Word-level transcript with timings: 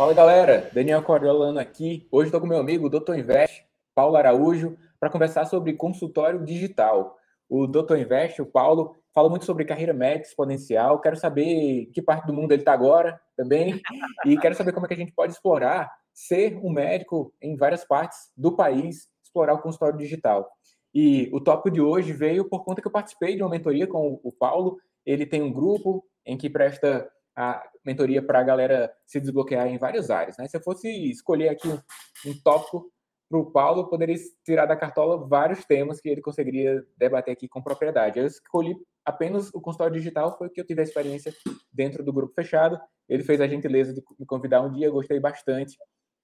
Fala 0.00 0.14
galera, 0.14 0.70
Daniel 0.72 1.02
Coriolano 1.02 1.58
aqui. 1.58 2.08
Hoje 2.10 2.28
estou 2.28 2.40
com 2.40 2.46
meu 2.46 2.56
amigo, 2.56 2.88
Dr. 2.88 3.16
Invest, 3.16 3.66
Paulo 3.94 4.16
Araújo, 4.16 4.74
para 4.98 5.10
conversar 5.10 5.44
sobre 5.44 5.74
consultório 5.74 6.42
digital. 6.42 7.18
O 7.46 7.66
Dr. 7.66 7.98
Invest, 7.98 8.40
o 8.40 8.46
Paulo, 8.46 8.96
fala 9.12 9.28
muito 9.28 9.44
sobre 9.44 9.66
carreira 9.66 9.92
médica 9.92 10.26
exponencial. 10.26 11.02
Quero 11.02 11.16
saber 11.16 11.90
que 11.92 12.00
parte 12.00 12.26
do 12.26 12.32
mundo 12.32 12.52
ele 12.52 12.62
está 12.62 12.72
agora 12.72 13.20
também. 13.36 13.78
E 14.24 14.38
quero 14.38 14.54
saber 14.54 14.72
como 14.72 14.86
é 14.86 14.88
que 14.88 14.94
a 14.94 14.96
gente 14.96 15.12
pode 15.12 15.34
explorar 15.34 15.92
ser 16.14 16.58
um 16.64 16.72
médico 16.72 17.30
em 17.38 17.54
várias 17.54 17.84
partes 17.84 18.30
do 18.34 18.56
país, 18.56 19.06
explorar 19.22 19.52
o 19.52 19.60
consultório 19.60 19.98
digital. 19.98 20.50
E 20.94 21.28
o 21.30 21.42
tópico 21.42 21.70
de 21.70 21.82
hoje 21.82 22.14
veio 22.14 22.48
por 22.48 22.64
conta 22.64 22.80
que 22.80 22.88
eu 22.88 22.92
participei 22.92 23.36
de 23.36 23.42
uma 23.42 23.50
mentoria 23.50 23.86
com 23.86 24.18
o 24.24 24.32
Paulo. 24.32 24.78
Ele 25.04 25.26
tem 25.26 25.42
um 25.42 25.52
grupo 25.52 26.02
em 26.24 26.38
que 26.38 26.48
presta 26.48 27.06
a 27.36 27.62
mentoria 27.84 28.22
para 28.22 28.40
a 28.40 28.42
galera 28.42 28.92
se 29.06 29.20
desbloquear 29.20 29.66
em 29.66 29.78
várias 29.78 30.10
áreas. 30.10 30.36
Né? 30.36 30.46
Se 30.48 30.56
eu 30.56 30.62
fosse 30.62 30.88
escolher 31.10 31.48
aqui 31.48 31.68
um, 31.68 31.78
um 32.26 32.34
tópico 32.42 32.90
para 33.28 33.38
o 33.38 33.50
Paulo, 33.50 33.88
poderia 33.88 34.16
tirar 34.44 34.66
da 34.66 34.76
cartola 34.76 35.26
vários 35.26 35.64
temas 35.64 36.00
que 36.00 36.08
ele 36.08 36.20
conseguiria 36.20 36.84
debater 36.96 37.32
aqui 37.32 37.48
com 37.48 37.62
propriedade. 37.62 38.18
Eu 38.18 38.26
escolhi 38.26 38.76
apenas 39.04 39.50
o 39.54 39.60
consultório 39.60 39.94
digital, 39.94 40.36
foi 40.36 40.50
que 40.50 40.60
eu 40.60 40.66
tive 40.66 40.80
a 40.80 40.84
experiência 40.84 41.32
dentro 41.72 42.02
do 42.02 42.12
grupo 42.12 42.34
fechado. 42.34 42.78
Ele 43.08 43.22
fez 43.22 43.40
a 43.40 43.46
gentileza 43.46 43.94
de 43.94 44.02
me 44.18 44.26
convidar 44.26 44.62
um 44.62 44.72
dia, 44.72 44.86
eu 44.86 44.92
gostei 44.92 45.20
bastante, 45.20 45.76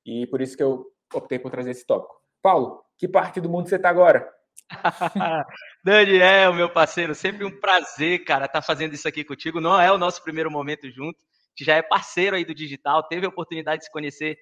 e 0.04 0.26
por 0.26 0.40
isso 0.40 0.56
que 0.56 0.62
eu 0.62 0.86
optei 1.14 1.38
por 1.38 1.50
trazer 1.50 1.70
esse 1.70 1.86
tópico. 1.86 2.20
Paulo, 2.42 2.82
que 2.98 3.08
parte 3.08 3.40
do 3.40 3.48
mundo 3.48 3.68
você 3.68 3.76
está 3.76 3.88
agora? 3.88 4.28
Daniel, 5.84 6.54
meu 6.54 6.72
parceiro, 6.72 7.14
sempre 7.14 7.44
um 7.44 7.60
prazer, 7.60 8.24
cara, 8.24 8.46
estar 8.46 8.60
tá 8.60 8.66
fazendo 8.66 8.94
isso 8.94 9.06
aqui 9.06 9.24
contigo. 9.24 9.60
Não 9.60 9.80
é 9.80 9.92
o 9.92 9.98
nosso 9.98 10.22
primeiro 10.22 10.50
momento 10.50 10.90
junto, 10.90 11.18
que 11.56 11.64
já 11.64 11.74
é 11.74 11.82
parceiro 11.82 12.36
aí 12.36 12.44
do 12.44 12.54
digital, 12.54 13.02
teve 13.02 13.26
a 13.26 13.28
oportunidade 13.28 13.80
de 13.80 13.86
se 13.86 13.92
conhecer 13.92 14.38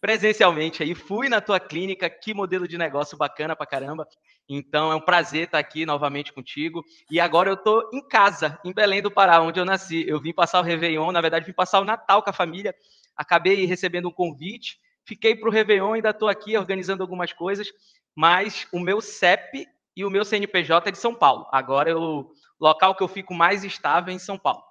presencialmente 0.00 0.82
aí. 0.82 0.94
Fui 0.94 1.28
na 1.28 1.40
tua 1.40 1.60
clínica, 1.60 2.10
que 2.10 2.34
modelo 2.34 2.66
de 2.66 2.76
negócio 2.76 3.16
bacana 3.16 3.54
pra 3.54 3.66
caramba. 3.66 4.08
Então 4.48 4.90
é 4.90 4.96
um 4.96 5.00
prazer 5.00 5.44
estar 5.44 5.58
aqui 5.58 5.86
novamente 5.86 6.32
contigo. 6.32 6.82
E 7.10 7.20
agora 7.20 7.48
eu 7.50 7.56
tô 7.56 7.90
em 7.92 8.06
casa, 8.06 8.58
em 8.64 8.72
Belém 8.72 9.00
do 9.00 9.10
Pará, 9.10 9.40
onde 9.40 9.60
eu 9.60 9.64
nasci. 9.64 10.04
Eu 10.08 10.20
vim 10.20 10.32
passar 10.32 10.60
o 10.60 10.64
Réveillon, 10.64 11.12
na 11.12 11.20
verdade, 11.20 11.46
vim 11.46 11.52
passar 11.52 11.80
o 11.80 11.84
Natal 11.84 12.22
com 12.22 12.30
a 12.30 12.34
família. 12.34 12.74
Acabei 13.16 13.64
recebendo 13.64 14.08
um 14.08 14.12
convite, 14.12 14.78
fiquei 15.04 15.36
para 15.36 15.48
o 15.48 15.52
Réveillon, 15.52 15.92
ainda 15.92 16.10
estou 16.10 16.28
aqui 16.28 16.56
organizando 16.56 17.02
algumas 17.02 17.32
coisas 17.32 17.68
mas 18.14 18.66
o 18.72 18.78
meu 18.78 19.00
CEP 19.00 19.66
e 19.96 20.04
o 20.04 20.10
meu 20.10 20.24
CNPJ 20.24 20.88
é 20.88 20.92
de 20.92 20.98
São 20.98 21.14
Paulo. 21.14 21.46
Agora, 21.50 21.96
o 21.98 22.30
local 22.60 22.94
que 22.94 23.02
eu 23.02 23.08
fico 23.08 23.34
mais 23.34 23.64
estável 23.64 24.12
é 24.12 24.14
em 24.14 24.18
São 24.18 24.38
Paulo. 24.38 24.62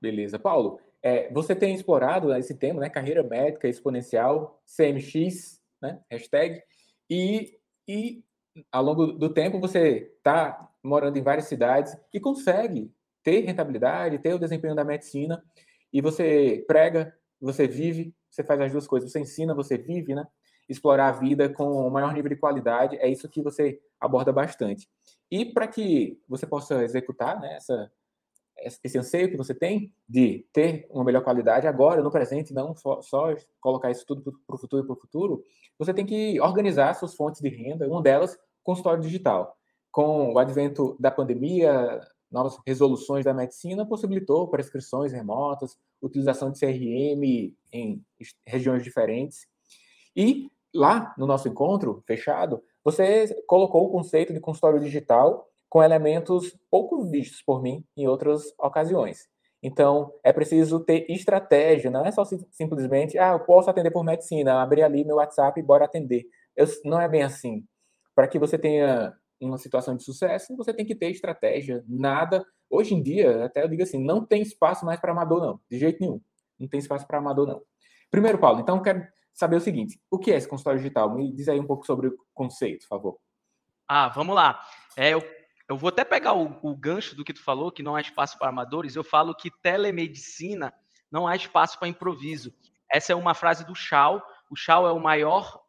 Beleza. 0.00 0.38
Paulo, 0.38 0.80
é, 1.06 1.32
você 1.32 1.54
tem 1.54 1.72
explorado 1.72 2.34
esse 2.34 2.52
tema, 2.52 2.80
né? 2.80 2.90
Carreira 2.90 3.22
médica 3.22 3.68
exponencial, 3.68 4.60
CMX, 4.66 5.62
né? 5.80 6.00
Hashtag. 6.10 6.60
E, 7.08 7.60
e 7.86 8.24
ao 8.72 8.82
longo 8.82 9.06
do 9.12 9.32
tempo 9.32 9.60
você 9.60 10.12
está 10.16 10.68
morando 10.82 11.16
em 11.16 11.22
várias 11.22 11.46
cidades 11.46 11.96
e 12.12 12.18
consegue 12.18 12.92
ter 13.22 13.44
rentabilidade, 13.44 14.18
ter 14.18 14.34
o 14.34 14.38
desempenho 14.38 14.74
da 14.74 14.82
medicina 14.82 15.40
e 15.92 16.00
você 16.00 16.64
prega, 16.66 17.16
você 17.40 17.68
vive, 17.68 18.12
você 18.28 18.42
faz 18.42 18.60
as 18.60 18.72
duas 18.72 18.88
coisas, 18.88 19.12
você 19.12 19.20
ensina, 19.20 19.54
você 19.54 19.78
vive, 19.78 20.12
né? 20.12 20.26
explorar 20.68 21.10
a 21.10 21.12
vida 21.12 21.48
com 21.48 21.86
o 21.86 21.88
maior 21.88 22.12
nível 22.12 22.30
de 22.30 22.36
qualidade, 22.36 22.96
é 22.96 23.08
isso 23.08 23.28
que 23.28 23.40
você 23.40 23.80
aborda 24.00 24.32
bastante. 24.32 24.88
E 25.30 25.44
para 25.44 25.68
que 25.68 26.20
você 26.28 26.48
possa 26.48 26.82
executar 26.82 27.40
né, 27.40 27.54
essa, 27.54 27.92
esse 28.58 28.98
anseio 28.98 29.30
que 29.30 29.36
você 29.36 29.54
tem 29.54 29.92
de 30.08 30.46
ter 30.52 30.86
uma 30.90 31.04
melhor 31.04 31.22
qualidade 31.22 31.66
agora, 31.66 32.02
no 32.02 32.10
presente, 32.10 32.54
não 32.54 32.74
só, 32.76 33.34
colocar 33.60 33.90
isso 33.90 34.04
tudo 34.06 34.22
para 34.46 34.56
o 34.56 34.58
futuro 34.58 34.82
e 34.82 34.86
para 34.86 34.94
o 34.94 35.00
futuro, 35.00 35.42
você 35.78 35.92
tem 35.92 36.06
que 36.06 36.40
organizar 36.40 36.94
suas 36.94 37.14
fontes 37.14 37.40
de 37.40 37.48
renda, 37.48 37.88
uma 37.88 38.02
delas, 38.02 38.38
consultório 38.62 39.02
digital. 39.02 39.56
Com 39.90 40.32
o 40.32 40.38
advento 40.38 40.96
da 40.98 41.10
pandemia, 41.10 42.00
novas 42.30 42.58
resoluções 42.66 43.24
da 43.24 43.34
medicina 43.34 43.86
possibilitou 43.86 44.48
prescrições 44.48 45.12
remotas, 45.12 45.78
utilização 46.02 46.50
de 46.50 46.58
CRM 46.58 47.54
em 47.72 48.04
regiões 48.46 48.82
diferentes. 48.82 49.46
E 50.14 50.50
lá 50.74 51.14
no 51.16 51.26
nosso 51.26 51.48
encontro 51.48 52.02
fechado, 52.06 52.62
você 52.84 53.34
colocou 53.46 53.84
o 53.86 53.90
conceito 53.90 54.32
de 54.32 54.40
consultório 54.40 54.80
digital 54.80 55.48
com 55.68 55.82
elementos 55.82 56.56
pouco 56.70 57.04
vistos 57.04 57.42
por 57.42 57.62
mim 57.62 57.84
em 57.96 58.06
outras 58.06 58.54
ocasiões. 58.58 59.28
Então, 59.62 60.12
é 60.22 60.32
preciso 60.32 60.80
ter 60.80 61.10
estratégia, 61.10 61.90
não 61.90 62.04
é 62.04 62.12
só 62.12 62.24
simplesmente, 62.52 63.18
ah, 63.18 63.32
eu 63.32 63.40
posso 63.40 63.68
atender 63.68 63.90
por 63.90 64.04
medicina, 64.04 64.62
abrir 64.62 64.82
ali 64.82 65.04
meu 65.04 65.16
WhatsApp 65.16 65.58
e 65.58 65.62
bora 65.62 65.84
atender. 65.84 66.24
Eu, 66.54 66.66
não 66.84 67.00
é 67.00 67.08
bem 67.08 67.22
assim. 67.22 67.64
Para 68.14 68.28
que 68.28 68.38
você 68.38 68.56
tenha 68.56 69.14
uma 69.40 69.58
situação 69.58 69.96
de 69.96 70.04
sucesso, 70.04 70.56
você 70.56 70.72
tem 70.72 70.86
que 70.86 70.94
ter 70.94 71.10
estratégia. 71.10 71.84
Nada, 71.88 72.44
hoje 72.70 72.94
em 72.94 73.02
dia, 73.02 73.44
até 73.44 73.62
eu 73.62 73.68
digo 73.68 73.82
assim, 73.82 74.02
não 74.02 74.24
tem 74.24 74.42
espaço 74.42 74.86
mais 74.86 75.00
para 75.00 75.12
amador, 75.12 75.40
não, 75.40 75.60
de 75.70 75.78
jeito 75.78 76.00
nenhum. 76.00 76.20
Não 76.58 76.68
tem 76.68 76.78
espaço 76.78 77.06
para 77.06 77.18
amador, 77.18 77.46
não. 77.46 77.62
Primeiro, 78.10 78.38
Paulo, 78.38 78.60
então 78.60 78.80
quero 78.80 79.06
saber 79.34 79.56
o 79.56 79.60
seguinte: 79.60 80.00
o 80.10 80.18
que 80.18 80.32
é 80.32 80.36
esse 80.36 80.48
consultório 80.48 80.80
digital? 80.80 81.14
Me 81.14 81.32
diz 81.32 81.48
aí 81.48 81.60
um 81.60 81.66
pouco 81.66 81.84
sobre 81.84 82.08
o 82.08 82.16
conceito, 82.32 82.82
por 82.82 82.88
favor. 82.88 83.18
Ah, 83.88 84.08
vamos 84.08 84.34
lá. 84.34 84.60
É, 84.96 85.12
eu, 85.12 85.22
eu 85.68 85.76
vou 85.76 85.88
até 85.88 86.04
pegar 86.04 86.34
o, 86.34 86.58
o 86.62 86.76
gancho 86.76 87.16
do 87.16 87.24
que 87.24 87.32
tu 87.32 87.42
falou, 87.42 87.72
que 87.72 87.82
não 87.82 87.96
há 87.96 88.00
espaço 88.00 88.38
para 88.38 88.48
amadores. 88.48 88.94
Eu 88.94 89.02
falo 89.02 89.34
que 89.34 89.50
telemedicina 89.50 90.72
não 91.10 91.26
há 91.26 91.34
espaço 91.34 91.78
para 91.78 91.88
improviso. 91.88 92.54
Essa 92.90 93.12
é 93.12 93.16
uma 93.16 93.34
frase 93.34 93.64
do 93.66 93.74
Shaw. 93.74 94.22
O 94.50 94.56
Shaw 94.56 94.86
é 94.86 94.92
o 94.92 95.00
maior 95.00 95.64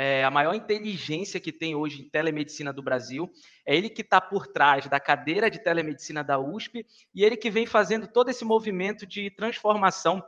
é, 0.00 0.22
a 0.22 0.30
maior 0.30 0.54
inteligência 0.54 1.40
que 1.40 1.50
tem 1.50 1.74
hoje 1.74 2.02
em 2.02 2.08
telemedicina 2.08 2.72
do 2.72 2.80
Brasil. 2.80 3.28
É 3.66 3.76
ele 3.76 3.90
que 3.90 4.02
está 4.02 4.20
por 4.20 4.46
trás 4.46 4.86
da 4.86 5.00
cadeira 5.00 5.50
de 5.50 5.58
telemedicina 5.58 6.22
da 6.22 6.38
USP 6.38 6.86
e 7.12 7.24
ele 7.24 7.36
que 7.36 7.50
vem 7.50 7.66
fazendo 7.66 8.06
todo 8.06 8.28
esse 8.28 8.44
movimento 8.44 9.04
de 9.04 9.28
transformação 9.30 10.22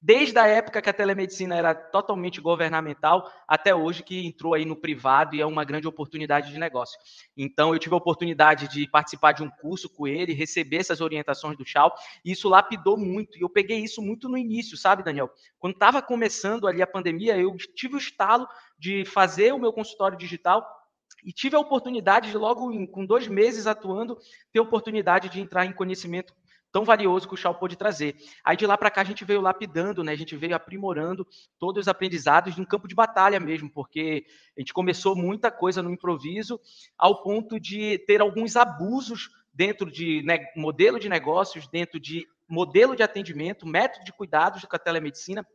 Desde 0.00 0.38
a 0.38 0.46
época 0.46 0.80
que 0.80 0.88
a 0.88 0.92
telemedicina 0.92 1.56
era 1.56 1.74
totalmente 1.74 2.40
governamental, 2.40 3.28
até 3.48 3.74
hoje 3.74 4.04
que 4.04 4.24
entrou 4.24 4.54
aí 4.54 4.64
no 4.64 4.76
privado 4.76 5.34
e 5.34 5.40
é 5.40 5.46
uma 5.46 5.64
grande 5.64 5.88
oportunidade 5.88 6.52
de 6.52 6.58
negócio. 6.58 6.96
Então, 7.36 7.72
eu 7.72 7.80
tive 7.80 7.94
a 7.94 7.98
oportunidade 7.98 8.68
de 8.68 8.88
participar 8.88 9.32
de 9.32 9.42
um 9.42 9.50
curso 9.50 9.88
com 9.88 10.06
ele, 10.06 10.32
receber 10.32 10.76
essas 10.76 11.00
orientações 11.00 11.56
do 11.56 11.66
Chau, 11.66 11.92
e 12.24 12.30
isso 12.30 12.48
lapidou 12.48 12.96
muito. 12.96 13.36
E 13.36 13.42
eu 13.42 13.48
peguei 13.48 13.78
isso 13.78 14.00
muito 14.00 14.28
no 14.28 14.38
início, 14.38 14.76
sabe, 14.76 15.02
Daniel? 15.02 15.30
Quando 15.58 15.74
estava 15.74 16.00
começando 16.00 16.68
ali 16.68 16.80
a 16.80 16.86
pandemia, 16.86 17.36
eu 17.36 17.56
tive 17.74 17.96
o 17.96 17.98
estalo 17.98 18.46
de 18.78 19.04
fazer 19.04 19.52
o 19.52 19.58
meu 19.58 19.72
consultório 19.72 20.16
digital 20.16 20.64
e 21.24 21.32
tive 21.32 21.56
a 21.56 21.60
oportunidade 21.60 22.30
de, 22.30 22.36
logo 22.36 22.86
com 22.88 23.04
dois 23.04 23.26
meses 23.26 23.66
atuando, 23.66 24.16
ter 24.52 24.60
a 24.60 24.62
oportunidade 24.62 25.28
de 25.28 25.40
entrar 25.40 25.66
em 25.66 25.72
conhecimento 25.72 26.32
tão 26.72 26.84
valioso 26.84 27.26
que 27.26 27.34
o 27.34 27.36
Shaw 27.36 27.54
pôde 27.54 27.76
trazer. 27.76 28.16
Aí 28.44 28.56
de 28.56 28.66
lá 28.66 28.76
para 28.76 28.90
cá 28.90 29.00
a 29.00 29.04
gente 29.04 29.24
veio 29.24 29.40
lapidando, 29.40 30.04
né? 30.04 30.12
A 30.12 30.16
gente 30.16 30.36
veio 30.36 30.54
aprimorando 30.54 31.26
todos 31.58 31.82
os 31.82 31.88
aprendizados 31.88 32.56
no 32.56 32.66
campo 32.66 32.88
de 32.88 32.94
batalha 32.94 33.40
mesmo, 33.40 33.70
porque 33.70 34.26
a 34.56 34.60
gente 34.60 34.72
começou 34.72 35.16
muita 35.16 35.50
coisa 35.50 35.82
no 35.82 35.90
improviso, 35.90 36.60
ao 36.96 37.22
ponto 37.22 37.58
de 37.58 37.98
ter 38.06 38.20
alguns 38.20 38.56
abusos 38.56 39.30
dentro 39.52 39.90
de 39.90 40.22
né, 40.22 40.38
modelo 40.54 41.00
de 41.00 41.08
negócios, 41.08 41.66
dentro 41.66 41.98
de 41.98 42.26
modelo 42.48 42.94
de 42.94 43.02
atendimento, 43.02 43.66
método 43.66 44.04
de 44.04 44.12
cuidados 44.12 44.64
com 44.64 44.76
a 44.76 44.78
telemedicina, 44.78 45.46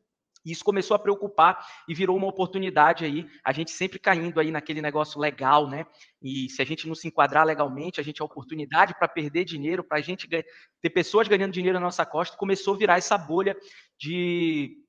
e 0.46 0.52
isso 0.52 0.64
começou 0.64 0.96
a 0.96 1.00
preocupar 1.00 1.66
e 1.88 1.94
virou 1.94 2.18
uma 2.18 2.28
oportunidade 2.28 3.06
aí, 3.06 3.28
a 3.44 3.52
gente 3.52 3.72
sempre 3.72 4.00
caindo 4.00 4.40
aí 4.40 4.52
naquele 4.52 4.82
negócio 4.82 5.20
legal, 5.20 5.70
né? 5.70 5.86
E 6.22 6.50
se 6.50 6.62
a 6.62 6.66
gente 6.66 6.88
não 6.88 6.96
se 6.96 7.08
enquadrar 7.08 7.46
legalmente, 7.46 8.00
a 8.00 8.04
gente 8.04 8.22
é 8.22 8.26
oportunidade 8.26 8.94
para 8.98 9.08
perder 9.08 9.46
dinheiro, 9.46 9.84
para 9.84 9.98
a 9.98 10.02
gente 10.02 10.28
ter 10.28 10.90
pessoas 10.90 11.28
ganhando 11.28 11.54
dinheiro 11.54 11.80
na 11.80 11.86
nossa 11.86 12.06
costa, 12.06 12.38
começou 12.38 12.76
a 12.76 12.78
virar 12.78 12.98
essa 12.98 13.18
bolha 13.18 13.56
de 13.98 14.84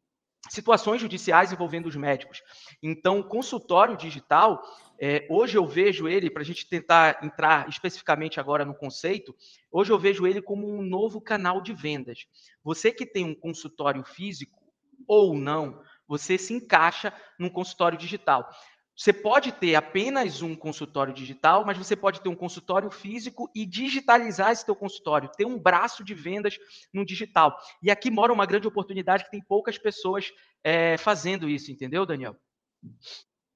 situações 0.49 1.01
judiciais 1.01 1.53
envolvendo 1.53 1.87
os 1.87 1.97
médicos. 1.97 2.43
Então, 2.83 3.23
consultório 3.23 3.97
digital, 3.97 4.63
é, 4.99 5.27
hoje 5.31 5.57
eu 5.57 5.67
vejo 5.67 6.09
ele, 6.09 6.31
para 6.31 6.43
a 6.43 6.45
gente 6.45 6.69
tentar 6.69 7.25
entrar 7.25 7.69
especificamente 7.69 8.39
agora 8.39 8.65
no 8.65 8.75
conceito, 8.75 9.35
hoje 9.71 9.93
eu 9.93 9.99
vejo 9.99 10.27
ele 10.27 10.43
como 10.43 10.69
um 10.69 10.83
novo 10.83 11.21
canal 11.21 11.61
de 11.61 11.73
vendas. 11.73 12.27
Você 12.63 12.93
que 12.93 13.07
tem 13.07 13.25
um 13.25 13.35
consultório 13.35 14.05
físico, 14.05 14.64
ou 15.07 15.35
não, 15.35 15.81
você 16.07 16.37
se 16.37 16.53
encaixa 16.53 17.13
num 17.39 17.49
consultório 17.49 17.99
digital. 17.99 18.49
Você 18.97 19.13
pode 19.13 19.51
ter 19.51 19.75
apenas 19.75 20.41
um 20.41 20.55
consultório 20.55 21.13
digital, 21.13 21.65
mas 21.67 21.77
você 21.77 21.97
pode 21.97 22.21
ter 22.21 22.29
um 22.29 22.37
consultório 22.37 22.91
físico 22.91 23.51
e 23.53 23.67
digitalizar 23.67 24.53
esse 24.53 24.65
teu 24.65 24.77
consultório, 24.77 25.31
ter 25.37 25.45
um 25.45 25.59
braço 25.59 26.05
de 26.05 26.15
vendas 26.15 26.57
no 26.93 27.05
digital. 27.05 27.57
E 27.83 27.91
aqui 27.91 28.09
mora 28.09 28.33
uma 28.33 28.47
grande 28.47 28.69
oportunidade 28.69 29.25
que 29.25 29.33
tem 29.33 29.43
poucas 29.43 29.77
pessoas 29.77 30.33
é, 30.63 30.97
fazendo 30.97 31.49
isso, 31.49 31.73
entendeu, 31.73 32.07
Daniel? 32.07 32.37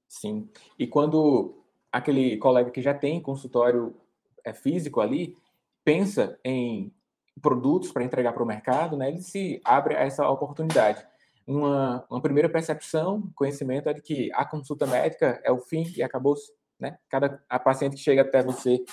Sim. 0.08 0.50
E 0.76 0.88
quando 0.88 1.64
aquele 1.92 2.36
colega 2.38 2.70
que 2.70 2.82
já 2.82 2.92
tem 2.92 3.22
consultório 3.22 3.94
é, 4.44 4.52
físico 4.52 5.00
ali 5.00 5.36
pensa 5.84 6.38
em 6.44 6.92
produtos 7.40 7.92
para 7.92 8.02
entregar 8.02 8.32
para 8.32 8.42
o 8.42 8.46
mercado, 8.46 8.96
né, 8.96 9.08
ele 9.08 9.22
se 9.22 9.60
abre 9.64 9.94
a 9.94 10.00
essa 10.00 10.28
oportunidade. 10.28 11.06
Uma, 11.48 12.04
uma 12.10 12.20
primeira 12.20 12.48
percepção, 12.48 13.30
conhecimento 13.34 13.88
é 13.88 13.94
de 13.94 14.02
que 14.02 14.30
a 14.34 14.44
consulta 14.44 14.86
médica 14.86 15.40
é 15.42 15.50
o 15.50 15.58
fim 15.58 15.82
e 15.96 16.02
acabou-se, 16.02 16.52
né? 16.78 16.98
Cada 17.08 17.42
a 17.48 17.58
paciente 17.58 17.96
que 17.96 18.02
chega 18.02 18.20
até 18.20 18.42
você, 18.42 18.84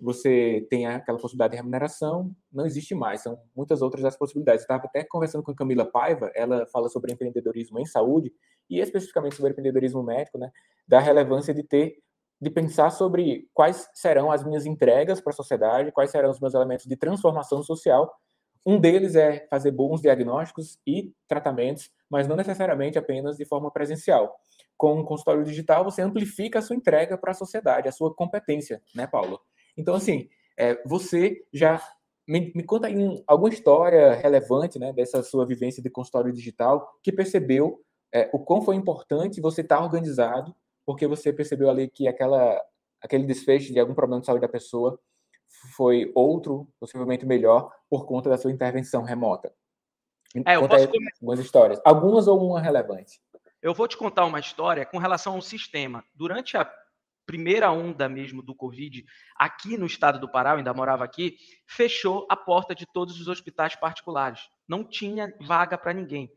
você 0.00 0.66
tem 0.70 0.86
aquela 0.86 1.18
possibilidade 1.18 1.50
de 1.50 1.58
remuneração, 1.58 2.34
não 2.50 2.64
existe 2.64 2.94
mais, 2.94 3.20
são 3.20 3.38
muitas 3.54 3.82
outras 3.82 4.06
as 4.06 4.16
possibilidades. 4.16 4.62
Estava 4.62 4.86
até 4.86 5.04
conversando 5.04 5.42
com 5.42 5.50
a 5.50 5.54
Camila 5.54 5.84
Paiva, 5.84 6.32
ela 6.34 6.66
fala 6.68 6.88
sobre 6.88 7.12
empreendedorismo 7.12 7.78
em 7.78 7.84
saúde 7.84 8.32
e 8.70 8.80
especificamente 8.80 9.36
sobre 9.36 9.52
empreendedorismo 9.52 10.02
médico, 10.02 10.38
né? 10.38 10.50
Da 10.86 11.00
relevância 11.00 11.52
de 11.52 11.62
ter 11.62 11.98
de 12.40 12.50
pensar 12.50 12.90
sobre 12.90 13.48
quais 13.52 13.90
serão 13.92 14.30
as 14.30 14.44
minhas 14.44 14.64
entregas 14.64 15.20
para 15.20 15.32
a 15.32 15.36
sociedade, 15.36 15.90
quais 15.90 16.10
serão 16.10 16.30
os 16.30 16.38
meus 16.38 16.54
elementos 16.54 16.86
de 16.86 16.96
transformação 16.96 17.62
social. 17.64 18.16
Um 18.64 18.78
deles 18.78 19.16
é 19.16 19.46
fazer 19.50 19.72
bons 19.72 20.00
diagnósticos 20.00 20.78
e 20.86 21.12
tratamentos, 21.26 21.90
mas 22.10 22.26
não 22.26 22.36
necessariamente 22.36 22.98
apenas 22.98 23.36
de 23.36 23.44
forma 23.44 23.70
presencial. 23.70 24.36
Com 24.76 25.00
o 25.00 25.04
consultório 25.04 25.44
digital, 25.44 25.84
você 25.84 26.02
amplifica 26.02 26.58
a 26.58 26.62
sua 26.62 26.76
entrega 26.76 27.18
para 27.18 27.32
a 27.32 27.34
sociedade, 27.34 27.88
a 27.88 27.92
sua 27.92 28.14
competência, 28.14 28.82
né, 28.94 29.06
Paulo? 29.06 29.40
Então, 29.76 29.94
assim, 29.94 30.28
é, 30.56 30.80
você 30.86 31.44
já 31.52 31.82
me, 32.26 32.52
me 32.54 32.62
conta 32.62 32.86
aí 32.86 32.96
um, 32.96 33.22
alguma 33.26 33.48
história 33.48 34.14
relevante, 34.14 34.78
né, 34.78 34.92
dessa 34.92 35.22
sua 35.22 35.46
vivência 35.46 35.82
de 35.82 35.90
consultório 35.90 36.32
digital 36.32 36.88
que 37.02 37.10
percebeu 37.10 37.80
é, 38.12 38.28
o 38.32 38.38
quão 38.38 38.62
foi 38.62 38.76
importante 38.76 39.40
você 39.40 39.60
estar 39.60 39.82
organizado 39.82 40.54
porque 40.88 41.06
você 41.06 41.30
percebeu 41.34 41.68
ali 41.68 41.86
que 41.86 42.08
aquela, 42.08 42.58
aquele 43.02 43.26
desfecho 43.26 43.74
de 43.74 43.78
algum 43.78 43.92
problema 43.92 44.20
de 44.20 44.26
saúde 44.26 44.40
da 44.40 44.48
pessoa 44.48 44.98
foi 45.76 46.10
outro, 46.14 46.66
possivelmente 46.80 47.26
melhor, 47.26 47.70
por 47.90 48.06
conta 48.06 48.30
da 48.30 48.38
sua 48.38 48.50
intervenção 48.50 49.02
remota. 49.02 49.52
É, 50.46 50.56
eu 50.56 50.68
posso 50.68 50.88
algumas 51.20 51.40
histórias, 51.40 51.80
algumas 51.84 52.28
ou 52.28 52.50
uma 52.50 52.60
relevante. 52.60 53.20
Eu 53.62 53.74
vou 53.74 53.88
te 53.88 53.96
contar 53.96 54.24
uma 54.24 54.38
história 54.38 54.84
com 54.86 54.98
relação 54.98 55.34
ao 55.34 55.42
sistema. 55.42 56.04
Durante 56.14 56.56
a 56.56 56.70
primeira 57.26 57.70
onda 57.70 58.08
mesmo 58.08 58.42
do 58.42 58.54
Covid, 58.54 59.04
aqui 59.36 59.76
no 59.76 59.86
estado 59.86 60.18
do 60.18 60.30
Pará, 60.30 60.50
eu 60.50 60.58
ainda 60.58 60.72
morava 60.72 61.04
aqui, 61.04 61.36
fechou 61.66 62.26
a 62.30 62.36
porta 62.36 62.74
de 62.74 62.86
todos 62.86 63.20
os 63.20 63.28
hospitais 63.28 63.74
particulares. 63.76 64.40
Não 64.66 64.84
tinha 64.84 65.34
vaga 65.40 65.76
para 65.76 65.92
ninguém 65.92 66.30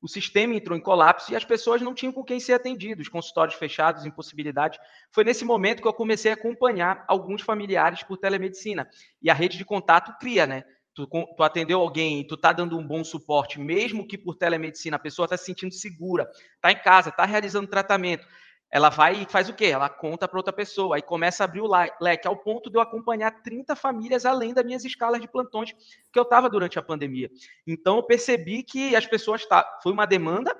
o 0.00 0.08
sistema 0.08 0.54
entrou 0.54 0.76
em 0.76 0.80
colapso 0.80 1.32
e 1.32 1.36
as 1.36 1.44
pessoas 1.44 1.80
não 1.80 1.94
tinham 1.94 2.12
com 2.12 2.22
quem 2.22 2.38
ser 2.38 2.52
atendidos, 2.52 3.08
consultórios 3.08 3.56
fechados, 3.56 4.04
impossibilidade. 4.04 4.78
Foi 5.10 5.24
nesse 5.24 5.44
momento 5.44 5.82
que 5.82 5.88
eu 5.88 5.92
comecei 5.92 6.30
a 6.30 6.34
acompanhar 6.34 7.04
alguns 7.08 7.42
familiares 7.42 8.02
por 8.02 8.16
telemedicina. 8.16 8.88
E 9.22 9.30
a 9.30 9.34
rede 9.34 9.56
de 9.56 9.64
contato 9.64 10.16
cria, 10.20 10.46
né? 10.46 10.64
Tu, 10.96 11.06
tu 11.06 11.42
atendeu 11.42 11.80
alguém, 11.80 12.26
tu 12.26 12.36
tá 12.36 12.52
dando 12.52 12.76
um 12.76 12.84
bom 12.84 13.04
suporte, 13.04 13.60
mesmo 13.60 14.06
que 14.08 14.18
por 14.18 14.34
telemedicina 14.34 14.96
a 14.96 14.98
pessoa 14.98 15.26
está 15.26 15.36
se 15.36 15.44
sentindo 15.44 15.72
segura, 15.72 16.28
está 16.54 16.72
em 16.72 16.82
casa, 16.82 17.10
está 17.10 17.24
realizando 17.24 17.68
tratamento 17.68 18.26
ela 18.70 18.90
vai 18.90 19.22
e 19.22 19.26
faz 19.26 19.48
o 19.48 19.54
quê? 19.54 19.66
Ela 19.66 19.88
conta 19.88 20.26
para 20.26 20.38
outra 20.38 20.52
pessoa, 20.52 20.96
aí 20.96 21.02
começa 21.02 21.42
a 21.42 21.46
abrir 21.46 21.60
o 21.60 21.70
leque, 22.00 22.26
ao 22.26 22.36
ponto 22.36 22.68
de 22.68 22.76
eu 22.76 22.80
acompanhar 22.80 23.42
30 23.42 23.76
famílias 23.76 24.26
além 24.26 24.52
das 24.52 24.64
minhas 24.64 24.84
escalas 24.84 25.20
de 25.20 25.28
plantões 25.28 25.72
que 26.12 26.18
eu 26.18 26.24
estava 26.24 26.50
durante 26.50 26.78
a 26.78 26.82
pandemia. 26.82 27.30
Então, 27.66 27.96
eu 27.96 28.02
percebi 28.02 28.62
que 28.62 28.96
as 28.96 29.06
pessoas. 29.06 29.46
Tá, 29.46 29.78
foi 29.82 29.92
uma 29.92 30.06
demanda, 30.06 30.54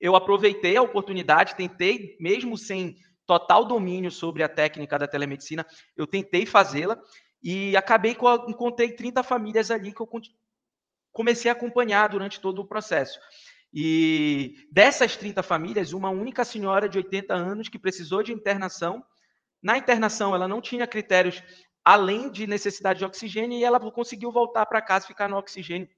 eu 0.00 0.14
aproveitei 0.14 0.76
a 0.76 0.82
oportunidade, 0.82 1.56
tentei, 1.56 2.16
mesmo 2.20 2.58
sem 2.58 2.96
total 3.26 3.64
domínio 3.64 4.10
sobre 4.10 4.42
a 4.42 4.48
técnica 4.48 4.98
da 4.98 5.06
telemedicina, 5.06 5.64
eu 5.96 6.06
tentei 6.06 6.44
fazê-la 6.44 7.00
e 7.42 7.76
acabei 7.76 8.14
com. 8.14 8.28
Encontrei 8.48 8.92
30 8.92 9.22
famílias 9.22 9.70
ali 9.70 9.92
que 9.92 10.00
eu 10.00 10.08
comecei 11.12 11.50
a 11.50 11.54
acompanhar 11.54 12.08
durante 12.08 12.40
todo 12.40 12.60
o 12.60 12.66
processo. 12.66 13.18
E 13.72 14.66
dessas 14.72 15.16
30 15.16 15.42
famílias, 15.42 15.92
uma 15.92 16.10
única 16.10 16.44
senhora 16.44 16.88
de 16.88 16.98
80 16.98 17.34
anos 17.34 17.68
que 17.68 17.78
precisou 17.78 18.22
de 18.22 18.32
internação. 18.32 19.04
Na 19.62 19.78
internação, 19.78 20.34
ela 20.34 20.48
não 20.48 20.60
tinha 20.60 20.86
critérios 20.86 21.42
além 21.84 22.30
de 22.30 22.46
necessidade 22.46 22.98
de 22.98 23.04
oxigênio 23.04 23.58
e 23.58 23.64
ela 23.64 23.78
conseguiu 23.90 24.30
voltar 24.30 24.66
para 24.66 24.82
casa, 24.82 25.06
ficar 25.06 25.28
no 25.28 25.36
oxigênio 25.36 25.88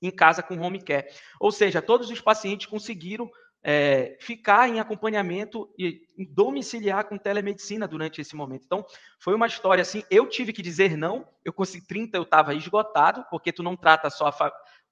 em 0.00 0.10
casa 0.10 0.42
com 0.42 0.58
home 0.58 0.82
care. 0.82 1.06
Ou 1.40 1.50
seja, 1.50 1.82
todos 1.82 2.10
os 2.10 2.20
pacientes 2.20 2.66
conseguiram 2.66 3.30
é, 3.68 4.16
ficar 4.20 4.68
em 4.68 4.78
acompanhamento 4.78 5.68
e 5.76 6.06
domiciliar 6.32 7.04
com 7.08 7.18
telemedicina 7.18 7.88
durante 7.88 8.20
esse 8.20 8.36
momento. 8.36 8.62
Então, 8.64 8.86
foi 9.18 9.34
uma 9.34 9.48
história 9.48 9.82
assim. 9.82 10.04
Eu 10.08 10.28
tive 10.28 10.52
que 10.52 10.62
dizer 10.62 10.96
não. 10.96 11.26
Eu 11.44 11.52
consegui 11.52 11.84
30, 11.84 12.16
eu 12.16 12.22
estava 12.22 12.54
esgotado, 12.54 13.26
porque 13.28 13.52
tu 13.52 13.64
não 13.64 13.74
trata 13.74 14.08
só 14.08 14.30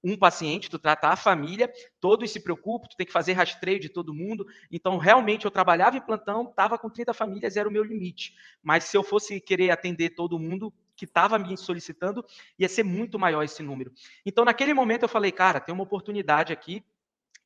um 0.02 0.16
paciente, 0.16 0.68
tu 0.68 0.76
trata 0.76 1.06
a 1.06 1.14
família, 1.14 1.72
todos 2.00 2.28
se 2.32 2.40
preocupam, 2.40 2.88
tu 2.88 2.96
tem 2.96 3.06
que 3.06 3.12
fazer 3.12 3.34
rastreio 3.34 3.78
de 3.78 3.88
todo 3.88 4.12
mundo. 4.12 4.44
Então, 4.72 4.98
realmente, 4.98 5.44
eu 5.44 5.52
trabalhava 5.52 5.96
em 5.96 6.04
plantão, 6.04 6.42
estava 6.50 6.76
com 6.76 6.90
30 6.90 7.14
famílias, 7.14 7.56
era 7.56 7.68
o 7.68 7.72
meu 7.72 7.84
limite. 7.84 8.34
Mas 8.60 8.82
se 8.82 8.96
eu 8.96 9.04
fosse 9.04 9.40
querer 9.40 9.70
atender 9.70 10.16
todo 10.16 10.36
mundo 10.36 10.74
que 10.96 11.04
estava 11.04 11.38
me 11.38 11.56
solicitando, 11.56 12.24
ia 12.58 12.68
ser 12.68 12.82
muito 12.82 13.20
maior 13.20 13.44
esse 13.44 13.62
número. 13.62 13.92
Então, 14.26 14.44
naquele 14.44 14.74
momento, 14.74 15.04
eu 15.04 15.08
falei, 15.08 15.30
cara, 15.30 15.60
tem 15.60 15.72
uma 15.72 15.84
oportunidade 15.84 16.52
aqui, 16.52 16.84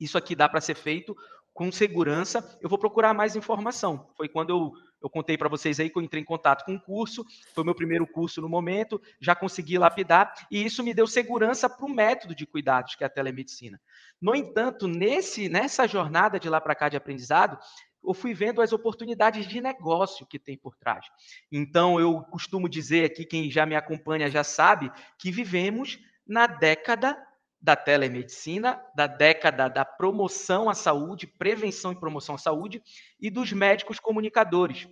isso 0.01 0.19
aqui 0.19 0.35
dá 0.35 0.49
para 0.49 0.61
ser 0.61 0.75
feito 0.75 1.17
com 1.53 1.73
segurança, 1.73 2.59
eu 2.63 2.69
vou 2.69 2.79
procurar 2.79 3.13
mais 3.13 3.35
informação. 3.35 4.09
Foi 4.17 4.29
quando 4.29 4.51
eu 4.51 4.73
eu 5.01 5.09
contei 5.09 5.39
para 5.39 5.49
vocês 5.49 5.79
aí 5.79 5.89
que 5.89 5.97
eu 5.97 6.03
entrei 6.03 6.23
em 6.23 6.27
contato 6.27 6.65
com 6.65 6.73
um 6.73 6.79
curso, 6.79 7.25
foi 7.55 7.63
o 7.63 7.65
meu 7.65 7.75
primeiro 7.75 8.07
curso 8.07 8.41
no 8.41 8.49
momento, 8.49 9.01
já 9.21 9.35
consegui 9.35 9.79
lapidar, 9.79 10.33
e 10.51 10.65
isso 10.65 10.83
me 10.83 10.93
deu 10.93 11.07
segurança 11.07 11.69
para 11.69 11.87
o 11.87 11.89
método 11.89 12.35
de 12.35 12.47
cuidados, 12.47 12.95
que 12.95 13.05
é 13.05 13.07
a 13.07 13.11
telemedicina. 13.11 13.81
No 14.21 14.35
entanto, 14.35 14.89
nesse, 14.89 15.49
nessa 15.49 15.87
jornada 15.87 16.39
de 16.39 16.49
lá 16.49 16.61
para 16.61 16.75
cá 16.75 16.89
de 16.89 16.97
aprendizado, 16.97 17.59
eu 18.05 18.15
fui 18.15 18.35
vendo 18.35 18.61
as 18.61 18.73
oportunidades 18.73 19.47
de 19.47 19.61
negócio 19.61 20.27
que 20.27 20.39
tem 20.39 20.57
por 20.57 20.77
trás. 20.77 21.05
Então, 21.51 22.01
eu 22.01 22.23
costumo 22.23 22.69
dizer 22.69 23.05
aqui, 23.05 23.25
quem 23.25 23.51
já 23.51 23.67
me 23.67 23.77
acompanha 23.77 24.31
já 24.31 24.43
sabe, 24.43 24.91
que 25.19 25.31
vivemos 25.31 25.99
na 26.27 26.47
década 26.47 27.17
da 27.61 27.75
telemedicina, 27.75 28.81
da 28.95 29.07
década 29.07 29.69
da 29.69 29.85
promoção 29.85 30.69
à 30.69 30.75
saúde, 30.75 31.27
prevenção 31.27 31.93
e 31.93 31.99
promoção 31.99 32.37
à 32.37 32.39
saúde, 32.39 32.83
e 33.21 33.31
dos 33.31 33.53
médicos 33.53 33.99
comunicadores. 33.99 34.89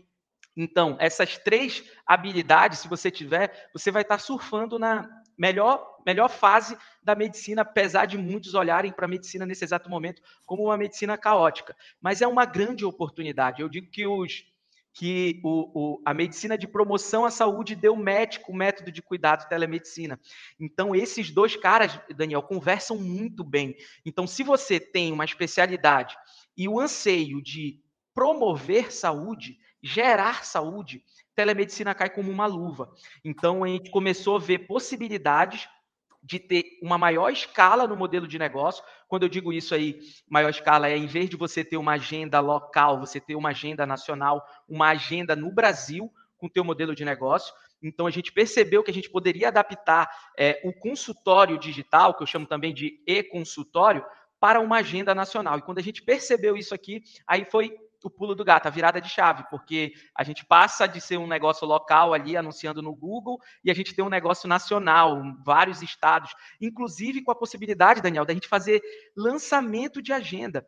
Então, 0.57 0.97
essas 0.99 1.37
três 1.37 1.85
habilidades, 2.07 2.79
se 2.81 2.89
você 2.89 3.11
tiver, 3.11 3.71
você 3.73 3.91
vai 3.91 4.03
estar 4.03 4.19
surfando 4.19 4.79
na 4.79 5.07
melhor, 5.37 5.99
melhor 6.05 6.29
fase 6.29 6.77
da 7.03 7.15
medicina, 7.15 7.63
apesar 7.63 8.07
de 8.07 8.17
muitos 8.17 8.55
olharem 8.55 8.91
para 8.91 9.05
a 9.05 9.09
medicina 9.09 9.45
nesse 9.45 9.65
exato 9.65 9.91
momento 9.91 10.23
como 10.47 10.65
uma 10.65 10.79
medicina 10.79 11.19
caótica. 11.19 11.77
Mas 12.01 12.23
é 12.23 12.27
uma 12.27 12.47
grande 12.47 12.85
oportunidade. 12.85 13.61
Eu 13.61 13.69
digo 13.69 13.91
que 13.91 14.07
os 14.07 14.45
que 14.97 15.43
o, 15.45 15.71
o, 15.75 16.03
a 16.07 16.15
medicina 16.15 16.57
de 16.57 16.67
promoção 16.67 17.27
à 17.27 17.31
saúde 17.31 17.77
deu 17.77 17.95
médico 17.95 18.51
o 18.51 18.57
método 18.57 18.91
de 18.91 19.03
cuidado 19.03 19.47
telemedicina. 19.47 20.19
Então, 20.59 20.95
esses 20.95 21.31
dois 21.31 21.55
caras, 21.55 22.01
Daniel, 22.17 22.43
conversam 22.43 22.97
muito 22.97 23.45
bem. 23.45 23.77
Então, 24.07 24.27
se 24.27 24.43
você 24.43 24.81
tem 24.81 25.13
uma 25.13 25.27
especialidade 25.27 26.17
e 26.57 26.67
o 26.67 26.81
anseio 26.81 27.43
de 27.43 27.79
promover 28.15 28.91
saúde, 28.91 29.59
gerar 29.83 30.47
saúde, 30.47 31.05
telemedicina 31.35 31.95
cai 31.95 32.09
como 32.09 32.31
uma 32.31 32.47
luva. 32.47 32.91
Então, 33.23 33.65
a 33.65 33.69
gente 33.69 33.91
começou 33.91 34.37
a 34.37 34.41
ver 34.41 34.67
possibilidades 34.67 35.69
de 36.27 36.41
ter 36.41 36.65
uma 36.83 36.99
maior 36.99 37.31
escala 37.31 37.87
no 37.87 37.97
modelo 37.97 38.27
de 38.27 38.37
negócio. 38.37 38.83
Quando 39.07 39.23
eu 39.23 39.29
digo 39.29 39.53
isso 39.53 39.73
aí, 39.77 40.01
maior 40.29 40.51
escala 40.51 40.89
é 40.89 40.97
em 40.97 41.07
vez 41.07 41.31
de 41.31 41.37
você 41.37 41.65
ter 41.65 41.77
uma 41.77 41.93
agenda 41.93 42.41
local, 42.41 42.99
você 42.99 43.21
ter 43.21 43.37
uma 43.37 43.51
agenda 43.51 43.87
nacional, 43.87 44.45
uma 44.69 44.89
agenda 44.89 45.37
no 45.37 45.53
Brasil 45.53 46.13
com 46.37 46.49
o 46.49 46.51
teu 46.51 46.65
modelo 46.65 46.97
de 46.97 47.05
negócio. 47.05 47.55
Então 47.81 48.09
a 48.09 48.11
gente 48.11 48.33
percebeu 48.33 48.83
que 48.83 48.91
a 48.91 48.95
gente 48.95 49.09
poderia 49.09 49.49
adaptar 49.49 50.11
é, 50.37 50.61
o 50.65 50.73
consultório 50.73 51.57
digital, 51.59 52.13
que 52.13 52.25
eu 52.25 52.27
chamo 52.27 52.47
também 52.47 52.75
de 52.75 53.01
e-consultório, 53.07 54.05
para 54.41 54.59
uma 54.59 54.79
agenda 54.79 55.15
nacional. 55.15 55.59
E 55.59 55.63
quando 55.63 55.79
a 55.79 55.83
gente 55.83 56.03
percebeu 56.03 56.57
isso 56.57 56.75
aqui, 56.75 57.03
aí 57.25 57.45
foi 57.45 57.73
o 58.07 58.11
pulo 58.11 58.35
do 58.35 58.45
gato, 58.45 58.67
a 58.67 58.71
virada 58.71 59.01
de 59.01 59.09
chave, 59.09 59.45
porque 59.51 59.93
a 60.15 60.23
gente 60.23 60.45
passa 60.45 60.87
de 60.87 61.01
ser 61.01 61.19
um 61.19 61.27
negócio 61.27 61.67
local 61.67 62.15
ali 62.15 62.37
anunciando 62.37 62.81
no 62.81 62.95
Google 62.95 63.41
e 63.65 63.71
a 63.71 63.75
gente 63.75 63.95
tem 63.95 64.05
um 64.05 64.09
negócio 64.09 64.49
nacional, 64.49 65.21
vários 65.45 65.83
estados, 65.83 66.35
inclusive 66.61 67.23
com 67.23 67.33
a 67.33 67.35
possibilidade, 67.35 68.01
Daniel, 68.01 68.25
da 68.25 68.33
gente 68.33 68.49
fazer 68.49 68.81
lançamento 69.17 70.01
de 70.01 70.13
agenda. 70.13 70.67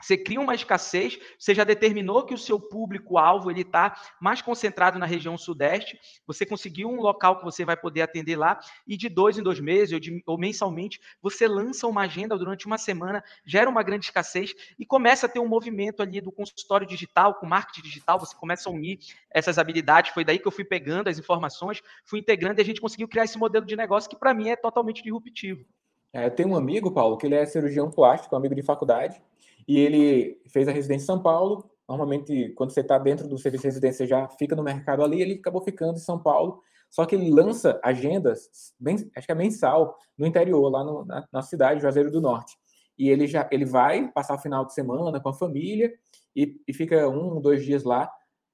Você 0.00 0.16
cria 0.16 0.40
uma 0.40 0.54
escassez, 0.54 1.18
você 1.38 1.54
já 1.54 1.64
determinou 1.64 2.24
que 2.24 2.34
o 2.34 2.38
seu 2.38 2.58
público-alvo 2.58 3.50
ele 3.50 3.60
está 3.62 3.96
mais 4.20 4.40
concentrado 4.40 4.98
na 4.98 5.06
região 5.06 5.36
sudeste, 5.36 5.98
você 6.26 6.46
conseguiu 6.46 6.88
um 6.88 7.00
local 7.00 7.38
que 7.38 7.44
você 7.44 7.64
vai 7.64 7.76
poder 7.76 8.02
atender 8.02 8.36
lá, 8.36 8.58
e 8.86 8.96
de 8.96 9.08
dois 9.08 9.36
em 9.36 9.42
dois 9.42 9.60
meses 9.60 9.92
ou, 9.92 10.00
de, 10.00 10.22
ou 10.26 10.38
mensalmente, 10.38 11.00
você 11.20 11.46
lança 11.46 11.86
uma 11.86 12.02
agenda 12.02 12.36
durante 12.38 12.66
uma 12.66 12.78
semana, 12.78 13.22
gera 13.44 13.68
uma 13.68 13.82
grande 13.82 14.06
escassez 14.06 14.54
e 14.78 14.86
começa 14.86 15.26
a 15.26 15.28
ter 15.28 15.40
um 15.40 15.48
movimento 15.48 16.02
ali 16.02 16.20
do 16.20 16.32
consultório 16.32 16.86
digital, 16.86 17.34
com 17.34 17.46
marketing 17.46 17.82
digital, 17.82 18.18
você 18.18 18.34
começa 18.34 18.68
a 18.68 18.72
unir 18.72 18.98
essas 19.30 19.58
habilidades. 19.58 20.12
Foi 20.12 20.24
daí 20.24 20.38
que 20.38 20.46
eu 20.46 20.52
fui 20.52 20.64
pegando 20.64 21.08
as 21.08 21.18
informações, 21.18 21.82
fui 22.04 22.20
integrando 22.20 22.60
e 22.60 22.62
a 22.62 22.64
gente 22.64 22.80
conseguiu 22.80 23.08
criar 23.08 23.24
esse 23.24 23.38
modelo 23.38 23.66
de 23.66 23.76
negócio 23.76 24.08
que, 24.08 24.16
para 24.16 24.32
mim, 24.32 24.48
é 24.48 24.56
totalmente 24.56 25.02
disruptivo. 25.02 25.64
É, 26.12 26.26
eu 26.26 26.30
tenho 26.30 26.48
um 26.50 26.56
amigo, 26.56 26.90
Paulo, 26.90 27.16
que 27.16 27.26
ele 27.26 27.36
é 27.36 27.46
cirurgião 27.46 27.90
plástico, 27.90 28.34
um 28.34 28.38
amigo 28.38 28.54
de 28.54 28.62
faculdade, 28.62 29.20
e 29.66 29.78
ele 29.78 30.40
fez 30.52 30.68
a 30.68 30.72
residência 30.72 31.04
em 31.04 31.06
São 31.06 31.22
Paulo. 31.22 31.70
Normalmente, 31.88 32.50
quando 32.50 32.72
você 32.72 32.80
está 32.80 32.98
dentro 32.98 33.26
do 33.28 33.38
serviço 33.38 33.62
de 33.62 33.68
residência, 33.68 34.04
você 34.04 34.06
já 34.06 34.28
fica 34.28 34.54
no 34.54 34.62
mercado 34.62 35.02
ali. 35.02 35.20
Ele 35.20 35.34
acabou 35.34 35.62
ficando 35.62 35.96
em 35.96 36.00
São 36.00 36.18
Paulo, 36.22 36.60
só 36.90 37.04
que 37.04 37.14
ele 37.14 37.30
lança 37.30 37.80
agendas, 37.82 38.74
bem, 38.78 38.96
acho 39.16 39.26
que 39.26 39.32
é 39.32 39.34
mensal, 39.34 39.96
no 40.18 40.26
interior, 40.26 40.68
lá 40.68 40.84
no, 40.84 41.04
na, 41.04 41.26
na 41.32 41.42
cidade, 41.42 41.80
Juazeiro 41.80 42.10
do 42.10 42.20
Norte. 42.20 42.56
E 42.98 43.08
ele 43.08 43.26
já 43.26 43.48
ele 43.50 43.64
vai 43.64 44.10
passar 44.12 44.34
o 44.34 44.38
final 44.38 44.64
de 44.64 44.74
semana 44.74 45.20
com 45.20 45.28
a 45.28 45.34
família 45.34 45.92
e, 46.36 46.60
e 46.66 46.74
fica 46.74 47.08
um, 47.08 47.40
dois 47.40 47.64
dias 47.64 47.84
lá 47.84 48.10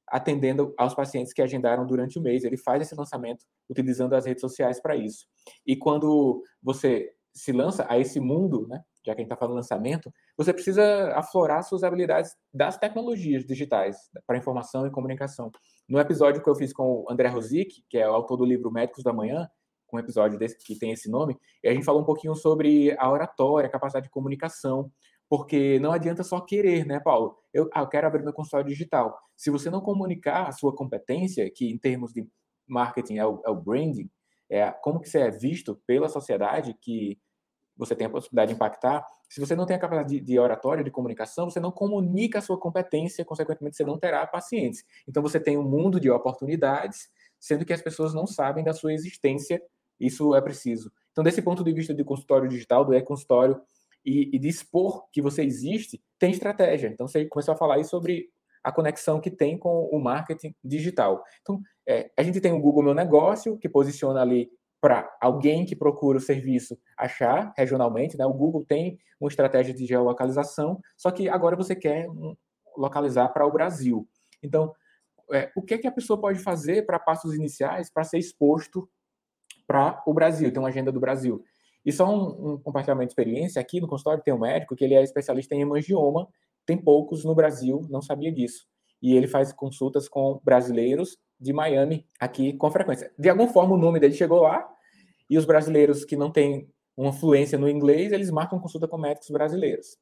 atendendo 0.09 0.73
aos 0.79 0.95
pacientes 0.95 1.33
que 1.33 1.43
agendaram 1.43 1.85
durante 1.85 2.19
o 2.19 2.23
mês. 2.23 2.45
Ele 2.45 2.57
faz 2.57 2.83
esse 2.83 2.95
lançamento 2.95 3.45
utilizando 3.69 4.15
as 4.15 4.25
redes 4.25 4.41
sociais 4.41 4.81
para 4.81 4.95
isso. 4.95 5.27
E 5.67 5.75
quando 5.75 6.43
você 6.63 7.13
se 7.35 7.53
lança 7.53 7.85
a 7.89 7.99
esse 7.99 8.21
mundo, 8.21 8.67
né, 8.69 8.83
já 9.07 9.15
que 9.15 9.21
a 9.21 9.23
gente 9.23 9.27
está 9.27 9.37
falando 9.37 9.55
lançamento, 9.55 10.13
você 10.37 10.53
precisa 10.53 11.13
aflorar 11.15 11.63
suas 11.63 11.85
habilidades 11.85 12.35
das 12.53 12.77
tecnologias 12.77 13.45
digitais 13.45 13.97
para 14.27 14.37
informação 14.37 14.87
e 14.87 14.91
comunicação. 14.91 15.51
No 15.89 16.01
episódio 16.01 16.43
que 16.43 16.51
eu 16.51 16.55
fiz 16.57 16.73
com 16.73 17.05
o 17.05 17.11
André 17.11 17.29
Rosic, 17.29 17.85
que 17.89 17.97
é 17.97 18.09
o 18.09 18.13
autor 18.13 18.39
do 18.39 18.45
livro 18.45 18.71
Médicos 18.73 19.05
da 19.05 19.13
Manhã, 19.13 19.49
um 19.93 19.99
episódio 19.99 20.37
desse 20.37 20.59
que 20.59 20.77
tem 20.77 20.91
esse 20.91 21.09
nome, 21.09 21.37
a 21.65 21.71
gente 21.71 21.85
falou 21.85 22.03
um 22.03 22.05
pouquinho 22.05 22.35
sobre 22.35 22.97
a 22.99 23.11
oratória, 23.11 23.69
a 23.69 23.71
capacidade 23.71 24.07
de 24.07 24.11
comunicação, 24.11 24.91
porque 25.29 25.79
não 25.79 25.93
adianta 25.93 26.23
só 26.23 26.41
querer, 26.41 26.85
né, 26.85 27.01
Paulo? 27.01 27.37
Eu, 27.55 27.71
ah, 27.73 27.81
eu 27.81 27.89
quero 27.89 28.07
abrir 28.07 28.23
meu 28.23 28.33
consultório 28.33 28.67
digital. 28.67 29.17
Se 29.37 29.51
você 29.51 29.71
não 29.71 29.81
comunicar 29.81 30.49
a 30.49 30.53
sua 30.53 30.75
competência, 30.75 31.51
que 31.51 31.71
em 31.71 31.79
termos 31.79 32.13
de 32.13 32.29
marketing 32.67 33.19
é 33.19 33.27
o, 33.27 33.41
é 33.45 33.51
o 33.51 33.55
branding, 33.55 34.11
é 34.51 34.71
como 34.71 35.01
que 35.01 35.09
você 35.09 35.21
é 35.21 35.31
visto 35.31 35.81
pela 35.87 36.09
sociedade, 36.09 36.77
que 36.81 37.19
você 37.77 37.95
tem 37.95 38.07
a 38.07 38.11
possibilidade 38.11 38.49
de 38.51 38.55
impactar, 38.55 39.07
se 39.29 39.41
você 39.41 39.55
não 39.55 39.67
tem 39.67 39.77
a 39.77 39.79
capacidade 39.79 40.15
de, 40.15 40.21
de 40.21 40.39
oratória, 40.39 40.85
de 40.85 40.91
comunicação, 40.91 41.51
você 41.51 41.61
não 41.61 41.71
comunica 41.71 42.39
a 42.39 42.43
sua 42.43 42.59
competência, 42.59 43.25
consequentemente 43.25 43.77
você 43.77 43.85
não 43.85 43.99
terá 43.99 44.27
pacientes. 44.27 44.85
Então 45.07 45.23
você 45.23 45.41
tem 45.41 45.59
um 45.59 45.63
mundo 45.63 45.99
de 46.01 46.11
oportunidades, 46.11 47.09
sendo 47.39 47.65
que 47.65 47.73
as 47.73 47.83
pessoas 47.83 48.15
não 48.15 48.27
sabem 48.27 48.65
da 48.65 48.73
sua 48.73 48.93
existência, 48.93 49.61
isso 49.99 50.35
é 50.35 50.41
preciso. 50.41 50.93
Então, 51.13 51.25
desse 51.25 51.41
ponto 51.41 51.65
de 51.65 51.73
vista 51.73 51.95
de 51.95 52.05
consultório 52.05 52.49
digital, 52.49 52.85
do 52.85 52.95
e-consultório, 52.95 53.61
e, 54.05 54.37
e 54.37 54.39
de 54.39 54.49
expor 54.49 55.09
que 55.11 55.21
você 55.21 55.43
existe, 55.43 56.01
tem 56.19 56.31
estratégia. 56.31 56.89
Então, 56.89 57.09
você 57.09 57.25
começou 57.25 57.55
a 57.55 57.57
falar 57.57 57.77
aí 57.77 57.85
sobre 57.85 58.31
a 58.63 58.71
conexão 58.71 59.21
que 59.21 59.31
tem 59.31 59.59
com 59.59 59.89
o 59.91 59.99
marketing 59.99 60.55
digital. 60.63 61.25
Então, 61.41 61.61
é, 61.87 62.11
a 62.17 62.23
gente 62.23 62.41
tem 62.41 62.53
o 62.53 62.61
Google 62.61 62.85
Meu 62.85 62.95
Negócio, 62.95 63.57
que 63.59 63.69
posiciona 63.69 64.21
ali 64.21 64.51
para 64.87 65.13
alguém 65.21 65.65
que 65.65 65.75
procura 65.75 66.17
o 66.17 66.21
serviço 66.21 66.79
achar 66.97 67.53
regionalmente, 67.59 68.17
né? 68.17 68.25
O 68.25 68.33
Google 68.33 68.65
tem 68.65 68.97
uma 69.21 69.29
estratégia 69.29 69.75
de 69.75 69.85
geolocalização, 69.85 70.81
só 70.97 71.11
que 71.11 71.29
agora 71.29 71.57
você 71.57 71.75
quer 71.75 72.07
localizar 72.77 73.31
para 73.31 73.45
o 73.45 73.51
Brasil. 73.51 74.09
Então, 74.41 74.73
é, 75.33 75.51
o 75.57 75.63
que, 75.63 75.75
é 75.75 75.79
que 75.79 75.89
a 75.89 75.91
pessoa 75.91 76.21
pode 76.21 76.39
fazer 76.39 76.87
para 76.87 77.01
passos 77.01 77.35
iniciais 77.35 77.91
para 77.91 78.05
ser 78.05 78.19
exposto 78.19 78.89
para 79.67 80.01
o 80.07 80.15
Brasil? 80.15 80.53
Tem 80.53 80.63
uma 80.63 80.69
agenda 80.69 80.93
do 80.93 81.01
Brasil. 81.01 81.43
E 81.85 81.91
só 81.91 82.09
um, 82.09 82.53
um, 82.53 82.59
compartilhamento 82.59 83.09
de 83.09 83.13
experiência, 83.13 83.61
aqui 83.61 83.81
no 83.81 83.89
consultório 83.89 84.23
tem 84.23 84.33
um 84.33 84.39
médico 84.39 84.77
que 84.77 84.85
ele 84.85 84.95
é 84.95 85.03
especialista 85.03 85.53
em 85.57 85.63
hemangioma, 85.63 86.29
tem 86.65 86.79
poucos 86.79 87.25
no 87.25 87.35
Brasil, 87.35 87.85
não 87.91 88.01
sabia 88.01 88.31
disso. 88.31 88.69
E 89.03 89.17
ele 89.17 89.27
faz 89.27 89.53
consultas 89.53 90.09
com 90.09 90.41
brasileiros 90.45 91.19
de 91.41 91.53
Miami 91.53 92.07
aqui 92.21 92.53
com 92.53 92.71
frequência. 92.71 93.13
De 93.19 93.29
alguma 93.29 93.49
forma, 93.49 93.75
o 93.75 93.79
nome 93.79 93.99
dele 93.99 94.15
chegou 94.15 94.43
lá 94.43 94.76
e 95.29 95.37
os 95.37 95.45
brasileiros 95.45 96.05
que 96.05 96.17
não 96.17 96.31
têm 96.31 96.69
uma 96.97 97.13
fluência 97.13 97.59
no 97.59 97.69
inglês, 97.69 98.13
eles 98.13 98.31
marcam 98.31 98.59
consulta 98.59 98.89
com 98.89 98.97
médicos 98.97 99.29
brasileiros. 99.31 99.99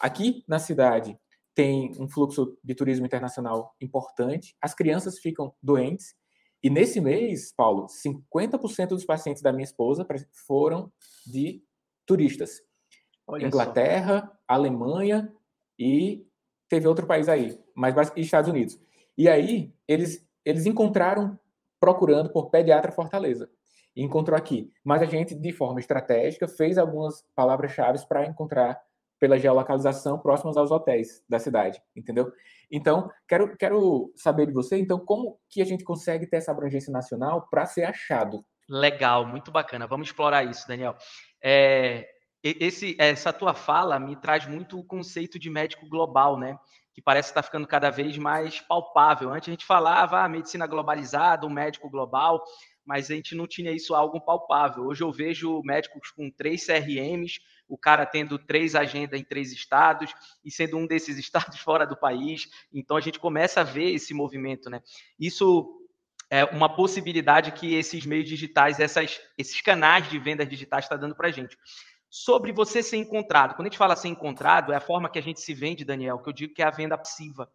Aqui 0.00 0.44
na 0.48 0.58
cidade 0.58 1.18
tem 1.54 1.92
um 1.98 2.08
fluxo 2.08 2.56
de 2.62 2.74
turismo 2.74 3.04
internacional 3.04 3.74
importante, 3.80 4.56
as 4.60 4.74
crianças 4.74 5.18
ficam 5.18 5.52
doentes 5.62 6.14
e 6.62 6.68
nesse 6.68 7.00
mês, 7.00 7.52
Paulo, 7.52 7.86
50% 7.86 8.88
dos 8.88 9.04
pacientes 9.04 9.42
da 9.42 9.52
minha 9.52 9.64
esposa 9.64 10.06
foram 10.46 10.92
de 11.26 11.62
turistas. 12.06 12.60
Olha 13.26 13.46
Inglaterra, 13.46 14.26
só. 14.26 14.38
Alemanha 14.46 15.32
e 15.78 16.26
teve 16.68 16.86
outro 16.86 17.06
país 17.06 17.28
aí, 17.28 17.58
mas 17.74 17.94
Estados 18.16 18.50
Unidos. 18.50 18.78
E 19.16 19.28
aí 19.28 19.72
eles 19.88 20.26
eles 20.44 20.66
encontraram 20.66 21.38
procurando 21.78 22.30
por 22.30 22.50
pediatra 22.50 22.92
Fortaleza. 22.92 23.50
Encontrou 23.96 24.36
aqui. 24.36 24.70
Mas 24.84 25.02
a 25.02 25.06
gente, 25.06 25.34
de 25.34 25.52
forma 25.52 25.80
estratégica, 25.80 26.46
fez 26.46 26.78
algumas 26.78 27.24
palavras-chave 27.34 27.98
para 28.08 28.26
encontrar 28.26 28.80
pela 29.18 29.38
geolocalização 29.38 30.18
próximas 30.18 30.56
aos 30.56 30.70
hotéis 30.70 31.22
da 31.28 31.38
cidade, 31.38 31.80
entendeu? 31.94 32.32
Então, 32.70 33.10
quero, 33.28 33.54
quero 33.56 34.10
saber 34.16 34.46
de 34.46 34.52
você, 34.52 34.78
então, 34.78 34.98
como 34.98 35.38
que 35.50 35.60
a 35.60 35.64
gente 35.64 35.84
consegue 35.84 36.26
ter 36.26 36.38
essa 36.38 36.50
abrangência 36.50 36.90
nacional 36.90 37.46
para 37.50 37.66
ser 37.66 37.84
achado? 37.84 38.42
Legal, 38.66 39.26
muito 39.26 39.50
bacana. 39.50 39.86
Vamos 39.86 40.08
explorar 40.08 40.44
isso, 40.44 40.66
Daniel. 40.66 40.96
É, 41.42 42.08
esse, 42.42 42.96
essa 42.98 43.32
tua 43.32 43.52
fala 43.52 43.98
me 43.98 44.16
traz 44.16 44.46
muito 44.46 44.78
o 44.78 44.84
conceito 44.84 45.38
de 45.38 45.50
médico 45.50 45.86
global, 45.86 46.38
né? 46.38 46.56
que 46.92 47.00
parece 47.02 47.30
estar 47.30 47.42
ficando 47.42 47.66
cada 47.66 47.90
vez 47.90 48.18
mais 48.18 48.60
palpável. 48.60 49.32
Antes 49.32 49.48
a 49.48 49.52
gente 49.52 49.64
falava 49.64 50.20
ah, 50.20 50.28
medicina 50.28 50.66
globalizada, 50.66 51.46
o 51.46 51.50
médico 51.50 51.88
global, 51.88 52.42
mas 52.90 53.08
a 53.08 53.14
gente 53.14 53.36
não 53.36 53.46
tinha 53.46 53.70
isso 53.70 53.94
algo 53.94 54.20
palpável. 54.20 54.86
Hoje 54.86 55.04
eu 55.04 55.12
vejo 55.12 55.62
médicos 55.62 56.10
com 56.10 56.28
três 56.28 56.66
CRMs, 56.66 57.40
o 57.68 57.78
cara 57.78 58.04
tendo 58.04 58.36
três 58.36 58.74
agendas 58.74 59.20
em 59.20 59.22
três 59.22 59.52
estados 59.52 60.12
e 60.44 60.50
sendo 60.50 60.76
um 60.76 60.88
desses 60.88 61.14
estados 61.16 61.60
fora 61.60 61.86
do 61.86 61.96
país. 61.96 62.48
Então 62.72 62.96
a 62.96 63.00
gente 63.00 63.20
começa 63.20 63.60
a 63.60 63.62
ver 63.62 63.92
esse 63.92 64.12
movimento, 64.12 64.68
né? 64.68 64.82
Isso 65.20 65.86
é 66.28 66.44
uma 66.46 66.68
possibilidade 66.68 67.52
que 67.52 67.76
esses 67.76 68.04
meios 68.04 68.28
digitais, 68.28 68.80
essas, 68.80 69.20
esses 69.38 69.60
canais 69.60 70.10
de 70.10 70.18
vendas 70.18 70.48
digitais 70.48 70.84
está 70.84 70.96
dando 70.96 71.14
para 71.14 71.28
a 71.28 71.30
gente 71.30 71.56
sobre 72.10 72.50
você 72.50 72.82
ser 72.82 72.96
encontrado. 72.96 73.54
Quando 73.54 73.68
a 73.68 73.70
gente 73.70 73.78
fala 73.78 73.94
ser 73.94 74.08
encontrado, 74.08 74.72
é 74.72 74.76
a 74.76 74.80
forma 74.80 75.08
que 75.08 75.20
a 75.20 75.22
gente 75.22 75.40
se 75.40 75.54
vende, 75.54 75.84
Daniel, 75.84 76.18
que 76.18 76.28
eu 76.28 76.32
digo 76.32 76.54
que 76.54 76.60
é 76.60 76.66
a 76.66 76.70
venda 76.72 76.98
passiva. 76.98 77.48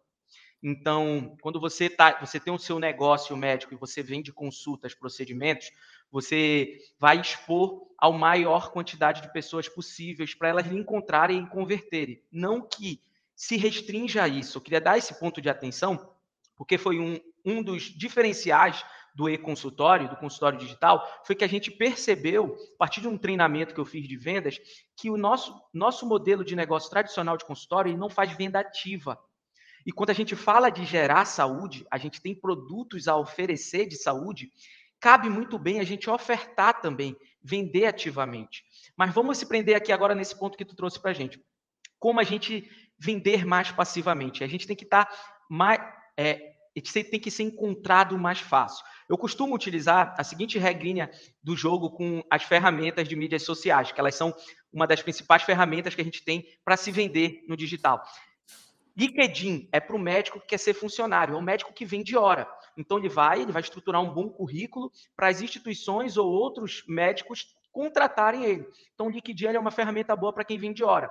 Então, 0.62 1.36
quando 1.40 1.60
você 1.60 1.88
tá, 1.88 2.18
você 2.20 2.40
tem 2.40 2.52
o 2.52 2.58
seu 2.58 2.78
negócio 2.78 3.36
médico 3.36 3.74
e 3.74 3.76
você 3.76 4.02
vende 4.02 4.32
consultas, 4.32 4.94
procedimentos, 4.94 5.70
você 6.10 6.78
vai 6.98 7.20
expor 7.20 7.86
a 7.98 8.10
maior 8.10 8.70
quantidade 8.72 9.22
de 9.22 9.32
pessoas 9.32 9.68
possíveis 9.68 10.34
para 10.34 10.48
elas 10.48 10.66
lhe 10.66 10.78
encontrarem 10.78 11.42
e 11.42 11.48
converterem. 11.48 12.22
Não 12.32 12.66
que 12.66 13.00
se 13.34 13.56
restrinja 13.56 14.22
a 14.22 14.28
isso. 14.28 14.56
Eu 14.56 14.62
queria 14.62 14.80
dar 14.80 14.96
esse 14.96 15.18
ponto 15.18 15.40
de 15.40 15.48
atenção, 15.48 16.14
porque 16.56 16.78
foi 16.78 16.98
um, 16.98 17.20
um 17.44 17.62
dos 17.62 17.82
diferenciais 17.82 18.84
do 19.16 19.30
e-consultório, 19.30 20.10
do 20.10 20.16
consultório 20.16 20.58
digital, 20.58 21.02
foi 21.24 21.34
que 21.34 21.44
a 21.44 21.48
gente 21.48 21.70
percebeu, 21.70 22.54
a 22.74 22.78
partir 22.78 23.00
de 23.00 23.08
um 23.08 23.16
treinamento 23.16 23.72
que 23.72 23.80
eu 23.80 23.84
fiz 23.84 24.06
de 24.06 24.16
vendas, 24.16 24.58
que 24.94 25.10
o 25.10 25.16
nosso, 25.16 25.58
nosso 25.72 26.06
modelo 26.06 26.44
de 26.44 26.54
negócio 26.54 26.90
tradicional 26.90 27.36
de 27.38 27.46
consultório 27.46 27.90
ele 27.90 27.98
não 27.98 28.10
faz 28.10 28.32
venda 28.32 28.60
ativa. 28.60 29.18
E 29.86 29.92
quando 29.92 30.10
a 30.10 30.14
gente 30.14 30.34
fala 30.34 30.68
de 30.68 30.84
gerar 30.84 31.24
saúde, 31.24 31.86
a 31.88 31.96
gente 31.96 32.20
tem 32.20 32.34
produtos 32.34 33.06
a 33.06 33.16
oferecer 33.16 33.86
de 33.86 33.94
saúde, 33.94 34.50
cabe 34.98 35.30
muito 35.30 35.56
bem 35.60 35.78
a 35.78 35.84
gente 35.84 36.10
ofertar 36.10 36.80
também, 36.80 37.16
vender 37.40 37.86
ativamente. 37.86 38.64
Mas 38.96 39.14
vamos 39.14 39.38
se 39.38 39.46
prender 39.46 39.76
aqui 39.76 39.92
agora 39.92 40.12
nesse 40.12 40.36
ponto 40.36 40.58
que 40.58 40.64
tu 40.64 40.74
trouxe 40.74 41.00
para 41.00 41.12
a 41.12 41.14
gente. 41.14 41.40
Como 42.00 42.18
a 42.18 42.24
gente 42.24 42.68
vender 42.98 43.46
mais 43.46 43.70
passivamente? 43.70 44.42
A 44.42 44.48
gente 44.48 44.66
tem 44.66 44.74
que 44.74 44.84
estar 44.84 45.04
tá 45.04 45.16
mais. 45.48 45.80
É, 46.16 46.56
tem 46.74 47.20
que 47.20 47.30
ser 47.30 47.44
encontrado 47.44 48.18
mais 48.18 48.40
fácil. 48.40 48.84
Eu 49.08 49.16
costumo 49.16 49.54
utilizar 49.54 50.14
a 50.18 50.24
seguinte 50.24 50.58
regrinha 50.58 51.10
do 51.42 51.56
jogo 51.56 51.90
com 51.90 52.22
as 52.30 52.42
ferramentas 52.42 53.08
de 53.08 53.16
mídias 53.16 53.44
sociais, 53.44 53.92
que 53.92 54.00
elas 54.00 54.14
são 54.14 54.34
uma 54.70 54.86
das 54.86 55.00
principais 55.00 55.42
ferramentas 55.42 55.94
que 55.94 56.02
a 56.02 56.04
gente 56.04 56.22
tem 56.22 56.44
para 56.62 56.76
se 56.76 56.90
vender 56.90 57.44
no 57.48 57.56
digital. 57.56 58.02
LinkedIn 58.96 59.68
é 59.72 59.78
para 59.78 59.94
o 59.94 59.98
médico 59.98 60.40
que 60.40 60.46
quer 60.46 60.58
ser 60.58 60.72
funcionário, 60.72 61.34
é 61.34 61.38
um 61.38 61.42
médico 61.42 61.72
que 61.72 61.84
vende 61.84 62.16
hora. 62.16 62.48
Então 62.76 62.98
ele 62.98 63.08
vai, 63.08 63.42
ele 63.42 63.52
vai 63.52 63.60
estruturar 63.60 64.02
um 64.02 64.12
bom 64.12 64.28
currículo 64.28 64.90
para 65.14 65.28
as 65.28 65.42
instituições 65.42 66.16
ou 66.16 66.30
outros 66.30 66.82
médicos 66.88 67.54
contratarem 67.70 68.44
ele. 68.44 68.66
Então 68.94 69.06
o 69.06 69.10
LinkedIn 69.10 69.46
é 69.46 69.58
uma 69.58 69.70
ferramenta 69.70 70.16
boa 70.16 70.32
para 70.32 70.44
quem 70.44 70.58
vende 70.58 70.82
hora. 70.82 71.10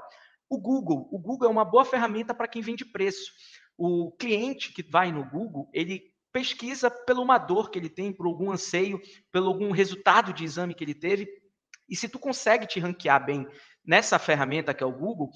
O 0.50 0.60
Google, 0.60 1.08
o 1.12 1.20
Google 1.20 1.48
é 1.48 1.52
uma 1.52 1.66
boa 1.66 1.86
ferramenta 1.86 2.34
para 2.34 2.48
quem 2.48 2.62
vende 2.62 2.86
preço. 2.86 3.32
O 3.78 4.12
cliente 4.14 4.74
que 4.74 4.84
vai 4.84 5.12
no 5.12 5.24
Google, 5.30 5.70
ele 5.74 6.02
pesquisa 6.32 6.90
pela 6.90 7.22
uma 7.22 7.38
dor 7.38 7.70
que 7.70 7.80
ele 7.80 7.90
tem, 7.90 8.12
por 8.12 8.26
algum 8.26 8.52
anseio, 8.52 9.00
pelo 9.32 9.48
algum 9.48 9.72
resultado 9.72 10.34
de 10.34 10.44
exame 10.44 10.74
que 10.74 10.84
ele 10.84 10.94
teve. 10.94 11.28
E 11.88 11.96
se 11.96 12.10
tu 12.10 12.20
consegue 12.20 12.68
te 12.68 12.80
ranquear 12.80 13.24
bem 13.26 13.48
nessa 13.86 14.20
ferramenta 14.20 14.74
que 14.74 14.84
é 14.84 14.86
o 14.86 14.92
Google, 14.92 15.30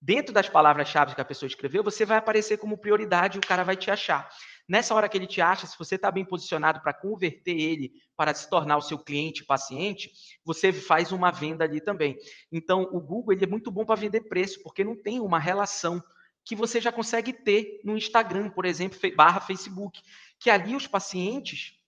dentro 0.00 0.32
das 0.32 0.48
palavras-chave 0.48 1.14
que 1.14 1.20
a 1.20 1.24
pessoa 1.24 1.46
escreveu, 1.46 1.84
você 1.84 2.04
vai 2.04 2.16
aparecer 2.16 2.56
como 2.56 2.78
prioridade 2.78 3.36
e 3.36 3.38
o 3.38 3.46
cara 3.46 3.62
vai 3.62 3.76
te 3.76 3.90
achar. 3.90 4.28
Nessa 4.68 4.94
hora 4.94 5.08
que 5.08 5.18
ele 5.18 5.26
te 5.26 5.40
acha, 5.40 5.66
se 5.66 5.76
você 5.76 5.96
está 5.96 6.10
bem 6.10 6.24
posicionado 6.24 6.80
para 6.80 6.94
converter 6.94 7.58
ele 7.58 7.92
para 8.16 8.32
se 8.32 8.48
tornar 8.48 8.76
o 8.76 8.82
seu 8.82 8.98
cliente, 8.98 9.44
paciente, 9.44 10.12
você 10.44 10.72
faz 10.72 11.10
uma 11.10 11.32
venda 11.32 11.64
ali 11.64 11.80
também. 11.80 12.16
Então, 12.52 12.82
o 12.92 13.00
Google 13.00 13.32
ele 13.32 13.44
é 13.44 13.48
muito 13.48 13.70
bom 13.70 13.84
para 13.84 14.00
vender 14.00 14.28
preço, 14.28 14.62
porque 14.62 14.84
não 14.84 14.94
tem 14.94 15.20
uma 15.20 15.40
relação 15.40 16.00
que 16.44 16.54
você 16.54 16.80
já 16.80 16.92
consegue 16.92 17.32
ter 17.32 17.80
no 17.84 17.96
Instagram, 17.96 18.48
por 18.50 18.64
exemplo, 18.64 18.98
barra 19.16 19.40
Facebook, 19.40 20.00
que 20.38 20.48
ali 20.48 20.76
os 20.76 20.86
pacientes 20.86 21.79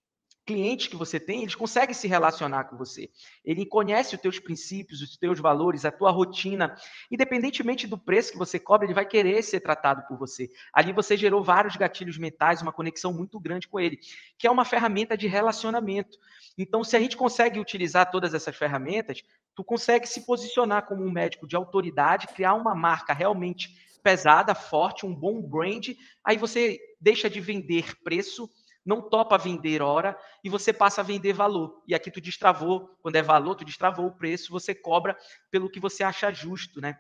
clientes 0.53 0.87
que 0.87 0.97
você 0.97 1.19
tem, 1.19 1.41
eles 1.41 1.55
conseguem 1.55 1.95
se 1.95 2.07
relacionar 2.07 2.65
com 2.65 2.77
você. 2.77 3.09
Ele 3.43 3.65
conhece 3.65 4.15
os 4.15 4.21
teus 4.21 4.39
princípios, 4.39 5.01
os 5.01 5.17
teus 5.17 5.41
valores, 5.41 5.87
a 5.87 5.91
tua 5.91 6.11
rotina. 6.11 6.77
Independentemente 7.11 7.87
do 7.87 7.97
preço 7.97 8.33
que 8.33 8.39
você 8.39 8.59
cobra, 8.59 8.87
ele 8.87 8.93
vai 8.93 9.07
querer 9.07 9.43
ser 9.43 9.61
tratado 9.61 10.07
por 10.07 10.19
você. 10.19 10.51
Ali 10.71 10.93
você 10.93 11.17
gerou 11.17 11.43
vários 11.43 11.75
gatilhos 11.77 12.19
mentais, 12.19 12.61
uma 12.61 12.73
conexão 12.73 13.15
muito 13.15 13.41
grande 13.41 13.67
com 13.67 13.81
ele, 13.81 13.99
que 14.37 14.47
é 14.47 14.51
uma 14.51 14.65
ferramenta 14.65 15.17
de 15.17 15.27
relacionamento. 15.27 16.19
Então, 16.59 16.85
se 16.85 16.95
a 16.95 17.01
gente 17.01 17.17
consegue 17.17 17.59
utilizar 17.59 18.11
todas 18.11 18.35
essas 18.35 18.55
ferramentas, 18.55 19.23
tu 19.55 19.65
consegue 19.65 20.07
se 20.07 20.27
posicionar 20.27 20.85
como 20.85 21.03
um 21.03 21.11
médico 21.11 21.49
de 21.49 21.57
autoridade, 21.57 22.27
criar 22.27 22.55
uma 22.55 22.75
marca 22.75 23.15
realmente 23.15 23.71
pesada, 24.03 24.55
forte, 24.55 25.07
um 25.07 25.15
bom 25.15 25.41
brand, 25.41 25.91
aí 26.23 26.37
você 26.37 26.79
deixa 27.01 27.31
de 27.31 27.41
vender 27.41 27.97
preço 28.03 28.51
não 28.85 29.01
topa 29.01 29.39
vender 29.39 29.81
hora 29.81 30.19
e 30.43 30.49
você 30.49 30.73
passa 30.73 31.01
a 31.01 31.05
vender 31.05 31.33
valor. 31.33 31.83
E 31.87 31.95
aqui 31.95 32.11
tu 32.11 32.21
destravou, 32.21 32.91
quando 33.01 33.17
é 33.17 33.23
valor, 33.23 33.55
tu 33.55 33.65
destravou 33.65 34.07
o 34.07 34.17
preço, 34.17 34.51
você 34.51 34.75
cobra 34.75 35.17
pelo 35.51 35.71
que 35.71 35.81
você 35.81 36.03
acha 36.03 36.33
justo, 36.33 36.81
né? 36.81 36.99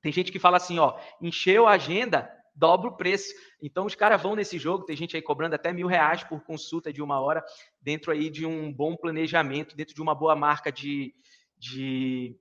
Tem 0.00 0.12
gente 0.12 0.30
que 0.30 0.38
fala 0.38 0.58
assim, 0.58 0.78
ó, 0.78 0.98
encheu 1.20 1.66
a 1.66 1.72
agenda, 1.72 2.30
dobra 2.54 2.88
o 2.88 2.96
preço. 2.96 3.34
Então 3.60 3.86
os 3.86 3.94
caras 3.94 4.22
vão 4.22 4.36
nesse 4.36 4.58
jogo, 4.58 4.84
tem 4.84 4.96
gente 4.96 5.16
aí 5.16 5.22
cobrando 5.22 5.54
até 5.54 5.72
mil 5.72 5.86
reais 5.86 6.22
por 6.22 6.42
consulta 6.44 6.92
de 6.92 7.02
uma 7.02 7.20
hora, 7.20 7.44
dentro 7.80 8.12
aí 8.12 8.30
de 8.30 8.46
um 8.46 8.72
bom 8.72 8.96
planejamento, 8.96 9.76
dentro 9.76 9.94
de 9.94 10.02
uma 10.02 10.14
boa 10.14 10.36
marca 10.36 10.70
de, 10.70 11.14
de 11.58 12.38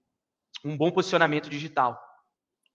um 0.64 0.78
bom 0.78 0.92
posicionamento 0.92 1.50
digital. 1.50 2.00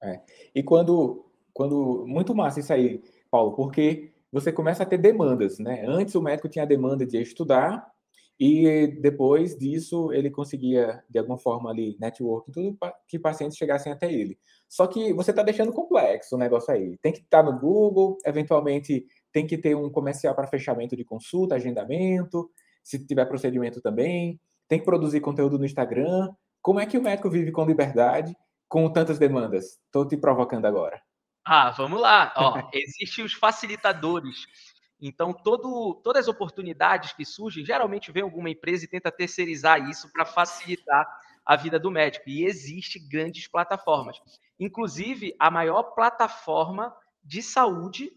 É. 0.03 0.21
E 0.55 0.63
quando, 0.63 1.31
quando 1.53 2.05
muito 2.07 2.35
massa 2.35 2.61
isso 2.61 2.73
aí, 2.73 3.03
Paulo, 3.31 3.55
porque 3.55 4.15
você 4.33 4.53
começa 4.53 4.83
a 4.83 4.87
ter 4.87 4.99
demandas, 4.99 5.59
né? 5.59 5.85
Antes 5.87 6.15
o 6.15 6.23
médico 6.23 6.49
tinha 6.49 6.65
a 6.65 6.69
demanda 6.69 7.07
de 7.07 7.21
estudar 7.21 7.87
e 8.39 8.87
depois 9.01 9.57
disso 9.57 10.13
ele 10.13 10.31
conseguia 10.31 11.03
de 11.11 11.19
alguma 11.19 11.39
forma 11.39 11.71
ali 11.71 11.97
network 12.01 12.53
tudo 12.53 12.79
que 13.09 13.19
pacientes 13.19 13.57
chegassem 13.57 13.93
até 13.93 14.13
ele. 14.13 14.39
Só 14.69 14.87
que 14.87 15.13
você 15.13 15.31
está 15.31 15.43
deixando 15.43 15.73
complexo 15.73 16.37
o 16.37 16.39
negócio 16.39 16.73
aí. 16.73 16.97
Tem 16.99 17.13
que 17.13 17.21
estar 17.21 17.43
tá 17.43 17.51
no 17.51 17.59
Google, 17.59 18.17
eventualmente 18.25 19.07
tem 19.33 19.47
que 19.47 19.59
ter 19.59 19.75
um 19.75 19.91
comercial 19.91 20.35
para 20.35 20.47
fechamento 20.47 20.97
de 20.97 21.05
consulta, 21.05 21.57
agendamento, 21.57 22.49
se 22.85 23.05
tiver 23.05 23.27
procedimento 23.27 23.81
também, 23.81 24.41
tem 24.69 24.79
que 24.79 24.85
produzir 24.85 25.21
conteúdo 25.21 25.59
no 25.59 25.65
Instagram. 25.65 26.31
Como 26.63 26.79
é 26.79 26.87
que 26.87 26.99
o 26.99 27.03
médico 27.03 27.31
vive 27.31 27.51
com 27.51 27.65
liberdade 27.65 28.37
com 28.69 28.91
tantas 28.93 29.19
demandas? 29.19 29.79
Estou 29.87 30.07
te 30.07 30.17
provocando 30.17 30.67
agora. 30.67 31.08
Ah, 31.51 31.71
vamos 31.71 31.99
lá. 32.01 32.31
Ó, 32.37 32.69
existem 32.75 33.25
os 33.25 33.33
facilitadores. 33.33 34.47
Então, 35.01 35.33
todo, 35.33 35.95
todas 36.03 36.25
as 36.25 36.29
oportunidades 36.29 37.13
que 37.13 37.25
surgem, 37.25 37.65
geralmente 37.65 38.13
vem 38.13 38.23
alguma 38.23 38.51
empresa 38.51 38.85
e 38.85 38.89
tenta 38.89 39.11
terceirizar 39.11 39.89
isso 39.89 40.13
para 40.13 40.27
facilitar 40.27 41.07
a 41.47 41.57
vida 41.57 41.79
do 41.79 41.91
médico. 41.91 42.29
E 42.29 42.45
existe 42.45 42.99
grandes 42.99 43.49
plataformas. 43.49 44.19
Inclusive, 44.61 45.35
a 45.39 45.51
maior 45.51 45.95
plataforma 45.95 46.95
de 47.25 47.43
saúde 47.43 48.13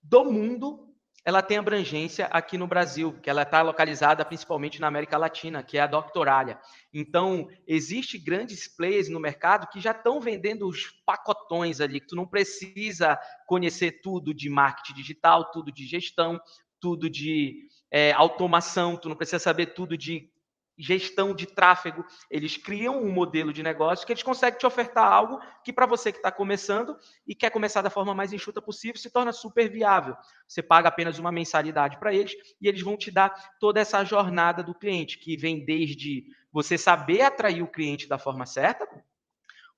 do 0.00 0.24
mundo 0.24 0.85
ela 1.26 1.42
tem 1.42 1.56
abrangência 1.56 2.26
aqui 2.26 2.56
no 2.56 2.68
Brasil, 2.68 3.12
que 3.20 3.28
ela 3.28 3.42
está 3.42 3.60
localizada 3.60 4.24
principalmente 4.24 4.80
na 4.80 4.86
América 4.86 5.18
Latina, 5.18 5.60
que 5.60 5.76
é 5.76 5.80
a 5.80 5.86
Doctoralia. 5.88 6.56
Então, 6.94 7.48
existe 7.66 8.16
grandes 8.16 8.68
players 8.68 9.08
no 9.08 9.18
mercado 9.18 9.66
que 9.66 9.80
já 9.80 9.90
estão 9.90 10.20
vendendo 10.20 10.68
os 10.68 10.88
pacotões 11.04 11.80
ali, 11.80 11.98
que 11.98 12.06
tu 12.06 12.14
não 12.14 12.28
precisa 12.28 13.18
conhecer 13.44 14.00
tudo 14.02 14.32
de 14.32 14.48
marketing 14.48 14.94
digital, 14.94 15.50
tudo 15.50 15.72
de 15.72 15.84
gestão, 15.84 16.40
tudo 16.78 17.10
de 17.10 17.66
é, 17.90 18.12
automação, 18.12 18.96
tu 18.96 19.08
não 19.08 19.16
precisa 19.16 19.40
saber 19.40 19.74
tudo 19.74 19.98
de 19.98 20.30
gestão 20.76 21.34
de 21.34 21.46
tráfego, 21.46 22.04
eles 22.30 22.56
criam 22.56 23.02
um 23.02 23.10
modelo 23.10 23.52
de 23.52 23.62
negócio 23.62 24.06
que 24.06 24.12
eles 24.12 24.22
conseguem 24.22 24.58
te 24.58 24.66
ofertar 24.66 25.10
algo 25.10 25.40
que 25.64 25.72
para 25.72 25.86
você 25.86 26.12
que 26.12 26.18
está 26.18 26.30
começando 26.30 26.96
e 27.26 27.34
quer 27.34 27.50
começar 27.50 27.80
da 27.82 27.90
forma 27.90 28.14
mais 28.14 28.32
enxuta 28.32 28.60
possível, 28.60 29.00
se 29.00 29.10
torna 29.10 29.32
super 29.32 29.70
viável. 29.70 30.16
Você 30.46 30.62
paga 30.62 30.88
apenas 30.88 31.18
uma 31.18 31.32
mensalidade 31.32 31.98
para 31.98 32.12
eles 32.12 32.34
e 32.60 32.68
eles 32.68 32.82
vão 32.82 32.96
te 32.96 33.10
dar 33.10 33.56
toda 33.58 33.80
essa 33.80 34.04
jornada 34.04 34.62
do 34.62 34.74
cliente, 34.74 35.18
que 35.18 35.36
vem 35.36 35.64
desde 35.64 36.26
você 36.52 36.76
saber 36.76 37.22
atrair 37.22 37.62
o 37.62 37.70
cliente 37.70 38.06
da 38.06 38.18
forma 38.18 38.44
certa, 38.44 38.86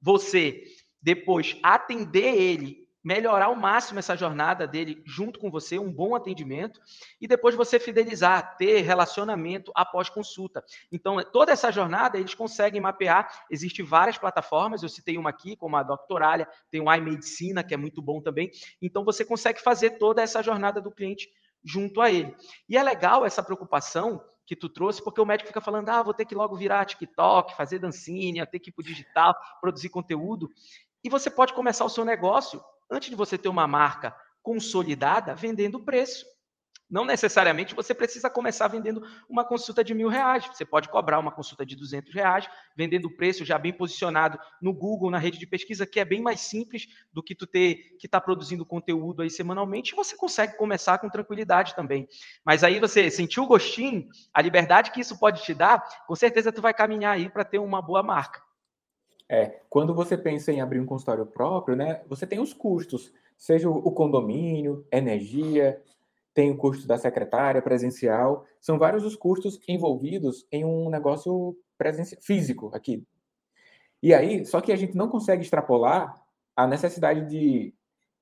você 0.01 0.65
depois 1.01 1.57
atender 1.63 2.35
ele 2.35 2.88
melhorar 3.09 3.47
ao 3.47 3.57
máximo 3.57 3.99
essa 3.99 4.15
jornada 4.15 4.67
dele 4.67 5.03
junto 5.07 5.41
com 5.41 5.51
você, 5.51 5.79
um 5.79 5.91
bom 5.91 6.15
atendimento, 6.15 6.79
e 7.19 7.27
depois 7.27 7.55
você 7.55 7.81
fidelizar, 7.81 8.59
ter 8.59 8.83
relacionamento 8.83 9.73
após 9.75 10.11
consulta. 10.11 10.63
Então, 10.93 11.17
toda 11.33 11.51
essa 11.51 11.73
jornada 11.73 12.19
eles 12.19 12.35
conseguem 12.35 12.83
mapear, 12.83 13.47
existem 13.51 13.83
várias 13.83 14.19
plataformas, 14.19 14.83
eu 14.83 14.91
citei 14.91 15.17
uma 15.17 15.31
aqui, 15.31 15.57
como 15.57 15.75
a 15.79 15.83
Doctoralia, 15.83 16.47
tem 16.71 16.83
o 16.83 16.95
iMedicina, 16.95 17.65
que 17.65 17.73
é 17.73 17.79
muito 17.79 18.03
bom 18.03 18.21
também. 18.21 18.51
Então, 18.83 19.07
você 19.07 19.25
consegue 19.25 19.63
fazer 19.63 19.93
toda 19.93 20.21
essa 20.21 20.43
jornada 20.43 20.79
do 20.79 20.91
cliente 20.91 21.31
junto 21.65 22.03
a 22.03 22.11
ele. 22.11 22.37
E 22.69 22.77
é 22.77 22.83
legal 22.83 23.25
essa 23.25 23.43
preocupação 23.43 24.23
que 24.45 24.55
tu 24.55 24.69
trouxe, 24.69 25.03
porque 25.03 25.21
o 25.21 25.27
médico 25.27 25.49
fica 25.49 25.61
falando, 25.61 25.89
ah, 25.89 26.03
vou 26.03 26.15
ter 26.15 26.25
que 26.25 26.35
logo 26.35 26.57
virar 26.57 26.85
TikTok, 26.85 27.55
fazer 27.55 27.79
dancinha, 27.79 28.47
ter 28.47 28.59
que 28.59 28.71
ir 28.71 28.73
para 28.73 28.83
o 28.83 28.85
digital, 28.85 29.35
produzir 29.61 29.89
conteúdo. 29.91 30.49
E 31.09 31.11
você 31.11 31.31
pode 31.31 31.55
começar 31.55 31.87
o 31.87 31.89
seu 31.89 32.05
negócio 32.05 32.63
antes 32.91 33.09
de 33.09 33.17
você 33.17 33.39
ter 33.39 33.49
uma 33.49 33.67
marca 33.67 34.15
consolidada, 34.43 35.35
vendendo 35.35 35.83
preço. 35.83 36.27
Não 36.91 37.03
necessariamente 37.03 37.75
você 37.75 37.95
precisa 37.95 38.29
começar 38.29 38.69
vendendo 38.69 39.03
uma 39.27 39.43
consulta 39.43 39.83
de 39.83 39.95
mil 39.95 40.11
reais. 40.11 40.45
Você 40.49 40.67
pode 40.67 40.91
cobrar 40.91 41.19
uma 41.19 41.33
consulta 41.33 41.65
de 41.65 41.75
200 41.75 42.13
reais, 42.13 42.47
vendendo 42.77 43.11
preço 43.17 43.43
já 43.43 43.57
bem 43.57 43.73
posicionado 43.73 44.39
no 44.61 44.75
Google, 44.75 45.11
na 45.11 45.17
rede 45.17 45.39
de 45.39 45.47
pesquisa, 45.47 45.87
que 45.87 45.99
é 45.99 46.05
bem 46.05 46.21
mais 46.21 46.41
simples 46.41 46.87
do 47.11 47.23
que 47.23 47.35
tu 47.35 47.47
ter 47.47 47.97
que 47.99 48.07
estar 48.07 48.21
tá 48.21 48.25
produzindo 48.27 48.67
conteúdo 48.67 49.23
aí 49.23 49.31
semanalmente. 49.31 49.97
Você 49.97 50.15
consegue 50.15 50.59
começar 50.59 50.99
com 50.99 51.09
tranquilidade 51.09 51.75
também. 51.75 52.07
Mas 52.45 52.63
aí 52.63 52.79
você 52.79 53.11
sentiu 53.11 53.45
o 53.45 53.47
gostinho, 53.47 54.07
a 54.35 54.43
liberdade 54.43 54.91
que 54.91 55.01
isso 55.01 55.19
pode 55.19 55.43
te 55.43 55.55
dar, 55.55 55.83
com 56.07 56.15
certeza 56.15 56.53
tu 56.53 56.61
vai 56.61 56.75
caminhar 56.75 57.15
aí 57.15 57.31
para 57.31 57.47
ter 57.47 57.59
uma 57.59 57.81
boa 57.81 58.03
marca. 58.03 58.47
É, 59.29 59.61
quando 59.69 59.95
você 59.95 60.17
pensa 60.17 60.51
em 60.51 60.61
abrir 60.61 60.81
um 60.81 60.87
consultório 60.87 61.27
próprio, 61.27 61.77
né, 61.77 62.03
você 62.09 62.27
tem 62.27 62.41
os 62.41 62.55
custos, 62.55 63.13
seja 63.37 63.69
o 63.69 63.93
condomínio, 63.93 64.87
energia, 64.91 65.81
tem 66.33 66.51
o 66.51 66.57
custo 66.57 66.87
da 66.87 66.97
secretária 66.97 67.61
presencial, 67.61 68.47
são 68.61 68.79
vários 68.79 69.05
os 69.05 69.17
custos 69.17 69.61
envolvidos 69.69 70.47
em 70.51 70.65
um 70.65 70.89
negócio 70.89 71.57
físico 72.21 72.71
aqui. 72.73 73.05
E 74.03 74.15
aí, 74.15 74.47
só 74.47 74.61
que 74.61 74.73
a 74.73 74.77
gente 74.77 74.97
não 74.97 75.09
consegue 75.09 75.43
extrapolar 75.43 76.15
a 76.57 76.67
necessidade 76.67 77.29
de, 77.29 77.75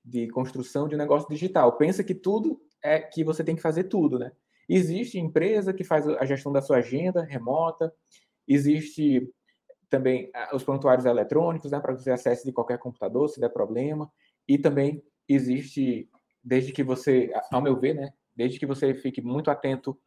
de 0.04 0.28
construção 0.28 0.88
de 0.88 0.94
um 0.94 0.98
negócio 0.98 1.28
digital. 1.28 1.76
Pensa 1.76 2.02
que 2.02 2.14
tudo 2.14 2.60
é 2.82 2.98
que 2.98 3.22
você 3.22 3.44
tem 3.44 3.54
que 3.54 3.62
fazer 3.62 3.84
tudo, 3.84 4.18
né? 4.18 4.32
Existe 4.68 5.18
empresa 5.18 5.72
que 5.72 5.84
faz 5.84 6.08
a 6.08 6.24
gestão 6.24 6.50
da 6.50 6.60
sua 6.60 6.78
agenda 6.78 7.22
remota, 7.22 7.92
existe 8.48 9.30
também 9.88 10.30
os 10.52 10.64
prontuários 10.64 11.06
eletrônicos, 11.06 11.70
né, 11.70 11.80
para 11.80 11.94
você 11.94 12.10
acesse 12.10 12.44
de 12.44 12.52
qualquer 12.52 12.78
computador, 12.78 13.28
se 13.28 13.40
der 13.40 13.48
problema. 13.50 14.10
E 14.48 14.58
também 14.58 15.02
existe, 15.28 16.08
desde 16.42 16.72
que 16.72 16.82
você, 16.82 17.32
ao 17.52 17.62
meu 17.62 17.78
ver, 17.78 17.94
né, 17.94 18.12
desde 18.34 18.58
que 18.58 18.66
você 18.66 18.94
fique 18.94 19.22
muito 19.22 19.50
atento 19.50 19.98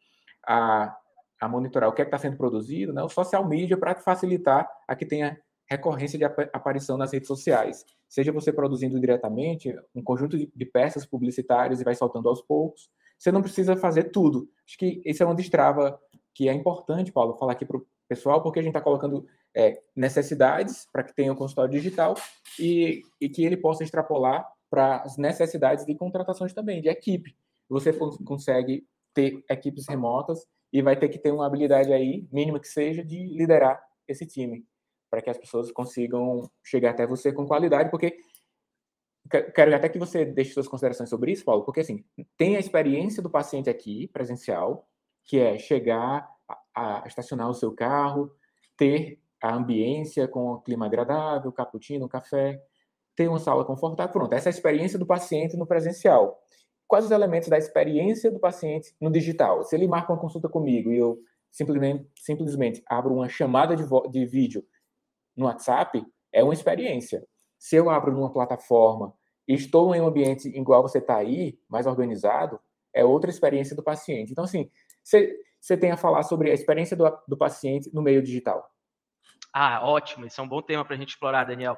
a, 0.46 0.96
a 1.42 1.48
monitorar 1.48 1.90
o 1.90 1.94
que 1.94 2.02
é 2.02 2.06
está 2.06 2.18
sendo 2.18 2.38
produzido, 2.38 2.94
né, 2.94 3.02
o 3.04 3.10
social 3.10 3.48
media 3.48 3.78
para 3.78 3.96
facilitar 3.96 4.70
a 4.88 4.96
que 4.96 5.06
tenha 5.06 5.40
recorrência 5.70 6.18
de 6.18 6.26
aparição 6.26 6.98
nas 6.98 7.14
redes 7.14 7.28
sociais. 7.28 7.86
Seja 8.08 8.32
você 8.32 8.52
produzindo 8.52 9.00
diretamente 9.00 9.74
um 9.94 10.04
conjunto 10.04 10.38
de, 10.38 10.52
de 10.54 10.66
peças 10.66 11.06
publicitárias 11.06 11.80
e 11.80 11.84
vai 11.84 11.94
soltando 11.94 12.28
aos 12.28 12.42
poucos, 12.42 12.90
você 13.18 13.32
não 13.32 13.42
precisa 13.42 13.76
fazer 13.76 14.06
tudo. 14.06 14.50
Acho 14.66 14.78
que 14.78 15.02
esse 15.06 15.22
é 15.22 15.28
um 15.28 15.36
destrava 15.36 16.00
que 16.34 16.50
é 16.50 16.54
importante, 16.54 17.12
Paulo, 17.12 17.36
falar 17.38 17.52
aqui 17.52 17.66
para 17.66 17.80
pessoal, 18.10 18.42
porque 18.42 18.60
a 18.60 18.64
gente 18.64 18.72
está 18.72 18.82
colocando 18.82 19.26
é, 19.56 19.80
necessidades 19.96 20.88
para 20.92 21.04
que 21.04 21.16
tenha 21.16 21.32
um 21.32 21.36
consultório 21.36 21.72
digital 21.72 22.16
e, 22.60 23.04
e 23.22 23.30
que 23.30 23.46
ele 23.46 23.56
possa 23.56 23.84
extrapolar 23.84 24.46
para 24.70 24.98
as 25.04 25.18
necessidades 25.18 25.86
de 25.86 25.96
contratações 25.96 26.54
também, 26.54 26.82
de 26.82 26.90
equipe. 26.90 27.36
Você 27.70 27.94
consegue 28.26 28.86
ter 29.14 29.44
equipes 29.50 29.88
remotas 29.88 30.46
e 30.74 30.82
vai 30.82 30.98
ter 30.98 31.10
que 31.10 31.20
ter 31.20 31.32
uma 31.32 31.46
habilidade 31.46 31.94
aí, 31.94 32.28
mínima 32.32 32.60
que 32.60 32.68
seja, 32.68 33.04
de 33.04 33.26
liderar 33.28 33.82
esse 34.08 34.26
time, 34.26 34.66
para 35.10 35.22
que 35.22 35.30
as 35.30 35.38
pessoas 35.38 35.72
consigam 35.72 36.50
chegar 36.64 36.92
até 36.92 37.06
você 37.06 37.32
com 37.32 37.48
qualidade, 37.48 37.90
porque 37.92 38.20
quero 39.54 39.76
até 39.76 39.90
que 39.90 40.00
você 40.00 40.26
deixe 40.26 40.54
suas 40.54 40.68
considerações 40.68 41.10
sobre 41.10 41.32
isso, 41.32 41.46
Paulo, 41.46 41.64
porque 41.64 41.82
assim, 41.82 42.04
tem 42.38 42.56
a 42.56 42.60
experiência 42.60 43.22
do 43.22 43.30
paciente 43.30 43.70
aqui, 43.70 44.08
presencial, 44.08 44.88
que 45.26 45.40
é 45.40 45.58
chegar 45.58 46.28
a, 46.80 47.08
estacionar 47.08 47.50
o 47.50 47.54
seu 47.54 47.72
carro, 47.74 48.32
ter 48.78 49.20
a 49.42 49.54
ambiência 49.56 50.28
com 50.28 50.52
o 50.52 50.62
clima 50.62 50.86
agradável, 50.86 51.52
cappuccino, 51.52 52.08
café, 52.08 52.62
ter 53.16 53.28
uma 53.28 53.40
sala 53.40 53.66
confortável. 53.66 54.12
Pronto, 54.14 54.34
essa 54.34 54.50
é 54.50 54.52
a 54.52 54.56
experiência 54.56 54.98
do 54.98 55.06
paciente 55.06 55.58
no 55.58 55.66
presencial. 55.66 56.40
Quais 56.88 57.06
os 57.06 57.12
elementos 57.12 57.50
da 57.50 57.58
experiência 57.58 58.32
do 58.32 58.40
paciente 58.40 58.96
no 59.00 59.12
digital? 59.12 59.64
Se 59.64 59.76
ele 59.76 59.88
marca 59.88 60.12
uma 60.12 60.20
consulta 60.20 60.50
comigo 60.50 60.92
e 60.92 60.98
eu 60.98 61.20
simplesmente, 61.52 62.08
simplesmente 62.16 62.84
abro 62.88 63.14
uma 63.14 63.30
chamada 63.30 63.76
de, 63.76 63.84
de 64.10 64.26
vídeo 64.26 64.64
no 65.36 65.46
WhatsApp, 65.46 66.04
é 66.32 66.44
uma 66.44 66.54
experiência. 66.54 67.26
Se 67.58 67.76
eu 67.76 67.90
abro 67.90 68.12
numa 68.12 68.32
plataforma 68.32 69.14
e 69.48 69.54
estou 69.54 69.94
em 69.94 70.02
um 70.02 70.08
ambiente 70.08 70.48
igual 70.50 70.82
você 70.82 71.00
está 71.00 71.18
aí, 71.18 71.60
mais 71.68 71.86
organizado, 71.86 72.60
é 72.94 73.04
outra 73.04 73.30
experiência 73.30 73.76
do 73.76 73.84
paciente. 73.84 74.32
Então, 74.32 74.44
assim, 74.44 74.70
você 75.04 75.36
tem 75.78 75.92
a 75.92 75.98
falar 75.98 76.24
sobre 76.24 76.52
a 76.52 76.54
experiência 76.54 76.96
do, 76.96 77.06
do 77.28 77.38
paciente 77.38 77.90
no 77.94 78.02
meio 78.02 78.22
digital. 78.22 78.70
Ah, 79.54 79.82
ótimo. 79.84 80.26
Esse 80.26 80.40
é 80.40 80.44
um 80.44 80.48
bom 80.48 80.62
tema 80.62 80.86
para 80.86 80.96
a 80.96 80.98
gente 80.98 81.10
explorar, 81.10 81.44
Daniel. 81.44 81.76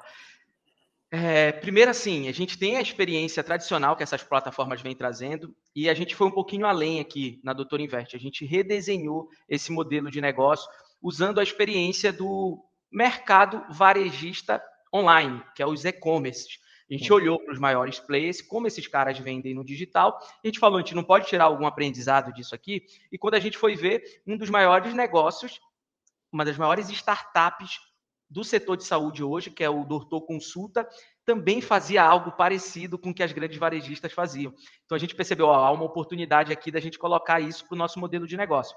É, 1.14 1.52
primeiro, 1.52 1.90
assim, 1.90 2.26
a 2.26 2.32
gente 2.32 2.58
tem 2.58 2.78
a 2.78 2.80
experiência 2.80 3.44
tradicional 3.44 3.94
que 3.94 4.02
essas 4.02 4.22
plataformas 4.22 4.80
vêm 4.80 4.96
trazendo 4.96 5.54
e 5.76 5.90
a 5.90 5.94
gente 5.94 6.16
foi 6.16 6.26
um 6.26 6.30
pouquinho 6.30 6.66
além 6.66 7.00
aqui 7.00 7.38
na 7.44 7.52
Doutor 7.52 7.80
Inverte. 7.80 8.16
A 8.16 8.18
gente 8.18 8.46
redesenhou 8.46 9.28
esse 9.46 9.70
modelo 9.70 10.10
de 10.10 10.22
negócio 10.22 10.66
usando 11.02 11.38
a 11.38 11.42
experiência 11.42 12.10
do 12.10 12.64
mercado 12.90 13.62
varejista 13.70 14.62
online, 14.94 15.42
que 15.54 15.62
é 15.62 15.66
os 15.66 15.84
e-commerces. 15.84 16.58
A 16.92 16.98
gente 16.98 17.10
olhou 17.10 17.38
para 17.38 17.54
os 17.54 17.58
maiores 17.58 17.98
players, 17.98 18.42
como 18.42 18.66
esses 18.66 18.86
caras 18.86 19.18
vendem 19.18 19.54
no 19.54 19.64
digital, 19.64 20.18
e 20.44 20.48
a 20.48 20.48
gente 20.48 20.58
falou, 20.58 20.76
a 20.76 20.80
gente 20.82 20.94
não 20.94 21.02
pode 21.02 21.26
tirar 21.26 21.44
algum 21.44 21.66
aprendizado 21.66 22.32
disso 22.34 22.54
aqui. 22.54 22.84
E 23.10 23.16
quando 23.16 23.34
a 23.34 23.40
gente 23.40 23.56
foi 23.56 23.74
ver, 23.74 24.22
um 24.26 24.36
dos 24.36 24.50
maiores 24.50 24.92
negócios, 24.92 25.58
uma 26.30 26.44
das 26.44 26.58
maiores 26.58 26.90
startups 26.90 27.80
do 28.28 28.44
setor 28.44 28.76
de 28.76 28.84
saúde 28.84 29.24
hoje, 29.24 29.50
que 29.50 29.64
é 29.64 29.70
o 29.70 29.84
Doutor 29.84 30.22
Consulta, 30.22 30.86
também 31.24 31.62
fazia 31.62 32.02
algo 32.02 32.32
parecido 32.32 32.98
com 32.98 33.10
o 33.10 33.14
que 33.14 33.22
as 33.22 33.32
grandes 33.32 33.58
varejistas 33.58 34.12
faziam. 34.12 34.52
Então 34.84 34.96
a 34.96 34.98
gente 34.98 35.14
percebeu, 35.14 35.46
ó, 35.46 35.54
há 35.54 35.70
uma 35.70 35.84
oportunidade 35.84 36.52
aqui 36.52 36.70
da 36.70 36.80
gente 36.80 36.98
colocar 36.98 37.40
isso 37.40 37.66
para 37.66 37.74
o 37.74 37.78
nosso 37.78 37.98
modelo 37.98 38.26
de 38.26 38.36
negócio. 38.36 38.76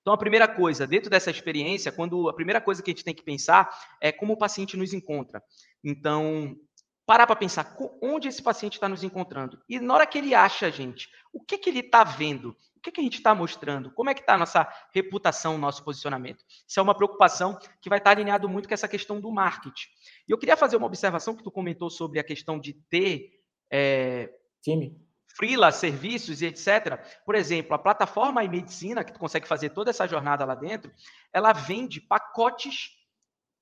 Então 0.00 0.14
a 0.14 0.18
primeira 0.18 0.46
coisa, 0.46 0.86
dentro 0.86 1.10
dessa 1.10 1.30
experiência, 1.30 1.92
quando 1.92 2.28
a 2.28 2.34
primeira 2.34 2.60
coisa 2.60 2.82
que 2.82 2.90
a 2.90 2.94
gente 2.94 3.04
tem 3.04 3.14
que 3.14 3.24
pensar 3.24 3.68
é 4.00 4.12
como 4.12 4.34
o 4.34 4.38
paciente 4.38 4.76
nos 4.76 4.94
encontra. 4.94 5.42
Então, 5.82 6.56
parar 7.06 7.26
para 7.26 7.36
pensar 7.36 7.76
onde 8.02 8.28
esse 8.28 8.42
paciente 8.42 8.74
está 8.74 8.88
nos 8.88 9.04
encontrando. 9.04 9.62
E 9.68 9.78
na 9.78 9.94
hora 9.94 10.06
que 10.06 10.18
ele 10.18 10.34
acha 10.34 10.66
a 10.66 10.70
gente, 10.70 11.08
o 11.32 11.40
que, 11.40 11.56
que 11.56 11.70
ele 11.70 11.80
está 11.80 12.02
vendo? 12.02 12.56
que, 12.86 12.92
que 12.92 13.00
a 13.00 13.04
gente 13.04 13.16
está 13.16 13.34
mostrando? 13.34 13.90
Como 13.90 14.10
é 14.10 14.14
que 14.14 14.20
está 14.20 14.34
a 14.34 14.38
nossa 14.38 14.68
reputação, 14.94 15.58
nosso 15.58 15.84
posicionamento? 15.84 16.44
Isso 16.66 16.78
é 16.78 16.82
uma 16.82 16.94
preocupação 16.94 17.58
que 17.80 17.88
vai 17.88 17.98
estar 17.98 18.14
tá 18.14 18.16
alinhado 18.16 18.48
muito 18.48 18.68
com 18.68 18.74
essa 18.74 18.88
questão 18.88 19.20
do 19.20 19.30
marketing. 19.30 19.88
E 20.28 20.32
eu 20.32 20.38
queria 20.38 20.56
fazer 20.56 20.76
uma 20.76 20.86
observação 20.86 21.34
que 21.34 21.42
tu 21.42 21.50
comentou 21.50 21.90
sobre 21.90 22.18
a 22.18 22.24
questão 22.24 22.58
de 22.58 22.74
ter 22.88 23.30
é, 23.70 24.30
time, 24.62 24.96
freela, 25.36 25.72
serviços 25.72 26.42
e 26.42 26.46
etc. 26.46 26.98
Por 27.24 27.34
exemplo, 27.34 27.74
a 27.74 27.78
plataforma 27.78 28.44
e 28.44 28.48
medicina 28.48 29.04
que 29.04 29.12
tu 29.12 29.18
consegue 29.18 29.48
fazer 29.48 29.70
toda 29.70 29.90
essa 29.90 30.06
jornada 30.06 30.44
lá 30.44 30.54
dentro, 30.54 30.92
ela 31.32 31.52
vende 31.52 32.00
pacotes 32.00 32.90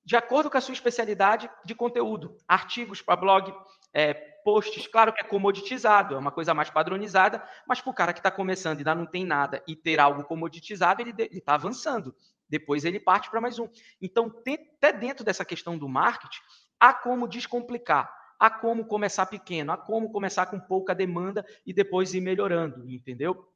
de 0.05 0.17
acordo 0.17 0.51
com 0.51 0.59
a 0.59 0.61
sua 0.61 0.75
especialidade 0.75 1.51
de 1.65 1.75
conteúdo, 1.75 2.37
artigos 2.47 3.01
para 3.01 3.17
blog, 3.17 3.55
é, 3.93 4.13
posts, 4.45 4.87
claro 4.87 5.13
que 5.13 5.21
é 5.21 5.25
comoditizado, 5.25 6.15
é 6.15 6.19
uma 6.19 6.33
coisa 6.33 6.53
mais 6.53 6.69
padronizada, 6.69 7.43
mas 7.67 7.81
para 7.81 7.91
o 7.91 7.95
cara 7.95 8.13
que 8.13 8.19
está 8.19 8.31
começando 8.31 8.79
e 8.79 8.81
ainda 8.81 8.95
não 8.95 9.07
tem 9.07 9.25
nada 9.25 9.63
e 9.67 9.75
ter 9.75 9.99
algo 9.99 10.25
comoditizado, 10.25 11.01
ele 11.01 11.15
está 11.31 11.55
avançando. 11.55 12.15
Depois 12.49 12.85
ele 12.85 13.01
parte 13.01 13.31
para 13.31 13.41
mais 13.41 13.59
um. 13.59 13.69
Então, 14.03 14.29
tem, 14.29 14.55
até 14.77 14.93
dentro 14.93 15.25
dessa 15.25 15.45
questão 15.45 15.79
do 15.79 15.89
marketing, 15.89 16.43
há 16.79 16.93
como 16.93 17.27
descomplicar, 17.27 18.13
há 18.39 18.51
como 18.51 18.85
começar 18.85 19.27
pequeno, 19.27 19.73
há 19.73 19.79
como 19.79 20.13
começar 20.13 20.47
com 20.47 20.61
pouca 20.61 20.95
demanda 20.95 21.45
e 21.65 21.73
depois 21.73 22.13
ir 22.13 22.21
melhorando, 22.21 22.89
entendeu? 22.91 23.49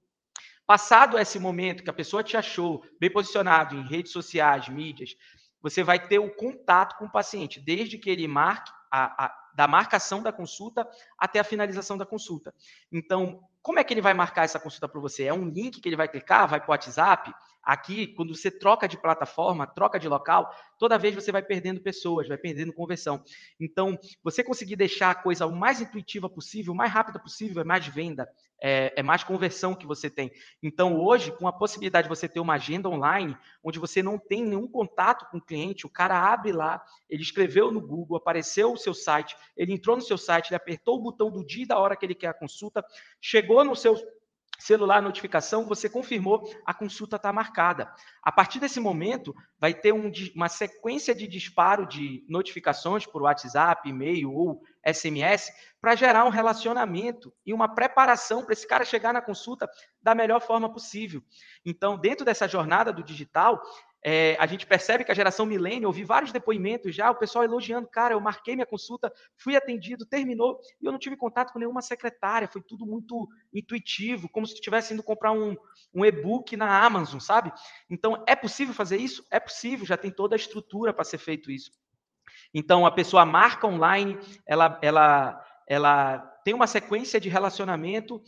Passado 0.66 1.18
esse 1.18 1.38
momento 1.38 1.82
que 1.82 1.90
a 1.90 1.94
pessoa 1.94 2.22
te 2.22 2.36
achou 2.36 2.82
bem 3.00 3.10
posicionado 3.10 3.74
em 3.74 3.86
redes 3.86 4.12
sociais, 4.12 4.68
mídias, 4.68 5.16
você 5.62 5.82
vai 5.82 5.98
ter 6.06 6.18
o 6.18 6.34
contato 6.34 6.96
com 6.96 7.06
o 7.06 7.10
paciente, 7.10 7.60
desde 7.60 7.98
que 7.98 8.10
ele 8.10 8.26
marque 8.28 8.70
a, 8.90 9.26
a, 9.26 9.34
da 9.54 9.68
marcação 9.68 10.22
da 10.22 10.32
consulta 10.32 10.88
até 11.18 11.40
a 11.40 11.44
finalização 11.44 11.98
da 11.98 12.06
consulta. 12.06 12.54
Então, 12.90 13.42
como 13.60 13.78
é 13.78 13.84
que 13.84 13.92
ele 13.92 14.00
vai 14.00 14.14
marcar 14.14 14.44
essa 14.44 14.58
consulta 14.58 14.88
para 14.88 15.00
você? 15.00 15.24
É 15.24 15.34
um 15.34 15.48
link 15.48 15.80
que 15.80 15.88
ele 15.88 15.96
vai 15.96 16.08
clicar, 16.08 16.48
vai 16.48 16.60
para 16.60 16.68
o 16.68 16.70
WhatsApp? 16.70 17.34
Aqui, 17.62 18.06
quando 18.14 18.34
você 18.34 18.50
troca 18.50 18.88
de 18.88 18.96
plataforma, 18.96 19.66
troca 19.66 19.98
de 19.98 20.08
local, 20.08 20.50
toda 20.78 20.96
vez 20.96 21.14
você 21.14 21.30
vai 21.30 21.42
perdendo 21.42 21.82
pessoas, 21.82 22.26
vai 22.26 22.38
perdendo 22.38 22.72
conversão. 22.72 23.22
Então, 23.60 23.98
você 24.22 24.42
conseguir 24.42 24.76
deixar 24.76 25.10
a 25.10 25.14
coisa 25.14 25.44
o 25.44 25.54
mais 25.54 25.80
intuitiva 25.80 26.30
possível, 26.30 26.72
o 26.72 26.76
mais 26.76 26.90
rápida 26.90 27.18
possível, 27.18 27.60
é 27.60 27.64
mais 27.64 27.86
venda, 27.86 28.26
é, 28.60 28.92
é, 28.96 29.02
mais 29.02 29.22
conversão 29.22 29.74
que 29.74 29.86
você 29.86 30.10
tem. 30.10 30.30
Então, 30.62 30.98
hoje, 30.98 31.32
com 31.32 31.46
a 31.46 31.52
possibilidade 31.52 32.08
de 32.08 32.14
você 32.14 32.28
ter 32.28 32.40
uma 32.40 32.54
agenda 32.54 32.88
online, 32.88 33.36
onde 33.62 33.78
você 33.78 34.02
não 34.02 34.18
tem 34.18 34.44
nenhum 34.44 34.66
contato 34.66 35.28
com 35.30 35.38
o 35.38 35.44
cliente, 35.44 35.86
o 35.86 35.90
cara 35.90 36.18
abre 36.18 36.52
lá, 36.52 36.82
ele 37.08 37.22
escreveu 37.22 37.70
no 37.70 37.80
Google, 37.80 38.16
apareceu 38.16 38.72
o 38.72 38.76
seu 38.76 38.94
site, 38.94 39.36
ele 39.56 39.72
entrou 39.72 39.96
no 39.96 40.02
seu 40.02 40.18
site, 40.18 40.48
ele 40.48 40.56
apertou 40.56 40.96
o 40.96 41.02
botão 41.02 41.30
do 41.30 41.44
dia 41.44 41.64
e 41.64 41.66
da 41.66 41.78
hora 41.78 41.96
que 41.96 42.04
ele 42.04 42.14
quer 42.14 42.28
a 42.28 42.34
consulta, 42.34 42.84
chegou 43.20 43.64
no 43.64 43.76
seu 43.76 43.96
celular 44.58 45.00
notificação, 45.00 45.64
você 45.64 45.88
confirmou, 45.88 46.50
a 46.66 46.74
consulta 46.74 47.16
está 47.16 47.32
marcada. 47.32 47.92
A 48.22 48.32
partir 48.32 48.58
desse 48.58 48.80
momento, 48.80 49.34
vai 49.58 49.72
ter 49.72 49.92
um, 49.92 50.10
uma 50.34 50.48
sequência 50.48 51.14
de 51.14 51.28
disparo 51.28 51.86
de 51.86 52.24
notificações 52.28 53.06
por 53.06 53.22
WhatsApp, 53.22 53.88
e-mail 53.88 54.32
ou 54.32 54.60
SMS 54.84 55.52
para 55.80 55.94
gerar 55.94 56.24
um 56.24 56.30
relacionamento 56.30 57.32
e 57.46 57.54
uma 57.54 57.72
preparação 57.72 58.44
para 58.44 58.52
esse 58.52 58.66
cara 58.66 58.84
chegar 58.84 59.12
na 59.12 59.22
consulta 59.22 59.68
da 60.02 60.14
melhor 60.14 60.40
forma 60.40 60.72
possível. 60.72 61.22
Então, 61.64 61.96
dentro 61.96 62.24
dessa 62.24 62.48
jornada 62.48 62.92
do 62.92 63.02
digital, 63.02 63.62
é, 64.04 64.36
a 64.38 64.46
gente 64.46 64.66
percebe 64.66 65.04
que 65.04 65.10
a 65.10 65.14
geração 65.14 65.44
milênio, 65.44 65.88
ouvi 65.88 66.04
vários 66.04 66.30
depoimentos 66.30 66.94
já, 66.94 67.10
o 67.10 67.16
pessoal 67.16 67.44
elogiando, 67.44 67.88
cara, 67.88 68.14
eu 68.14 68.20
marquei 68.20 68.54
minha 68.54 68.66
consulta, 68.66 69.12
fui 69.36 69.56
atendido, 69.56 70.06
terminou, 70.06 70.60
e 70.80 70.86
eu 70.86 70.92
não 70.92 70.98
tive 70.98 71.16
contato 71.16 71.52
com 71.52 71.58
nenhuma 71.58 71.82
secretária, 71.82 72.48
foi 72.48 72.62
tudo 72.62 72.86
muito 72.86 73.28
intuitivo, 73.52 74.28
como 74.28 74.46
se 74.46 74.54
estivesse 74.54 74.94
indo 74.94 75.02
comprar 75.02 75.32
um, 75.32 75.56
um 75.92 76.04
e-book 76.04 76.56
na 76.56 76.84
Amazon, 76.84 77.18
sabe? 77.18 77.52
Então, 77.90 78.22
é 78.26 78.36
possível 78.36 78.72
fazer 78.72 78.98
isso? 78.98 79.24
É 79.30 79.40
possível, 79.40 79.84
já 79.84 79.96
tem 79.96 80.10
toda 80.10 80.34
a 80.34 80.38
estrutura 80.38 80.92
para 80.92 81.04
ser 81.04 81.18
feito 81.18 81.50
isso. 81.50 81.70
Então, 82.54 82.86
a 82.86 82.90
pessoa 82.90 83.26
marca 83.26 83.66
online, 83.66 84.18
ela, 84.46 84.78
ela, 84.80 85.44
ela 85.66 86.18
tem 86.44 86.54
uma 86.54 86.66
sequência 86.66 87.20
de 87.20 87.28
relacionamento 87.28 88.22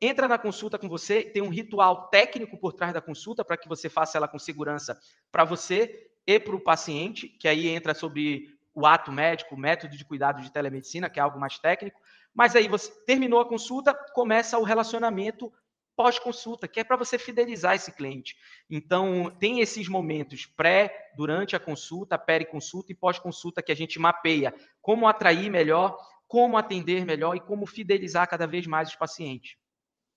entra 0.00 0.26
na 0.26 0.38
consulta 0.38 0.78
com 0.78 0.88
você, 0.88 1.22
tem 1.22 1.42
um 1.42 1.50
ritual 1.50 2.08
técnico 2.08 2.56
por 2.58 2.72
trás 2.72 2.94
da 2.94 3.00
consulta 3.00 3.44
para 3.44 3.56
que 3.56 3.68
você 3.68 3.88
faça 3.88 4.16
ela 4.16 4.26
com 4.26 4.38
segurança 4.38 4.98
para 5.30 5.44
você 5.44 6.10
e 6.26 6.38
para 6.38 6.56
o 6.56 6.60
paciente, 6.60 7.28
que 7.28 7.46
aí 7.46 7.68
entra 7.68 7.94
sobre 7.94 8.58
o 8.74 8.86
ato 8.86 9.12
médico, 9.12 9.54
o 9.54 9.58
método 9.58 9.96
de 9.96 10.04
cuidado 10.04 10.42
de 10.42 10.52
telemedicina, 10.52 11.10
que 11.10 11.18
é 11.18 11.22
algo 11.22 11.38
mais 11.38 11.58
técnico. 11.58 12.00
Mas 12.34 12.54
aí 12.54 12.68
você 12.68 12.90
terminou 13.04 13.40
a 13.40 13.48
consulta, 13.48 13.92
começa 14.14 14.58
o 14.58 14.62
relacionamento 14.62 15.52
pós-consulta, 15.96 16.66
que 16.66 16.80
é 16.80 16.84
para 16.84 16.96
você 16.96 17.18
fidelizar 17.18 17.74
esse 17.74 17.92
cliente. 17.92 18.34
Então, 18.70 19.30
tem 19.38 19.60
esses 19.60 19.86
momentos 19.86 20.46
pré, 20.46 21.10
durante 21.14 21.54
a 21.54 21.60
consulta, 21.60 22.16
peri-consulta 22.16 22.92
e 22.92 22.94
pós-consulta 22.94 23.60
que 23.60 23.72
a 23.72 23.76
gente 23.76 23.98
mapeia 23.98 24.54
como 24.80 25.06
atrair 25.06 25.50
melhor, 25.50 25.98
como 26.26 26.56
atender 26.56 27.04
melhor 27.04 27.36
e 27.36 27.40
como 27.40 27.66
fidelizar 27.66 28.26
cada 28.30 28.46
vez 28.46 28.66
mais 28.66 28.88
os 28.88 28.96
pacientes. 28.96 29.56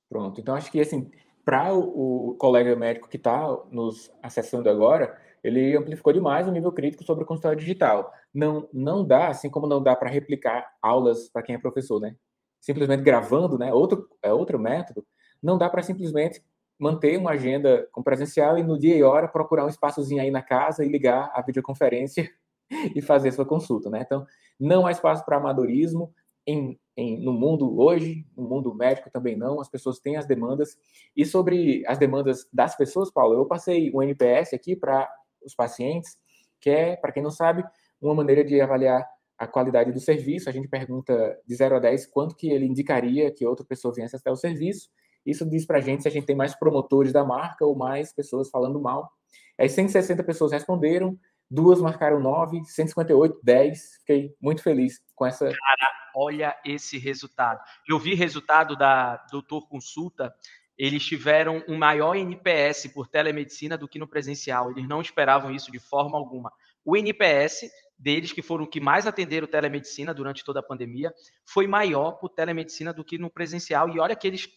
Pronto. 0.10 0.40
Então, 0.40 0.56
acho 0.56 0.72
que, 0.72 0.80
assim, 0.80 1.10
para 1.46 1.74
o, 1.74 2.32
o, 2.32 2.36
colega 2.36 2.76
médico 2.76 3.10
que 3.10 3.18
está 3.18 3.48
nos 3.72 4.12
acessando 4.22 4.70
agora, 4.70 5.18
ele 5.44 5.76
amplificou 5.76 6.14
demais 6.14 6.48
o 6.48 6.52
nível 6.52 6.72
crítico 6.72 7.04
sobre 7.04 7.24
o 7.24 7.28
consultório 7.28 7.60
digital. 7.60 8.12
Não, 8.34 8.68
não 8.72 9.06
dá, 9.06 9.28
assim 9.28 9.50
como 9.50 9.68
não 9.68 9.82
dá 9.84 9.96
para 9.96 10.10
replicar 10.10 10.66
aulas 10.82 11.30
para 11.30 11.44
quem 11.44 11.56
é 11.56 11.58
professor, 11.58 12.00
né? 12.00 12.16
Simplesmente 12.62 13.04
gravando, 13.04 13.58
né? 13.58 13.74
Outro, 13.74 14.08
é 14.22 14.32
outro 14.32 14.58
método. 14.58 15.06
Não 15.42 15.58
dá 15.58 15.70
para 15.70 15.84
simplesmente 15.84 16.42
manter 16.80 17.18
uma 17.18 17.32
agenda 17.32 17.88
com 17.92 18.02
presencial 18.02 18.58
e 18.58 18.64
no 18.64 18.80
dia 18.80 18.96
e 18.96 19.04
hora 19.04 19.28
procurar 19.28 19.66
um 19.66 19.70
espaçozinho 19.70 20.22
aí 20.22 20.32
na 20.32 20.42
casa 20.42 20.84
e 20.84 20.88
ligar 20.88 21.32
a 21.34 21.42
videoconferência 21.42 22.30
e 22.96 23.02
fazer 23.02 23.32
sua 23.32 23.46
consulta, 23.46 23.90
né? 23.90 24.02
Então, 24.02 24.26
não 24.60 24.86
há 24.86 24.92
espaço 24.92 25.26
para 25.26 25.38
amadorismo, 25.38 26.14
em, 26.48 26.80
em, 26.96 27.20
no 27.20 27.34
mundo 27.34 27.80
hoje, 27.80 28.26
no 28.36 28.48
mundo 28.48 28.74
médico 28.74 29.10
também 29.10 29.36
não, 29.36 29.60
as 29.60 29.70
pessoas 29.70 30.00
têm 30.00 30.16
as 30.16 30.26
demandas. 30.26 30.78
E 31.16 31.26
sobre 31.26 31.84
as 31.88 31.98
demandas 31.98 32.48
das 32.52 32.76
pessoas, 32.76 33.12
Paulo, 33.12 33.36
eu 33.36 33.46
passei 33.46 33.92
o 33.94 34.02
NPS 34.02 34.54
aqui 34.54 34.76
para 34.76 35.10
os 35.44 35.56
pacientes, 35.56 36.18
que 36.62 36.70
é, 36.70 36.96
para 36.96 37.12
quem 37.12 37.24
não 37.24 37.32
sabe, 37.32 37.64
uma 38.02 38.16
maneira 38.16 38.44
de 38.44 38.60
avaliar 38.62 39.08
a 39.38 39.48
qualidade 39.48 39.92
do 39.92 40.00
serviço. 40.00 40.50
A 40.50 40.52
gente 40.52 40.68
pergunta 40.68 41.38
de 41.46 41.56
0 41.56 41.76
a 41.76 41.80
10 41.80 42.06
quanto 42.08 42.36
que 42.36 42.50
ele 42.50 42.66
indicaria 42.66 43.32
que 43.32 43.46
outra 43.46 43.66
pessoa 43.66 43.94
viesse 43.94 44.16
até 44.16 44.32
o 44.32 44.36
serviço. 44.36 44.90
Isso 45.26 45.50
diz 45.50 45.66
para 45.66 45.78
a 45.78 45.82
gente 45.82 46.04
se 46.04 46.08
a 46.08 46.12
gente 46.12 46.26
tem 46.26 46.36
mais 46.36 46.54
promotores 46.54 47.14
da 47.14 47.24
marca 47.24 47.66
ou 47.66 47.76
mais 47.76 48.14
pessoas 48.14 48.50
falando 48.50 48.80
mal. 48.80 49.10
Aí 49.58 49.70
160 49.70 50.24
pessoas 50.24 50.52
responderam, 50.52 51.18
duas 51.50 51.80
marcaram 51.80 52.20
9, 52.20 52.64
158, 52.66 53.40
10. 53.42 53.98
Fiquei 54.00 54.36
muito 54.42 54.62
feliz 54.62 55.02
com 55.24 55.28
essa. 55.28 55.46
Cara, 55.46 56.12
olha 56.16 56.58
esse 56.66 56.98
resultado. 56.98 57.62
Eu 57.88 57.98
vi 57.98 58.14
resultado 58.14 58.76
da 58.76 59.18
Doutor 59.32 59.68
Consulta, 59.68 60.34
eles 60.78 61.06
tiveram 61.06 61.64
um 61.68 61.78
maior 61.78 62.16
NPS 62.16 62.88
por 62.88 63.08
telemedicina 63.08 63.78
do 63.78 63.88
que 63.88 64.00
no 64.00 64.08
presencial. 64.08 64.72
Eles 64.72 64.88
não 64.88 65.02
esperavam 65.02 65.52
isso 65.52 65.72
de 65.72 65.80
forma 65.80 66.18
alguma. 66.18 66.52
O 66.84 66.98
NPS 66.98 67.70
deles, 67.98 68.34
que 68.34 68.42
foram 68.42 68.66
que 68.66 68.82
mais 68.82 69.08
atenderam 69.08 69.48
telemedicina 69.48 70.14
durante 70.14 70.44
toda 70.44 70.60
a 70.60 70.64
pandemia, 70.64 71.14
foi 71.46 71.68
maior 71.68 72.14
por 72.14 72.30
telemedicina 72.30 72.92
do 72.92 73.04
que 73.04 73.18
no 73.18 73.30
presencial. 73.30 73.90
E 73.90 74.00
olha 74.00 74.16
que 74.16 74.28
eles 74.28 74.50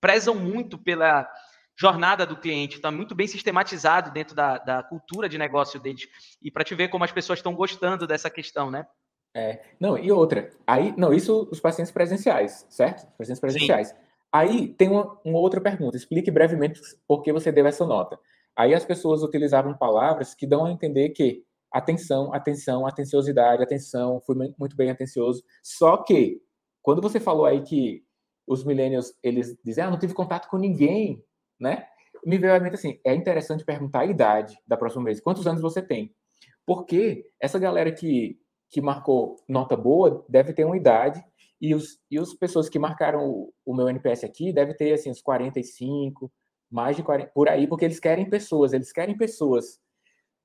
prezam 0.00 0.34
muito 0.34 0.78
pela 0.78 1.28
jornada 1.78 2.26
do 2.26 2.36
cliente, 2.36 2.76
está 2.76 2.90
muito 2.90 3.14
bem 3.14 3.28
sistematizado 3.28 4.10
dentro 4.10 4.34
da, 4.34 4.58
da 4.58 4.82
cultura 4.82 5.28
de 5.28 5.38
negócio 5.38 5.78
deles. 5.78 6.08
E 6.42 6.50
para 6.50 6.64
te 6.64 6.74
ver 6.74 6.88
como 6.88 7.04
as 7.04 7.12
pessoas 7.12 7.38
estão 7.38 7.54
gostando 7.54 8.04
dessa 8.04 8.28
questão, 8.28 8.68
né? 8.68 8.84
É, 9.34 9.60
não, 9.78 9.96
e 9.96 10.10
outra, 10.10 10.50
aí, 10.66 10.94
não, 10.96 11.12
isso 11.12 11.48
os 11.50 11.60
pacientes 11.60 11.92
presenciais, 11.92 12.66
certo? 12.68 13.06
Os 13.06 13.16
pacientes 13.16 13.40
presenciais. 13.40 13.88
Sim. 13.88 13.94
Aí 14.32 14.68
tem 14.68 14.88
uma, 14.88 15.18
uma, 15.24 15.38
outra 15.38 15.60
pergunta, 15.60 15.96
explique 15.96 16.30
brevemente 16.30 16.80
por 17.06 17.22
que 17.22 17.32
você 17.32 17.50
deu 17.52 17.66
essa 17.66 17.86
nota. 17.86 18.18
Aí 18.56 18.74
as 18.74 18.84
pessoas 18.84 19.22
utilizavam 19.22 19.76
palavras 19.76 20.34
que 20.34 20.46
dão 20.46 20.64
a 20.64 20.72
entender 20.72 21.10
que 21.10 21.44
atenção, 21.70 22.34
atenção, 22.34 22.86
atenciosidade, 22.86 23.62
atenção, 23.62 24.20
fui 24.20 24.36
muito 24.58 24.76
bem 24.76 24.90
atencioso. 24.90 25.42
Só 25.62 25.98
que, 25.98 26.42
quando 26.82 27.00
você 27.00 27.20
falou 27.20 27.46
aí 27.46 27.62
que 27.62 28.02
os 28.46 28.64
millennials, 28.64 29.14
eles 29.22 29.56
dizem, 29.64 29.84
ah, 29.84 29.90
não 29.90 29.98
tive 29.98 30.14
contato 30.14 30.48
com 30.48 30.56
ninguém, 30.56 31.22
né? 31.60 31.86
Me 32.24 32.38
veio 32.38 32.54
à 32.54 32.60
mente 32.60 32.74
assim, 32.74 32.98
é 33.04 33.14
interessante 33.14 33.64
perguntar 33.64 34.00
a 34.00 34.06
idade 34.06 34.58
da 34.66 34.76
próxima 34.76 35.04
vez. 35.04 35.20
Quantos 35.20 35.46
anos 35.46 35.60
você 35.60 35.82
tem? 35.82 36.14
Porque 36.66 37.30
essa 37.40 37.58
galera 37.58 37.92
que, 37.92 38.38
que 38.70 38.80
marcou 38.80 39.36
nota 39.48 39.76
boa 39.76 40.24
deve 40.28 40.52
ter 40.52 40.64
uma 40.64 40.76
idade 40.76 41.24
e 41.60 41.74
os, 41.74 41.98
e 42.10 42.20
os 42.20 42.34
pessoas 42.34 42.68
que 42.68 42.78
marcaram 42.78 43.28
o, 43.28 43.52
o 43.64 43.74
meu 43.74 43.88
NPS 43.88 44.24
aqui 44.24 44.52
deve 44.52 44.74
ter, 44.74 44.92
assim, 44.92 45.10
uns 45.10 45.20
45, 45.20 46.30
mais 46.70 46.96
de 46.96 47.02
40, 47.02 47.30
por 47.32 47.48
aí, 47.48 47.66
porque 47.66 47.84
eles 47.84 47.98
querem 47.98 48.28
pessoas, 48.28 48.72
eles 48.72 48.92
querem 48.92 49.16
pessoas. 49.16 49.80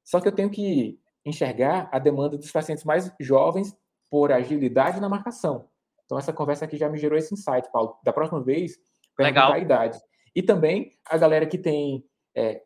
Só 0.03 0.19
que 0.19 0.27
eu 0.27 0.31
tenho 0.31 0.49
que 0.49 0.99
enxergar 1.25 1.87
a 1.91 1.99
demanda 1.99 2.37
dos 2.37 2.51
pacientes 2.51 2.83
mais 2.83 3.13
jovens 3.19 3.77
por 4.09 4.31
agilidade 4.31 4.99
na 4.99 5.07
marcação. 5.07 5.69
Então, 6.05 6.17
essa 6.17 6.33
conversa 6.33 6.65
aqui 6.65 6.77
já 6.77 6.89
me 6.89 6.97
gerou 6.97 7.17
esse 7.17 7.33
insight, 7.33 7.71
Paulo. 7.71 7.97
Da 8.03 8.11
próxima 8.11 8.41
vez, 8.43 8.77
perguntar 9.15 9.53
a 9.53 9.59
idade. 9.59 9.99
E 10.35 10.41
também 10.41 10.97
a 11.05 11.17
galera 11.17 11.45
que 11.45 11.57
tem 11.57 12.03
é, 12.35 12.61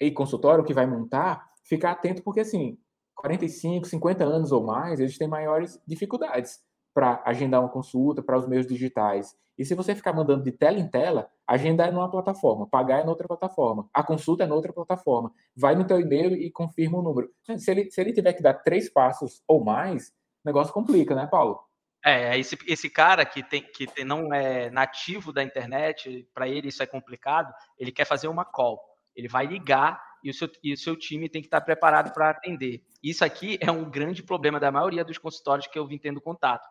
e 0.00 0.10
consultório, 0.10 0.64
que 0.64 0.74
vai 0.74 0.86
montar, 0.86 1.50
ficar 1.64 1.92
atento, 1.92 2.22
porque 2.22 2.40
assim, 2.40 2.78
45, 3.20 3.86
50 3.86 4.24
anos 4.24 4.50
ou 4.50 4.64
mais, 4.64 4.98
eles 4.98 5.18
têm 5.18 5.28
maiores 5.28 5.80
dificuldades 5.86 6.60
para 6.94 7.22
agendar 7.24 7.60
uma 7.60 7.68
consulta, 7.68 8.22
para 8.22 8.38
os 8.38 8.48
meios 8.48 8.66
digitais. 8.66 9.36
E 9.58 9.64
se 9.64 9.74
você 9.74 9.94
ficar 9.94 10.14
mandando 10.14 10.42
de 10.42 10.52
tela 10.52 10.78
em 10.78 10.88
tela, 10.88 11.30
agendar 11.46 11.88
é 11.88 11.90
numa 11.90 12.10
plataforma, 12.10 12.66
pagar 12.66 13.00
é 13.00 13.04
noutra 13.04 13.28
plataforma, 13.28 13.88
a 13.92 14.02
consulta 14.02 14.44
é 14.44 14.46
noutra 14.46 14.72
plataforma. 14.72 15.30
Vai 15.54 15.74
no 15.74 15.86
teu 15.86 16.00
e-mail 16.00 16.34
e 16.34 16.50
confirma 16.50 16.98
o 16.98 17.02
número. 17.02 17.30
Se 17.58 17.70
ele, 17.70 17.90
se 17.90 18.00
ele 18.00 18.12
tiver 18.12 18.32
que 18.32 18.42
dar 18.42 18.54
três 18.54 18.88
passos 18.88 19.42
ou 19.46 19.62
mais, 19.62 20.08
o 20.42 20.48
negócio 20.48 20.72
complica, 20.72 21.14
né, 21.14 21.26
Paulo? 21.26 21.60
É, 22.02 22.38
esse, 22.38 22.56
esse 22.66 22.88
cara 22.88 23.26
que, 23.26 23.42
tem, 23.42 23.62
que 23.62 23.86
tem, 23.86 24.02
não 24.04 24.32
é 24.32 24.70
nativo 24.70 25.30
da 25.30 25.42
internet, 25.42 26.26
para 26.32 26.48
ele 26.48 26.68
isso 26.68 26.82
é 26.82 26.86
complicado, 26.86 27.52
ele 27.78 27.92
quer 27.92 28.06
fazer 28.06 28.28
uma 28.28 28.46
call. 28.46 28.80
Ele 29.14 29.28
vai 29.28 29.44
ligar 29.44 30.02
e 30.22 30.30
o 30.30 30.34
seu, 30.34 30.50
e 30.62 30.72
o 30.72 30.76
seu 30.76 30.96
time 30.96 31.28
tem 31.28 31.40
que 31.40 31.48
estar 31.48 31.60
preparado 31.60 32.12
para 32.12 32.30
atender. 32.30 32.82
Isso 33.02 33.24
aqui 33.24 33.58
é 33.60 33.70
um 33.70 33.88
grande 33.88 34.22
problema 34.22 34.60
da 34.60 34.70
maioria 34.70 35.04
dos 35.04 35.18
consultórios 35.18 35.66
que 35.66 35.78
eu 35.78 35.86
vim 35.86 35.98
tendo 35.98 36.20
contato 36.20 36.68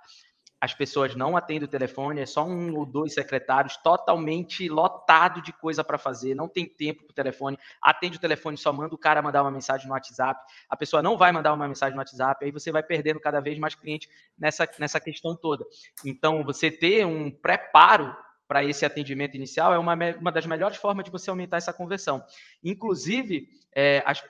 as 0.61 0.73
pessoas 0.73 1.15
não 1.15 1.37
atendem 1.37 1.63
o 1.63 1.71
telefone, 1.71 2.21
é 2.21 2.25
só 2.25 2.45
um 2.45 2.75
ou 2.75 2.85
dois 2.85 3.13
secretários 3.13 3.77
totalmente 3.77 4.67
lotado 4.67 5.41
de 5.41 5.53
coisa 5.53 5.83
para 5.83 5.97
fazer, 5.97 6.35
não 6.35 6.49
tem 6.49 6.65
tempo 6.65 7.03
para 7.03 7.11
o 7.11 7.15
telefone, 7.15 7.57
atende 7.81 8.17
o 8.17 8.19
telefone, 8.19 8.57
só 8.57 8.73
manda 8.73 8.93
o 8.93 8.97
cara 8.97 9.21
mandar 9.21 9.41
uma 9.41 9.51
mensagem 9.51 9.87
no 9.87 9.93
WhatsApp, 9.93 10.39
a 10.69 10.75
pessoa 10.75 11.01
não 11.01 11.17
vai 11.17 11.31
mandar 11.31 11.53
uma 11.53 11.67
mensagem 11.67 11.95
no 11.95 11.99
WhatsApp, 11.99 12.43
aí 12.43 12.51
você 12.51 12.71
vai 12.71 12.83
perdendo 12.83 13.19
cada 13.19 13.39
vez 13.39 13.57
mais 13.57 13.73
cliente 13.73 14.09
nessa, 14.37 14.67
nessa 14.77 14.99
questão 14.99 15.35
toda. 15.35 15.65
Então, 16.05 16.43
você 16.43 16.69
ter 16.69 17.05
um 17.05 17.31
preparo 17.31 18.13
para 18.49 18.65
esse 18.65 18.83
atendimento 18.83 19.35
inicial 19.35 19.71
é 19.71 19.77
uma, 19.77 19.93
uma 20.19 20.31
das 20.31 20.47
melhores 20.47 20.75
formas 20.75 21.05
de 21.05 21.11
você 21.11 21.29
aumentar 21.29 21.57
essa 21.57 21.71
conversão. 21.71 22.25
Inclusive, 22.63 23.47
é, 23.71 24.01
as, 24.03 24.23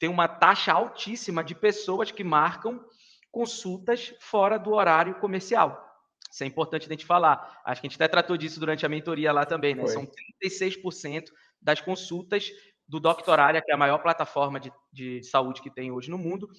tem 0.00 0.08
uma 0.08 0.26
taxa 0.26 0.72
altíssima 0.72 1.44
de 1.44 1.54
pessoas 1.54 2.10
que 2.10 2.24
marcam 2.24 2.84
consultas 3.30 4.12
fora 4.18 4.58
do 4.58 4.72
horário 4.72 5.14
comercial. 5.20 5.80
Isso 6.28 6.42
é 6.42 6.46
importante 6.48 6.86
a 6.86 6.88
gente 6.88 7.06
falar. 7.06 7.62
Acho 7.64 7.80
que 7.80 7.86
a 7.86 7.88
gente 7.88 8.02
até 8.02 8.08
tratou 8.08 8.36
disso 8.36 8.58
durante 8.58 8.84
a 8.84 8.88
mentoria 8.88 9.32
lá 9.32 9.46
também, 9.46 9.76
né? 9.76 9.82
Foi. 9.82 9.92
São 9.92 10.08
36% 10.50 11.26
das 11.62 11.80
consultas 11.80 12.50
do 12.88 12.98
Doctoralia, 12.98 13.62
que 13.62 13.70
é 13.70 13.74
a 13.74 13.78
maior 13.78 13.98
plataforma 13.98 14.58
de, 14.58 14.72
de 14.92 15.22
saúde 15.22 15.62
que 15.62 15.70
tem 15.70 15.92
hoje 15.92 16.10
no 16.10 16.18
mundo. 16.18 16.50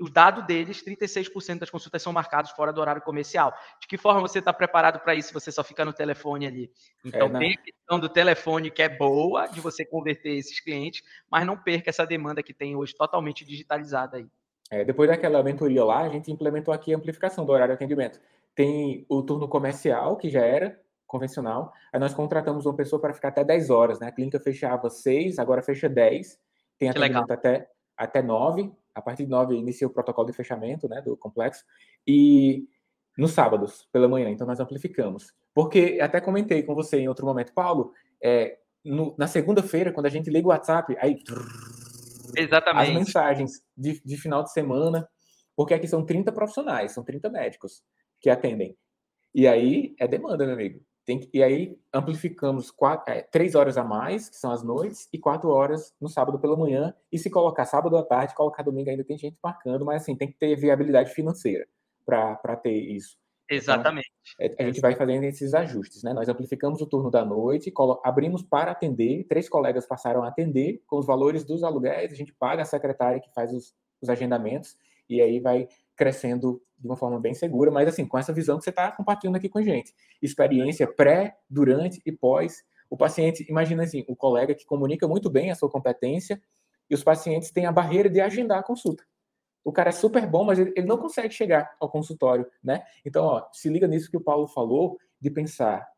O 0.00 0.10
dado 0.10 0.42
deles, 0.42 0.82
36% 0.82 1.60
das 1.60 1.70
consultas 1.70 2.02
são 2.02 2.12
marcadas 2.12 2.50
fora 2.50 2.72
do 2.72 2.80
horário 2.80 3.00
comercial. 3.00 3.54
De 3.80 3.86
que 3.86 3.96
forma 3.96 4.20
você 4.20 4.40
está 4.40 4.52
preparado 4.52 4.98
para 5.00 5.14
isso 5.14 5.28
se 5.28 5.34
você 5.34 5.52
só 5.52 5.62
fica 5.62 5.84
no 5.84 5.92
telefone 5.92 6.46
ali? 6.46 6.72
Então, 7.04 7.28
é, 7.28 7.30
né? 7.30 7.38
tem 7.38 7.52
a 7.54 7.56
questão 7.58 8.00
do 8.00 8.08
telefone 8.08 8.70
que 8.70 8.82
é 8.82 8.88
boa, 8.88 9.46
de 9.46 9.60
você 9.60 9.84
converter 9.84 10.36
esses 10.36 10.58
clientes, 10.58 11.02
mas 11.30 11.46
não 11.46 11.56
perca 11.56 11.90
essa 11.90 12.04
demanda 12.04 12.42
que 12.42 12.52
tem 12.52 12.74
hoje 12.74 12.94
totalmente 12.94 13.44
digitalizada 13.44 14.16
aí. 14.16 14.26
É, 14.70 14.84
depois 14.84 15.08
daquela 15.08 15.42
mentoria 15.42 15.84
lá, 15.84 16.00
a 16.00 16.08
gente 16.08 16.32
implementou 16.32 16.74
aqui 16.74 16.92
a 16.92 16.96
amplificação 16.96 17.44
do 17.44 17.52
horário 17.52 17.72
de 17.72 17.76
atendimento. 17.76 18.20
Tem 18.54 19.06
o 19.08 19.22
turno 19.22 19.46
comercial, 19.46 20.16
que 20.16 20.28
já 20.28 20.44
era 20.44 20.80
convencional, 21.06 21.72
aí 21.92 22.00
nós 22.00 22.12
contratamos 22.12 22.66
uma 22.66 22.74
pessoa 22.74 23.00
para 23.00 23.14
ficar 23.14 23.28
até 23.28 23.44
10 23.44 23.70
horas, 23.70 24.00
né? 24.00 24.08
A 24.08 24.12
clínica 24.12 24.40
fechava 24.40 24.90
6, 24.90 25.38
agora 25.38 25.62
fecha 25.62 25.88
10, 25.88 26.40
tem 26.78 26.90
que 26.90 26.98
atendimento 26.98 27.30
até, 27.30 27.68
até 27.96 28.22
9, 28.22 28.72
a 28.94 29.02
partir 29.02 29.24
de 29.24 29.30
9 29.30 29.54
inicia 29.56 29.86
o 29.86 29.90
protocolo 29.90 30.26
de 30.26 30.32
fechamento 30.32 30.88
né, 30.88 31.00
do 31.02 31.16
complexo, 31.16 31.64
e 32.06 32.68
nos 33.16 33.32
sábados, 33.32 33.88
pela 33.92 34.08
manhã, 34.08 34.28
então 34.28 34.46
nós 34.46 34.60
amplificamos. 34.60 35.32
Porque 35.54 35.98
até 36.00 36.20
comentei 36.20 36.62
com 36.62 36.74
você 36.74 36.98
em 36.98 37.08
outro 37.08 37.24
momento, 37.24 37.52
Paulo, 37.52 37.92
é, 38.22 38.58
no, 38.84 39.14
na 39.16 39.26
segunda-feira, 39.26 39.92
quando 39.92 40.06
a 40.06 40.10
gente 40.10 40.30
liga 40.30 40.46
o 40.46 40.50
WhatsApp, 40.50 40.96
aí 40.98 41.16
Exatamente. 42.36 42.90
as 42.90 42.94
mensagens 42.94 43.62
de, 43.76 44.00
de 44.04 44.16
final 44.16 44.42
de 44.42 44.52
semana, 44.52 45.08
porque 45.56 45.74
aqui 45.74 45.86
são 45.86 46.04
30 46.04 46.32
profissionais, 46.32 46.92
são 46.92 47.04
30 47.04 47.30
médicos 47.30 47.82
que 48.20 48.28
atendem. 48.28 48.76
E 49.34 49.46
aí 49.46 49.94
é 49.98 50.06
demanda, 50.08 50.44
meu 50.44 50.54
amigo. 50.54 50.80
Tem, 51.04 51.28
e 51.32 51.42
aí 51.42 51.78
amplificamos 51.92 52.70
quatro, 52.70 53.12
é, 53.12 53.20
três 53.20 53.54
horas 53.54 53.76
a 53.76 53.84
mais, 53.84 54.30
que 54.30 54.36
são 54.36 54.50
as 54.50 54.62
noites, 54.62 55.08
e 55.12 55.18
quatro 55.18 55.50
horas 55.50 55.94
no 56.00 56.08
sábado 56.08 56.38
pela 56.38 56.56
manhã. 56.56 56.94
E 57.12 57.18
se 57.18 57.28
colocar 57.28 57.66
sábado 57.66 57.96
à 57.96 58.02
tarde, 58.02 58.34
colocar 58.34 58.62
domingo, 58.62 58.88
ainda 58.88 59.04
tem 59.04 59.18
gente 59.18 59.36
marcando, 59.42 59.84
mas 59.84 60.02
assim, 60.02 60.16
tem 60.16 60.28
que 60.28 60.38
ter 60.38 60.56
viabilidade 60.56 61.10
financeira 61.10 61.66
para 62.06 62.56
ter 62.56 62.72
isso. 62.72 63.18
Então, 63.44 63.56
Exatamente. 63.58 64.10
Então, 64.40 64.66
a 64.66 64.70
gente 64.70 64.80
vai 64.80 64.94
fazendo 64.94 65.24
esses 65.24 65.52
ajustes, 65.52 66.02
né? 66.02 66.14
Nós 66.14 66.28
amplificamos 66.28 66.80
o 66.80 66.86
turno 66.86 67.10
da 67.10 67.24
noite, 67.24 67.72
abrimos 68.02 68.42
para 68.42 68.72
atender, 68.72 69.24
três 69.24 69.48
colegas 69.48 69.86
passaram 69.86 70.22
a 70.22 70.28
atender 70.28 70.82
com 70.86 70.98
os 70.98 71.06
valores 71.06 71.44
dos 71.44 71.62
aluguéis, 71.62 72.12
a 72.12 72.16
gente 72.16 72.32
paga 72.32 72.62
a 72.62 72.64
secretária 72.64 73.20
que 73.20 73.32
faz 73.34 73.52
os, 73.52 73.74
os 74.00 74.08
agendamentos, 74.08 74.76
e 75.08 75.20
aí 75.20 75.40
vai 75.40 75.68
crescendo 75.94 76.62
de 76.84 76.90
uma 76.90 76.96
forma 76.96 77.18
bem 77.18 77.32
segura, 77.32 77.70
mas 77.70 77.88
assim, 77.88 78.06
com 78.06 78.18
essa 78.18 78.32
visão 78.32 78.58
que 78.58 78.64
você 78.64 78.70
está 78.70 78.92
compartilhando 78.92 79.36
aqui 79.36 79.48
com 79.48 79.58
a 79.58 79.62
gente. 79.62 79.94
Experiência 80.20 80.86
pré, 80.86 81.36
durante 81.48 82.02
e 82.04 82.12
pós. 82.12 82.62
O 82.90 82.96
paciente, 82.96 83.44
imagina 83.48 83.82
assim, 83.82 84.04
o 84.06 84.14
colega 84.14 84.54
que 84.54 84.66
comunica 84.66 85.08
muito 85.08 85.30
bem 85.30 85.50
a 85.50 85.54
sua 85.54 85.70
competência, 85.70 86.40
e 86.88 86.94
os 86.94 87.02
pacientes 87.02 87.50
têm 87.50 87.64
a 87.64 87.72
barreira 87.72 88.10
de 88.10 88.20
agendar 88.20 88.58
a 88.58 88.62
consulta 88.62 89.02
o 89.64 89.72
cara 89.72 89.88
é 89.88 89.92
super 89.92 90.26
bom, 90.26 90.44
mas 90.44 90.58
ele, 90.58 90.82
não 90.82 90.98
consegue 90.98 91.32
chegar 91.32 91.74
ao 91.80 91.88
consultório, 91.88 92.46
né? 92.62 92.84
Então, 93.04 93.24
ó, 93.24 93.48
se 93.50 93.70
liga 93.70 93.88
nisso 93.88 94.10
que 94.10 94.16
o 94.16 94.20
Paulo 94.20 94.46
falou, 94.46 94.98
de 95.18 95.30
pensar 95.30 95.88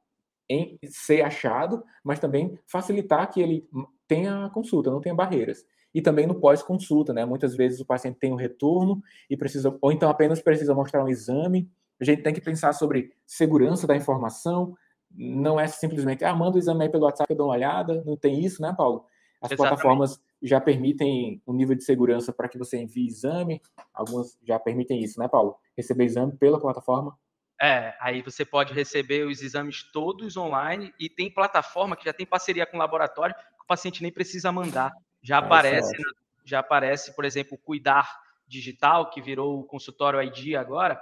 em 0.49 0.79
ser 0.88 1.22
achado, 1.22 1.85
mas 2.05 2.20
também 2.20 2.57
facilitar 2.64 3.29
que 3.29 3.40
ele 3.40 3.68
tenha 4.07 4.46
a 4.46 4.51
consulta, 4.51 4.88
não 4.88 5.01
tenha 5.01 5.14
barreiras. 5.14 5.66
E 5.97 6.03
também 6.03 6.27
no 6.27 6.35
pós-consulta, 6.35 7.15
né? 7.15 7.25
Muitas 7.25 7.57
vezes 7.57 7.81
o 7.81 7.87
paciente 7.87 8.19
tem 8.19 8.31
um 8.31 8.37
retorno 8.37 9.03
e 9.31 9.35
precisa, 9.35 9.75
ou 9.81 9.91
então 9.91 10.11
apenas 10.11 10.43
precisa 10.43 10.75
mostrar 10.75 11.03
um 11.03 11.09
exame. 11.09 11.71
A 11.99 12.05
gente 12.05 12.21
tem 12.21 12.35
que 12.35 12.41
pensar 12.43 12.75
sobre 12.75 13.15
segurança 13.25 13.87
da 13.87 13.97
informação. 13.97 14.77
Não 15.11 15.59
é 15.59 15.67
simplesmente, 15.67 16.23
ah, 16.23 16.37
manda 16.37 16.57
o 16.57 16.59
exame 16.59 16.83
aí 16.83 16.91
pelo 16.91 17.05
WhatsApp, 17.05 17.33
eu 17.33 17.37
dou 17.39 17.47
uma 17.47 17.55
olhada. 17.55 18.05
Não 18.05 18.15
tem 18.15 18.45
isso, 18.45 18.61
né, 18.61 18.75
Paulo? 18.77 19.07
As 19.41 19.51
Exatamente. 19.51 19.57
plataformas 19.57 20.21
já 20.43 20.61
permitem 20.61 21.41
um 21.47 21.55
nível 21.55 21.75
de 21.75 21.83
segurança 21.83 22.31
para 22.31 22.47
que 22.47 22.59
você 22.59 22.77
envie 22.77 23.07
exame, 23.07 23.63
algumas 23.95 24.39
já 24.47 24.59
permitem 24.59 25.03
isso, 25.03 25.19
né, 25.19 25.27
Paulo? 25.29 25.57
Receber 25.75 26.05
exame 26.05 26.37
pela 26.37 26.61
plataforma. 26.61 27.17
É, 27.59 27.95
aí 27.99 28.21
você 28.21 28.45
pode 28.45 28.75
receber 28.75 29.27
os 29.27 29.41
exames 29.41 29.83
todos 29.91 30.37
online 30.37 30.93
e 31.01 31.09
tem 31.09 31.33
plataforma 31.33 31.97
que 31.97 32.05
já 32.05 32.13
tem 32.13 32.27
parceria 32.27 32.67
com 32.67 32.77
o 32.77 32.81
laboratório 32.81 33.35
que 33.35 33.65
o 33.65 33.67
paciente 33.67 34.03
nem 34.03 34.13
precisa 34.13 34.53
mandar. 34.53 34.93
Já 35.27 35.37
é, 35.37 35.39
aparece, 35.39 35.95
é 35.95 35.99
já 36.45 36.61
aparece, 36.61 37.15
por 37.15 37.25
exemplo, 37.25 37.55
o 37.55 37.59
Cuidar 37.59 38.09
Digital, 38.47 39.11
que 39.11 39.21
virou 39.21 39.59
o 39.59 39.65
consultório 39.65 40.23
ID 40.23 40.55
agora, 40.55 41.01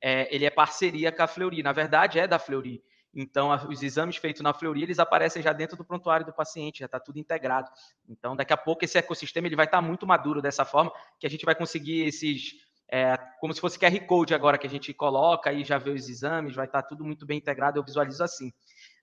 é, 0.00 0.34
ele 0.34 0.46
é 0.46 0.50
parceria 0.50 1.12
com 1.12 1.22
a 1.22 1.26
Fleury. 1.26 1.62
Na 1.62 1.72
verdade, 1.72 2.18
é 2.18 2.26
da 2.26 2.38
Fleury. 2.38 2.82
Então, 3.14 3.50
os 3.68 3.82
exames 3.82 4.16
feitos 4.16 4.42
na 4.42 4.54
Fleury, 4.54 4.82
eles 4.82 4.98
aparecem 4.98 5.42
já 5.42 5.52
dentro 5.52 5.76
do 5.76 5.84
prontuário 5.84 6.24
do 6.24 6.32
paciente, 6.32 6.80
já 6.80 6.86
está 6.86 6.98
tudo 6.98 7.18
integrado. 7.18 7.70
Então, 8.08 8.34
daqui 8.34 8.52
a 8.52 8.56
pouco, 8.56 8.84
esse 8.84 8.96
ecossistema 8.96 9.46
ele 9.46 9.56
vai 9.56 9.66
estar 9.66 9.78
tá 9.78 9.82
muito 9.82 10.06
maduro 10.06 10.40
dessa 10.40 10.64
forma, 10.64 10.92
que 11.18 11.26
a 11.26 11.30
gente 11.30 11.44
vai 11.44 11.54
conseguir 11.54 12.04
esses 12.04 12.66
é, 12.88 13.16
como 13.40 13.52
se 13.52 13.60
fosse 13.60 13.78
QR 13.78 13.98
Code 14.06 14.34
agora 14.34 14.56
que 14.56 14.66
a 14.66 14.70
gente 14.70 14.94
coloca 14.94 15.52
e 15.52 15.64
já 15.64 15.76
vê 15.76 15.90
os 15.90 16.08
exames, 16.08 16.54
vai 16.54 16.66
estar 16.66 16.82
tudo 16.82 17.04
muito 17.04 17.26
bem 17.26 17.38
integrado, 17.38 17.78
eu 17.78 17.84
visualizo 17.84 18.22
assim. 18.22 18.52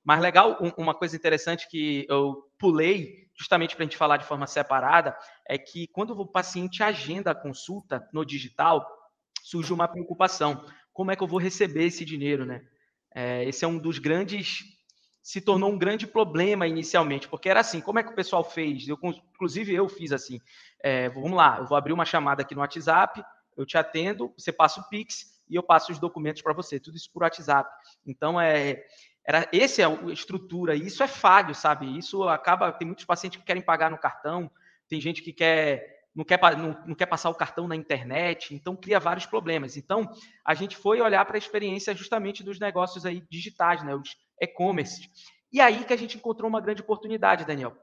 Mas 0.04 0.22
legal, 0.22 0.58
um, 0.62 0.72
uma 0.82 0.94
coisa 0.94 1.16
interessante 1.16 1.68
que 1.70 2.06
eu 2.10 2.50
pulei, 2.58 3.30
justamente 3.36 3.76
para 3.76 3.84
a 3.84 3.88
gente 3.88 3.98
falar 3.98 4.18
de 4.18 4.26
forma 4.26 4.46
separada, 4.46 5.18
é 5.48 5.58
que 5.58 5.88
quando 5.88 6.12
o 6.12 6.28
paciente 6.28 6.84
agenda 6.84 7.32
a 7.32 7.36
consulta 7.36 8.08
no 8.12 8.26
digital, 8.26 8.88
surge 9.42 9.74
uma 9.74 9.88
preocupação. 9.88 10.66
Como 10.92 11.12
é 11.12 11.16
que 11.16 11.24
eu 11.24 11.28
vou 11.28 11.40
receber 11.40 11.86
esse 11.86 12.06
dinheiro, 12.06 12.46
né? 12.46 12.62
É, 13.14 13.44
esse 13.46 13.64
é 13.64 13.68
um 13.68 13.78
dos 13.78 14.00
grandes 14.00 14.64
se 15.24 15.40
tornou 15.40 15.72
um 15.72 15.78
grande 15.78 16.06
problema 16.06 16.68
inicialmente, 16.68 17.30
porque 17.30 17.48
era 17.48 17.62
assim, 17.62 17.80
como 17.80 17.98
é 17.98 18.04
que 18.04 18.12
o 18.12 18.16
pessoal 18.16 18.44
fez? 18.44 18.86
Eu, 18.90 19.00
inclusive 19.02 19.74
eu 19.74 19.88
fiz 19.88 20.12
assim, 20.12 20.42
é, 20.82 21.08
vamos 21.08 21.32
lá, 21.32 21.60
eu 21.60 21.66
vou 21.66 21.78
abrir 21.78 21.94
uma 21.94 22.04
chamada 22.04 22.42
aqui 22.42 22.54
no 22.54 22.60
WhatsApp, 22.60 23.24
eu 23.56 23.66
te 23.66 23.78
atendo, 23.78 24.34
você 24.38 24.52
passa 24.52 24.82
o 24.82 24.90
Pix 24.90 25.42
e 25.50 25.56
eu 25.56 25.64
passo 25.64 25.94
os 25.94 26.00
documentos 26.00 26.42
para 26.42 26.54
você, 26.54 26.78
tudo 26.78 26.98
isso 26.98 27.10
por 27.10 27.24
WhatsApp. 27.24 27.70
Então, 28.06 28.40
é, 28.40 28.84
era 29.26 29.48
esse 29.52 29.82
é 29.82 29.86
a 29.86 30.12
estrutura, 30.12 30.76
e 30.76 30.86
isso 30.86 31.02
é 31.02 31.08
falho, 31.08 31.56
sabe? 31.56 31.98
Isso 31.98 32.24
acaba, 32.28 32.72
tem 32.72 32.86
muitos 32.86 33.06
pacientes 33.06 33.40
que 33.40 33.46
querem 33.46 33.62
pagar 33.62 33.90
no 33.90 33.98
cartão, 33.98 34.52
tem 34.88 35.00
gente 35.00 35.22
que 35.22 35.32
quer 35.32 35.94
não 36.16 36.24
quer, 36.24 36.40
não, 36.58 36.78
não 36.86 36.96
quer 36.96 37.08
passar 37.08 37.30
o 37.30 37.36
cartão 37.36 37.68
na 37.68 37.76
internet, 37.76 38.54
então 38.54 38.76
cria 38.76 39.00
vários 39.00 39.26
problemas. 39.26 39.76
Então, 39.76 40.08
a 40.46 40.54
gente 40.54 40.78
foi 40.78 41.02
olhar 41.02 41.26
para 41.26 41.38
a 41.38 41.40
experiência 41.40 41.96
justamente 41.96 42.44
dos 42.44 42.60
negócios 42.60 43.06
aí 43.06 43.24
digitais, 43.30 43.84
né, 43.84 43.96
os 43.96 44.16
e-commerce. 44.40 45.10
E 45.52 45.60
aí 45.60 45.84
que 45.84 45.94
a 45.94 45.98
gente 45.98 46.18
encontrou 46.18 46.48
uma 46.48 46.62
grande 46.62 46.82
oportunidade, 46.82 47.46
Daniel. 47.46 47.76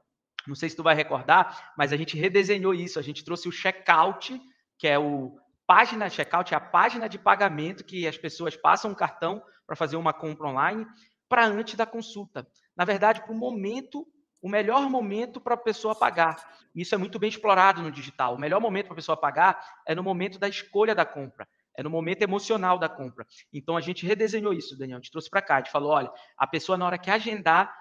Não 0.47 0.55
sei 0.55 0.69
se 0.69 0.75
tu 0.75 0.83
vai 0.83 0.95
recordar, 0.95 1.73
mas 1.77 1.91
a 1.91 1.97
gente 1.97 2.17
redesenhou 2.17 2.73
isso, 2.73 2.97
a 2.97 3.01
gente 3.01 3.23
trouxe 3.23 3.47
o 3.47 3.51
checkout, 3.51 4.41
que 4.77 4.87
é 4.87 4.97
o 4.97 5.37
página 5.67 6.09
checkout 6.09 6.53
é 6.53 6.57
a 6.57 6.59
página 6.59 7.07
de 7.07 7.17
pagamento 7.17 7.83
que 7.83 8.07
as 8.07 8.17
pessoas 8.17 8.57
passam 8.57 8.91
um 8.91 8.95
cartão 8.95 9.41
para 9.65 9.75
fazer 9.75 9.95
uma 9.95 10.11
compra 10.11 10.47
online 10.47 10.85
para 11.31 11.45
antes 11.45 11.75
da 11.75 11.85
consulta. 11.85 12.45
Na 12.75 12.83
verdade, 12.83 13.21
para 13.21 13.31
o 13.31 13.35
momento, 13.35 14.05
o 14.41 14.49
melhor 14.49 14.89
momento 14.89 15.39
para 15.39 15.53
a 15.53 15.57
pessoa 15.57 15.95
pagar. 15.95 16.35
Isso 16.75 16.93
é 16.93 16.97
muito 16.97 17.17
bem 17.17 17.29
explorado 17.29 17.81
no 17.81 17.89
digital. 17.89 18.35
O 18.35 18.37
melhor 18.37 18.59
momento 18.59 18.87
para 18.87 18.95
a 18.95 18.97
pessoa 18.97 19.15
pagar 19.15 19.65
é 19.87 19.95
no 19.95 20.03
momento 20.03 20.37
da 20.37 20.49
escolha 20.49 20.93
da 20.93 21.05
compra. 21.05 21.47
É 21.73 21.81
no 21.81 21.89
momento 21.89 22.21
emocional 22.21 22.77
da 22.77 22.89
compra. 22.89 23.25
Então 23.53 23.77
a 23.77 23.81
gente 23.81 24.05
redesenhou 24.05 24.51
isso, 24.51 24.77
Daniel. 24.77 24.97
A 24.97 24.99
gente 24.99 25.09
trouxe 25.09 25.29
para 25.29 25.41
cá. 25.41 25.55
A 25.55 25.57
gente 25.59 25.71
falou: 25.71 25.91
olha, 25.91 26.11
a 26.37 26.45
pessoa, 26.45 26.77
na 26.77 26.85
hora 26.85 26.97
que 26.97 27.09
agendar, 27.09 27.73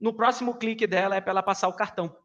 no 0.00 0.14
próximo 0.14 0.56
clique 0.56 0.86
dela 0.86 1.14
é 1.14 1.20
para 1.20 1.32
ela 1.32 1.42
passar 1.42 1.68
o 1.68 1.76
cartão 1.76 2.16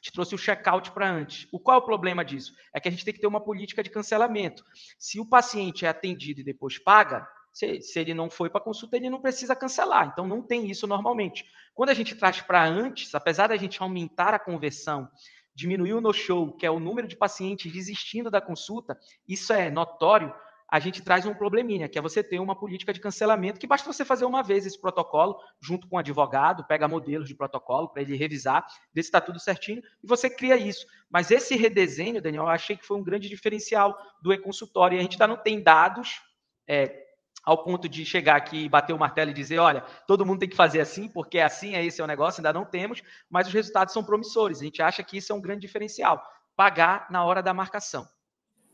gente 0.00 0.12
trouxe 0.12 0.34
o 0.34 0.38
check-out 0.38 0.90
para 0.92 1.10
antes. 1.10 1.48
O 1.52 1.58
qual 1.58 1.78
é 1.78 1.80
o 1.80 1.84
problema 1.84 2.24
disso? 2.24 2.52
É 2.72 2.80
que 2.80 2.88
a 2.88 2.90
gente 2.90 3.04
tem 3.04 3.12
que 3.12 3.20
ter 3.20 3.26
uma 3.26 3.40
política 3.40 3.82
de 3.82 3.90
cancelamento. 3.90 4.64
Se 4.98 5.20
o 5.20 5.26
paciente 5.26 5.84
é 5.84 5.88
atendido 5.88 6.40
e 6.40 6.44
depois 6.44 6.78
paga, 6.78 7.26
se, 7.58 7.82
se 7.82 7.98
ele 7.98 8.14
não 8.14 8.30
foi 8.30 8.48
para 8.48 8.60
consulta, 8.60 8.96
ele 8.96 9.10
não 9.10 9.20
precisa 9.20 9.56
cancelar. 9.56 10.10
Então, 10.12 10.28
não 10.28 10.40
tem 10.40 10.70
isso 10.70 10.86
normalmente. 10.86 11.44
Quando 11.74 11.90
a 11.90 11.94
gente 11.94 12.14
traz 12.14 12.40
para 12.40 12.64
antes, 12.64 13.12
apesar 13.16 13.48
da 13.48 13.56
gente 13.56 13.82
aumentar 13.82 14.32
a 14.32 14.38
conversão, 14.38 15.08
diminuir 15.56 15.94
o 15.94 16.00
no-show, 16.00 16.52
que 16.52 16.64
é 16.64 16.70
o 16.70 16.78
número 16.78 17.08
de 17.08 17.16
pacientes 17.16 17.72
desistindo 17.72 18.30
da 18.30 18.40
consulta, 18.40 18.96
isso 19.26 19.52
é 19.52 19.68
notório, 19.72 20.32
a 20.70 20.78
gente 20.78 21.02
traz 21.02 21.26
um 21.26 21.34
probleminha, 21.34 21.88
que 21.88 21.98
é 21.98 22.00
você 22.02 22.22
ter 22.22 22.38
uma 22.38 22.54
política 22.54 22.92
de 22.92 23.00
cancelamento, 23.00 23.58
que 23.58 23.66
basta 23.66 23.92
você 23.92 24.04
fazer 24.04 24.24
uma 24.24 24.40
vez 24.40 24.64
esse 24.64 24.80
protocolo, 24.80 25.36
junto 25.60 25.88
com 25.88 25.96
o 25.96 25.98
advogado, 25.98 26.64
pega 26.64 26.86
modelos 26.86 27.26
de 27.26 27.34
protocolo 27.34 27.88
para 27.88 28.02
ele 28.02 28.16
revisar, 28.16 28.64
ver 28.94 29.02
se 29.02 29.08
está 29.08 29.20
tudo 29.20 29.40
certinho, 29.40 29.82
e 30.00 30.06
você 30.06 30.30
cria 30.30 30.56
isso. 30.56 30.86
Mas 31.10 31.32
esse 31.32 31.56
redesenho, 31.56 32.22
Daniel, 32.22 32.44
eu 32.44 32.50
achei 32.50 32.76
que 32.76 32.86
foi 32.86 32.96
um 32.96 33.02
grande 33.02 33.28
diferencial 33.28 33.98
do 34.22 34.32
e-consultório, 34.32 34.96
a 34.96 35.02
gente 35.02 35.14
ainda 35.14 35.26
não 35.26 35.42
tem 35.42 35.60
dados 35.60 36.20
é, 36.68 37.07
ao 37.48 37.64
ponto 37.64 37.88
de 37.88 38.04
chegar 38.04 38.36
aqui 38.36 38.66
e 38.66 38.68
bater 38.68 38.92
o 38.92 38.98
martelo 38.98 39.30
e 39.30 39.34
dizer, 39.34 39.58
olha, 39.58 39.82
todo 40.06 40.26
mundo 40.26 40.40
tem 40.40 40.48
que 40.50 40.54
fazer 40.54 40.80
assim, 40.80 41.08
porque 41.08 41.38
é 41.38 41.44
assim, 41.44 41.74
é 41.74 41.82
esse 41.82 41.98
é 41.98 42.04
o 42.04 42.06
negócio, 42.06 42.40
ainda 42.40 42.52
não 42.52 42.66
temos, 42.66 43.02
mas 43.30 43.46
os 43.46 43.54
resultados 43.54 43.94
são 43.94 44.04
promissores. 44.04 44.60
A 44.60 44.64
gente 44.64 44.82
acha 44.82 45.02
que 45.02 45.16
isso 45.16 45.32
é 45.32 45.34
um 45.34 45.40
grande 45.40 45.62
diferencial, 45.62 46.22
pagar 46.54 47.06
na 47.10 47.24
hora 47.24 47.42
da 47.42 47.54
marcação. 47.54 48.06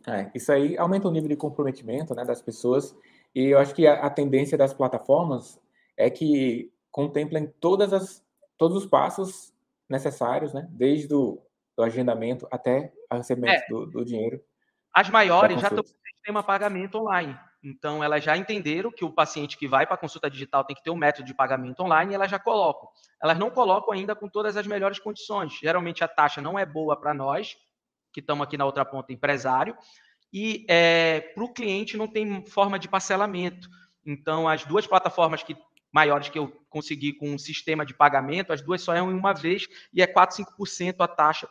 É, 0.08 0.28
isso 0.34 0.50
aí 0.50 0.76
aumenta 0.76 1.06
o 1.06 1.10
nível 1.12 1.28
de 1.28 1.36
comprometimento 1.36 2.16
né, 2.16 2.24
das 2.24 2.42
pessoas 2.42 2.96
e 3.32 3.44
eu 3.44 3.60
acho 3.60 3.72
que 3.72 3.86
a, 3.86 4.06
a, 4.06 4.10
tendência 4.10 4.58
das 4.58 4.74
plataformas 4.74 5.56
é 5.96 6.10
que 6.10 6.72
contemplem 6.90 7.46
todas 7.60 7.92
as, 7.92 8.26
todos 8.58 8.76
os 8.76 8.86
passos 8.90 9.54
necessários, 9.88 10.52
né, 10.52 10.66
desde 10.72 11.14
o 11.14 11.40
do 11.76 11.82
agendamento 11.84 12.46
até 12.50 12.92
o 13.10 13.16
recebimento 13.16 13.62
é. 13.62 13.68
do, 13.68 13.86
do, 13.86 14.04
dinheiro. 14.04 14.40
As 14.92 15.08
maiores 15.10 15.60
já 15.60 15.68
estão 15.68 15.82
com 15.82 15.90
o 15.90 16.14
sistema 16.14 16.42
pagamento 16.42 16.98
online. 16.98 17.36
Então, 17.64 18.04
elas 18.04 18.22
já 18.22 18.36
entenderam 18.36 18.92
que 18.92 19.06
o 19.06 19.10
paciente 19.10 19.56
que 19.56 19.66
vai 19.66 19.86
para 19.86 19.94
a 19.94 19.98
consulta 19.98 20.28
digital 20.28 20.62
tem 20.64 20.76
que 20.76 20.82
ter 20.82 20.90
um 20.90 20.96
método 20.96 21.26
de 21.26 21.32
pagamento 21.32 21.80
online 21.80 22.12
e 22.12 22.14
elas 22.14 22.30
já 22.30 22.38
colocam. 22.38 22.90
Elas 23.22 23.38
não 23.38 23.50
colocam 23.50 23.94
ainda 23.94 24.14
com 24.14 24.28
todas 24.28 24.54
as 24.54 24.66
melhores 24.66 24.98
condições. 24.98 25.54
Geralmente, 25.54 26.04
a 26.04 26.08
taxa 26.08 26.42
não 26.42 26.58
é 26.58 26.66
boa 26.66 26.94
para 26.94 27.14
nós, 27.14 27.56
que 28.12 28.20
estamos 28.20 28.46
aqui 28.46 28.58
na 28.58 28.66
outra 28.66 28.84
ponta, 28.84 29.14
empresário, 29.14 29.74
e 30.30 30.66
é, 30.68 31.20
para 31.34 31.42
o 31.42 31.52
cliente 31.54 31.96
não 31.96 32.06
tem 32.06 32.44
forma 32.44 32.78
de 32.78 32.86
parcelamento. 32.86 33.66
Então, 34.04 34.46
as 34.46 34.66
duas 34.66 34.86
plataformas 34.86 35.42
que 35.42 35.56
maiores 35.90 36.28
que 36.28 36.38
eu 36.38 36.48
consegui 36.68 37.14
com 37.14 37.30
um 37.30 37.38
sistema 37.38 37.86
de 37.86 37.94
pagamento, 37.94 38.52
as 38.52 38.60
duas 38.60 38.82
só 38.82 38.92
é 38.92 39.00
uma 39.00 39.32
vez 39.32 39.66
e 39.92 40.02
é 40.02 40.06
4, 40.06 40.44
5% 40.44 40.96
a 40.98 41.08
taxa 41.08 41.48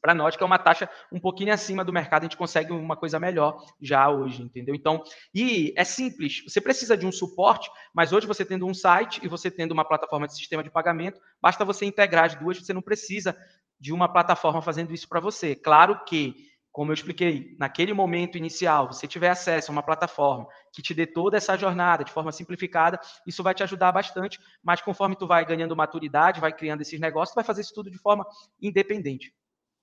para 0.00 0.14
nós, 0.14 0.36
que 0.36 0.42
é 0.42 0.46
uma 0.46 0.58
taxa 0.58 0.88
um 1.12 1.20
pouquinho 1.20 1.52
acima 1.52 1.84
do 1.84 1.92
mercado, 1.92 2.22
a 2.22 2.24
gente 2.24 2.36
consegue 2.36 2.72
uma 2.72 2.96
coisa 2.96 3.18
melhor 3.18 3.62
já 3.80 4.08
hoje, 4.08 4.42
entendeu? 4.42 4.74
Então, 4.74 5.02
e 5.34 5.72
é 5.76 5.84
simples, 5.84 6.42
você 6.46 6.60
precisa 6.60 6.96
de 6.96 7.06
um 7.06 7.12
suporte, 7.12 7.70
mas 7.92 8.12
hoje 8.12 8.26
você 8.26 8.44
tendo 8.44 8.66
um 8.66 8.74
site 8.74 9.20
e 9.22 9.28
você 9.28 9.50
tendo 9.50 9.72
uma 9.72 9.84
plataforma 9.84 10.26
de 10.26 10.34
sistema 10.34 10.62
de 10.62 10.70
pagamento, 10.70 11.20
basta 11.40 11.64
você 11.64 11.84
integrar 11.84 12.24
as 12.24 12.34
duas, 12.34 12.58
você 12.58 12.72
não 12.72 12.82
precisa 12.82 13.36
de 13.80 13.92
uma 13.92 14.08
plataforma 14.08 14.60
fazendo 14.60 14.92
isso 14.92 15.08
para 15.08 15.20
você. 15.20 15.54
Claro 15.54 16.04
que, 16.04 16.34
como 16.72 16.90
eu 16.90 16.94
expliquei, 16.94 17.56
naquele 17.58 17.92
momento 17.92 18.36
inicial, 18.36 18.88
você 18.92 19.06
tiver 19.06 19.30
acesso 19.30 19.70
a 19.70 19.72
uma 19.72 19.82
plataforma 19.82 20.46
que 20.72 20.82
te 20.82 20.94
dê 20.94 21.06
toda 21.06 21.36
essa 21.36 21.56
jornada 21.56 22.04
de 22.04 22.12
forma 22.12 22.32
simplificada, 22.32 23.00
isso 23.26 23.42
vai 23.42 23.54
te 23.54 23.62
ajudar 23.62 23.92
bastante, 23.92 24.38
mas 24.62 24.80
conforme 24.80 25.16
tu 25.16 25.26
vai 25.26 25.44
ganhando 25.44 25.76
maturidade, 25.76 26.40
vai 26.40 26.52
criando 26.52 26.82
esses 26.82 27.00
negócios, 27.00 27.32
tu 27.32 27.36
vai 27.36 27.44
fazer 27.44 27.62
isso 27.62 27.74
tudo 27.74 27.90
de 27.90 27.98
forma 27.98 28.26
independente. 28.60 29.32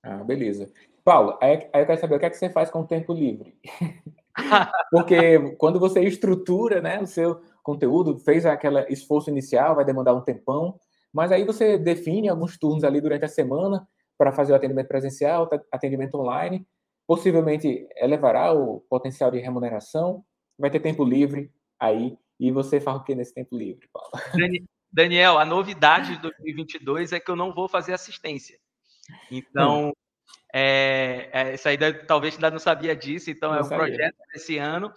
Ah, 0.06 0.24
beleza. 0.24 0.72
Paulo, 1.04 1.38
aí, 1.42 1.68
aí 1.74 1.82
eu 1.82 1.86
quero 1.88 2.00
saber 2.00 2.16
o 2.16 2.20
que 2.20 2.26
é 2.26 2.30
que 2.30 2.38
você 2.38 2.50
faz 2.50 2.70
com 2.70 2.82
o 2.82 2.88
tempo 2.88 3.12
livre. 3.12 3.58
Porque 4.92 5.56
quando 5.58 5.80
você 5.80 6.02
estrutura 6.02 6.80
né, 6.80 7.02
o 7.02 7.08
seu 7.08 7.42
conteúdo, 7.64 8.20
fez 8.20 8.46
aquele 8.46 8.82
esforço 8.90 9.32
inicial, 9.32 9.76
vai 9.76 9.84
demandar 9.84 10.14
um 10.14 10.22
tempão, 10.22 10.80
mas 11.12 11.32
aí 11.32 11.44
você 11.44 11.78
define 11.78 12.30
alguns 12.30 12.58
turnos 12.58 12.84
ali 12.84 13.02
durante 13.02 13.26
a 13.26 13.30
semana 13.30 13.88
para 14.18 14.32
fazer 14.32 14.54
o 14.54 14.56
atendimento 14.56 14.88
presencial, 14.88 15.50
atendimento 15.72 16.16
online, 16.16 16.68
possivelmente 17.08 17.88
elevará 17.96 18.54
o 18.54 18.82
potencial 18.82 19.32
de 19.32 19.40
remuneração, 19.40 20.24
vai 20.58 20.70
ter 20.70 20.80
tempo 20.80 21.04
livre 21.04 21.52
aí, 21.80 22.18
e 22.40 22.52
você 22.52 22.80
faz 22.80 22.98
o 22.98 23.04
que 23.04 23.16
nesse 23.16 23.34
tempo 23.34 23.58
livre, 23.58 23.90
Paulo? 23.92 24.12
Daniel, 24.92 25.38
a 25.38 25.46
novidade 25.46 26.16
de 26.16 26.22
2022 26.22 27.12
é 27.12 27.20
que 27.20 27.32
eu 27.32 27.36
não 27.36 27.54
vou 27.54 27.68
fazer 27.68 27.94
assistência. 27.94 28.58
Então. 29.32 29.92
É, 30.54 31.30
é, 31.32 31.54
isso 31.56 31.68
aí 31.68 31.78
talvez 32.06 32.36
ainda 32.36 32.52
não 32.52 32.60
sabia 32.60 32.96
disso, 32.96 33.30
então 33.30 33.52
não 33.52 33.58
é 33.58 33.62
um 33.62 33.64
sabia. 33.64 33.86
projeto 33.86 34.16
desse 34.34 34.58
ano 34.58 34.92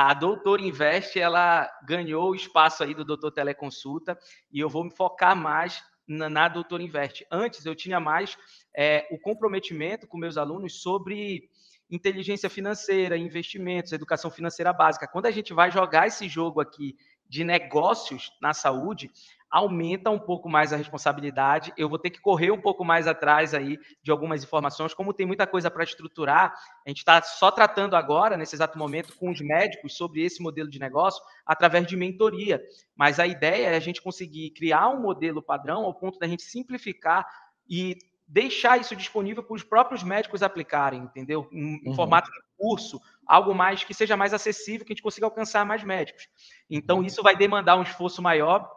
a 0.00 0.14
Doutor 0.14 0.60
Invest, 0.60 1.18
ela 1.18 1.68
ganhou 1.84 2.30
o 2.30 2.34
espaço 2.34 2.84
aí 2.84 2.94
do 2.94 3.04
Doutor 3.04 3.32
Teleconsulta 3.32 4.16
e 4.48 4.60
eu 4.60 4.68
vou 4.68 4.84
me 4.84 4.92
focar 4.92 5.34
mais 5.34 5.82
na, 6.06 6.30
na 6.30 6.46
Doutor 6.46 6.80
Invest. 6.80 7.26
Antes 7.32 7.66
eu 7.66 7.74
tinha 7.74 7.98
mais 7.98 8.38
é, 8.76 9.08
o 9.10 9.18
comprometimento 9.18 10.06
com 10.06 10.16
meus 10.16 10.36
alunos 10.36 10.80
sobre 10.82 11.50
inteligência 11.90 12.48
financeira, 12.48 13.16
investimentos, 13.16 13.92
educação 13.92 14.30
financeira 14.30 14.72
básica. 14.72 15.08
Quando 15.08 15.26
a 15.26 15.32
gente 15.32 15.52
vai 15.52 15.68
jogar 15.70 16.06
esse 16.06 16.28
jogo 16.28 16.60
aqui 16.60 16.96
de 17.28 17.42
negócios 17.42 18.30
na 18.40 18.54
saúde, 18.54 19.10
aumenta 19.50 20.10
um 20.10 20.18
pouco 20.18 20.48
mais 20.48 20.72
a 20.72 20.76
responsabilidade. 20.76 21.72
Eu 21.76 21.88
vou 21.88 21.98
ter 21.98 22.10
que 22.10 22.20
correr 22.20 22.50
um 22.50 22.60
pouco 22.60 22.84
mais 22.84 23.06
atrás 23.06 23.54
aí 23.54 23.78
de 24.02 24.10
algumas 24.10 24.42
informações, 24.42 24.92
como 24.92 25.14
tem 25.14 25.26
muita 25.26 25.46
coisa 25.46 25.70
para 25.70 25.84
estruturar. 25.84 26.54
A 26.86 26.90
gente 26.90 26.98
está 26.98 27.22
só 27.22 27.50
tratando 27.50 27.96
agora, 27.96 28.36
nesse 28.36 28.54
exato 28.54 28.78
momento, 28.78 29.16
com 29.16 29.30
os 29.30 29.40
médicos 29.40 29.96
sobre 29.96 30.22
esse 30.22 30.42
modelo 30.42 30.68
de 30.68 30.78
negócio 30.78 31.22
através 31.46 31.86
de 31.86 31.96
mentoria. 31.96 32.62
Mas 32.94 33.18
a 33.18 33.26
ideia 33.26 33.68
é 33.68 33.76
a 33.76 33.80
gente 33.80 34.02
conseguir 34.02 34.50
criar 34.50 34.88
um 34.88 35.00
modelo 35.00 35.42
padrão 35.42 35.84
ao 35.84 35.94
ponto 35.94 36.18
da 36.18 36.26
gente 36.26 36.42
simplificar 36.42 37.26
e 37.68 37.96
deixar 38.26 38.78
isso 38.78 38.94
disponível 38.94 39.42
para 39.42 39.54
os 39.54 39.62
próprios 39.62 40.02
médicos 40.02 40.42
aplicarem, 40.42 41.00
entendeu? 41.00 41.48
Em, 41.50 41.80
uhum. 41.86 41.94
formato 41.94 42.30
de 42.30 42.38
curso, 42.58 43.00
algo 43.26 43.54
mais 43.54 43.82
que 43.82 43.94
seja 43.94 44.18
mais 44.18 44.34
acessível, 44.34 44.84
que 44.84 44.92
a 44.92 44.94
gente 44.94 45.02
consiga 45.02 45.26
alcançar 45.26 45.64
mais 45.64 45.82
médicos. 45.82 46.28
Então, 46.68 46.98
uhum. 46.98 47.04
isso 47.04 47.22
vai 47.22 47.34
demandar 47.34 47.76
um 47.76 47.82
esforço 47.82 48.20
maior 48.20 48.70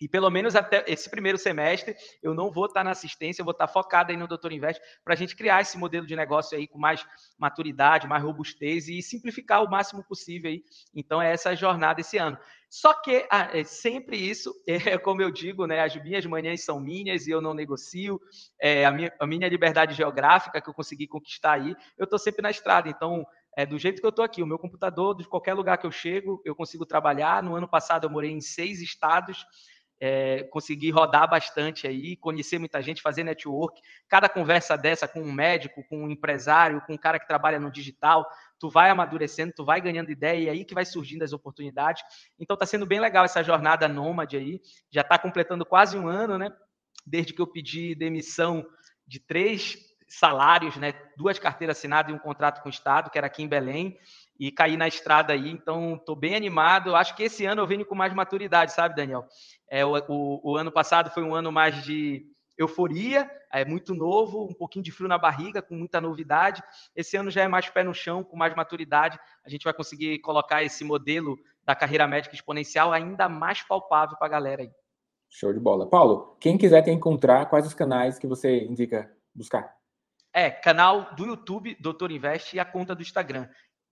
e 0.00 0.08
pelo 0.08 0.30
menos 0.30 0.54
até 0.54 0.84
esse 0.86 1.10
primeiro 1.10 1.38
semestre, 1.38 1.96
eu 2.22 2.34
não 2.34 2.50
vou 2.50 2.66
estar 2.66 2.84
na 2.84 2.92
assistência, 2.92 3.40
eu 3.40 3.44
vou 3.44 3.52
estar 3.52 3.66
focado 3.66 4.10
aí 4.10 4.16
no 4.16 4.28
Doutor 4.28 4.52
Invest 4.52 4.80
para 5.04 5.14
a 5.14 5.16
gente 5.16 5.34
criar 5.34 5.60
esse 5.60 5.76
modelo 5.76 6.06
de 6.06 6.14
negócio 6.14 6.56
aí 6.56 6.66
com 6.66 6.78
mais 6.78 7.04
maturidade, 7.36 8.06
mais 8.06 8.22
robustez 8.22 8.88
e 8.88 9.02
simplificar 9.02 9.62
o 9.64 9.70
máximo 9.70 10.04
possível 10.04 10.50
aí. 10.50 10.62
Então, 10.94 11.20
é 11.20 11.32
essa 11.32 11.54
jornada 11.54 12.00
esse 12.00 12.16
ano. 12.16 12.38
Só 12.70 12.92
que 12.92 13.26
ah, 13.30 13.50
é 13.52 13.64
sempre 13.64 14.16
isso, 14.16 14.54
é 14.66 14.98
como 14.98 15.22
eu 15.22 15.30
digo, 15.30 15.66
né? 15.66 15.80
As 15.80 15.96
minhas 15.96 16.24
manhãs 16.26 16.64
são 16.64 16.78
minhas 16.78 17.26
e 17.26 17.30
eu 17.30 17.40
não 17.40 17.54
negocio. 17.54 18.20
É, 18.60 18.84
a, 18.84 18.90
minha, 18.90 19.12
a 19.18 19.26
minha 19.26 19.48
liberdade 19.48 19.94
geográfica 19.94 20.60
que 20.60 20.68
eu 20.68 20.74
consegui 20.74 21.06
conquistar 21.06 21.52
aí, 21.52 21.74
eu 21.96 22.04
estou 22.04 22.18
sempre 22.18 22.42
na 22.42 22.50
estrada. 22.50 22.88
Então, 22.88 23.26
é 23.56 23.66
do 23.66 23.78
jeito 23.78 24.00
que 24.00 24.06
eu 24.06 24.10
estou 24.10 24.24
aqui, 24.24 24.40
o 24.40 24.46
meu 24.46 24.58
computador, 24.58 25.16
de 25.16 25.26
qualquer 25.26 25.54
lugar 25.54 25.78
que 25.78 25.86
eu 25.86 25.90
chego, 25.90 26.40
eu 26.44 26.54
consigo 26.54 26.86
trabalhar. 26.86 27.42
No 27.42 27.56
ano 27.56 27.66
passado, 27.66 28.04
eu 28.04 28.10
morei 28.10 28.30
em 28.30 28.40
seis 28.40 28.80
estados 28.80 29.44
é, 30.00 30.44
conseguir 30.44 30.90
rodar 30.90 31.28
bastante 31.28 31.86
aí, 31.86 32.16
conhecer 32.16 32.58
muita 32.58 32.80
gente, 32.80 33.02
fazer 33.02 33.24
network. 33.24 33.80
Cada 34.08 34.28
conversa 34.28 34.76
dessa 34.76 35.08
com 35.08 35.20
um 35.20 35.32
médico, 35.32 35.84
com 35.88 36.04
um 36.04 36.10
empresário, 36.10 36.80
com 36.86 36.94
um 36.94 36.98
cara 36.98 37.18
que 37.18 37.26
trabalha 37.26 37.58
no 37.58 37.70
digital, 37.70 38.26
tu 38.58 38.70
vai 38.70 38.90
amadurecendo, 38.90 39.52
tu 39.54 39.64
vai 39.64 39.80
ganhando 39.80 40.10
ideia 40.10 40.44
e 40.44 40.50
aí 40.50 40.64
que 40.64 40.74
vai 40.74 40.84
surgindo 40.84 41.24
as 41.24 41.32
oportunidades. 41.32 42.02
Então 42.38 42.54
está 42.54 42.66
sendo 42.66 42.86
bem 42.86 43.00
legal 43.00 43.24
essa 43.24 43.42
jornada 43.42 43.88
nômade 43.88 44.36
aí. 44.36 44.60
Já 44.90 45.00
está 45.00 45.18
completando 45.18 45.64
quase 45.66 45.98
um 45.98 46.06
ano, 46.06 46.38
né? 46.38 46.50
Desde 47.06 47.32
que 47.32 47.42
eu 47.42 47.46
pedi 47.46 47.94
demissão 47.94 48.64
de 49.06 49.18
três 49.18 49.76
salários, 50.06 50.76
né? 50.76 50.92
Duas 51.16 51.38
carteiras 51.38 51.76
assinadas 51.76 52.12
e 52.12 52.14
um 52.14 52.18
contrato 52.18 52.62
com 52.62 52.68
o 52.68 52.72
Estado, 52.72 53.10
que 53.10 53.18
era 53.18 53.26
aqui 53.26 53.42
em 53.42 53.48
Belém 53.48 53.98
e 54.38 54.52
cair 54.52 54.76
na 54.76 54.86
estrada 54.86 55.32
aí. 55.32 55.50
Então, 55.50 55.96
estou 55.96 56.14
bem 56.14 56.34
animado. 56.34 56.94
Acho 56.94 57.14
que 57.16 57.24
esse 57.24 57.44
ano 57.44 57.62
eu 57.62 57.66
venho 57.66 57.84
com 57.84 57.94
mais 57.94 58.14
maturidade, 58.14 58.72
sabe, 58.72 58.94
Daniel? 58.94 59.26
É, 59.68 59.84
o, 59.84 59.96
o, 60.08 60.52
o, 60.52 60.56
ano 60.56 60.70
passado 60.70 61.10
foi 61.10 61.22
um 61.22 61.34
ano 61.34 61.50
mais 61.50 61.82
de 61.84 62.26
euforia, 62.56 63.30
é 63.52 63.64
muito 63.64 63.94
novo, 63.94 64.44
um 64.44 64.54
pouquinho 64.54 64.84
de 64.84 64.90
frio 64.90 65.08
na 65.08 65.16
barriga, 65.16 65.62
com 65.62 65.74
muita 65.74 66.00
novidade. 66.00 66.62
Esse 66.94 67.16
ano 67.16 67.30
já 67.30 67.42
é 67.42 67.48
mais 67.48 67.68
pé 67.68 67.84
no 67.84 67.94
chão, 67.94 68.24
com 68.24 68.36
mais 68.36 68.54
maturidade. 68.54 69.18
A 69.44 69.48
gente 69.48 69.64
vai 69.64 69.72
conseguir 69.72 70.18
colocar 70.20 70.62
esse 70.62 70.82
modelo 70.84 71.38
da 71.64 71.74
carreira 71.74 72.06
médica 72.06 72.34
exponencial 72.34 72.92
ainda 72.92 73.28
mais 73.28 73.62
palpável 73.62 74.16
para 74.16 74.26
a 74.26 74.30
galera 74.30 74.62
aí. 74.62 74.70
Show 75.30 75.52
de 75.52 75.60
bola. 75.60 75.88
Paulo, 75.88 76.36
quem 76.40 76.56
quiser 76.56 76.82
te 76.82 76.90
encontrar, 76.90 77.46
quais 77.46 77.66
os 77.66 77.74
canais 77.74 78.18
que 78.18 78.26
você 78.26 78.64
indica 78.64 79.10
buscar? 79.34 79.76
É, 80.32 80.50
canal 80.50 81.14
do 81.14 81.26
YouTube, 81.26 81.76
Doutor 81.80 82.10
Invest, 82.10 82.54
e 82.54 82.60
a 82.60 82.64
conta 82.64 82.94
do 82.94 83.02
Instagram, 83.02 83.48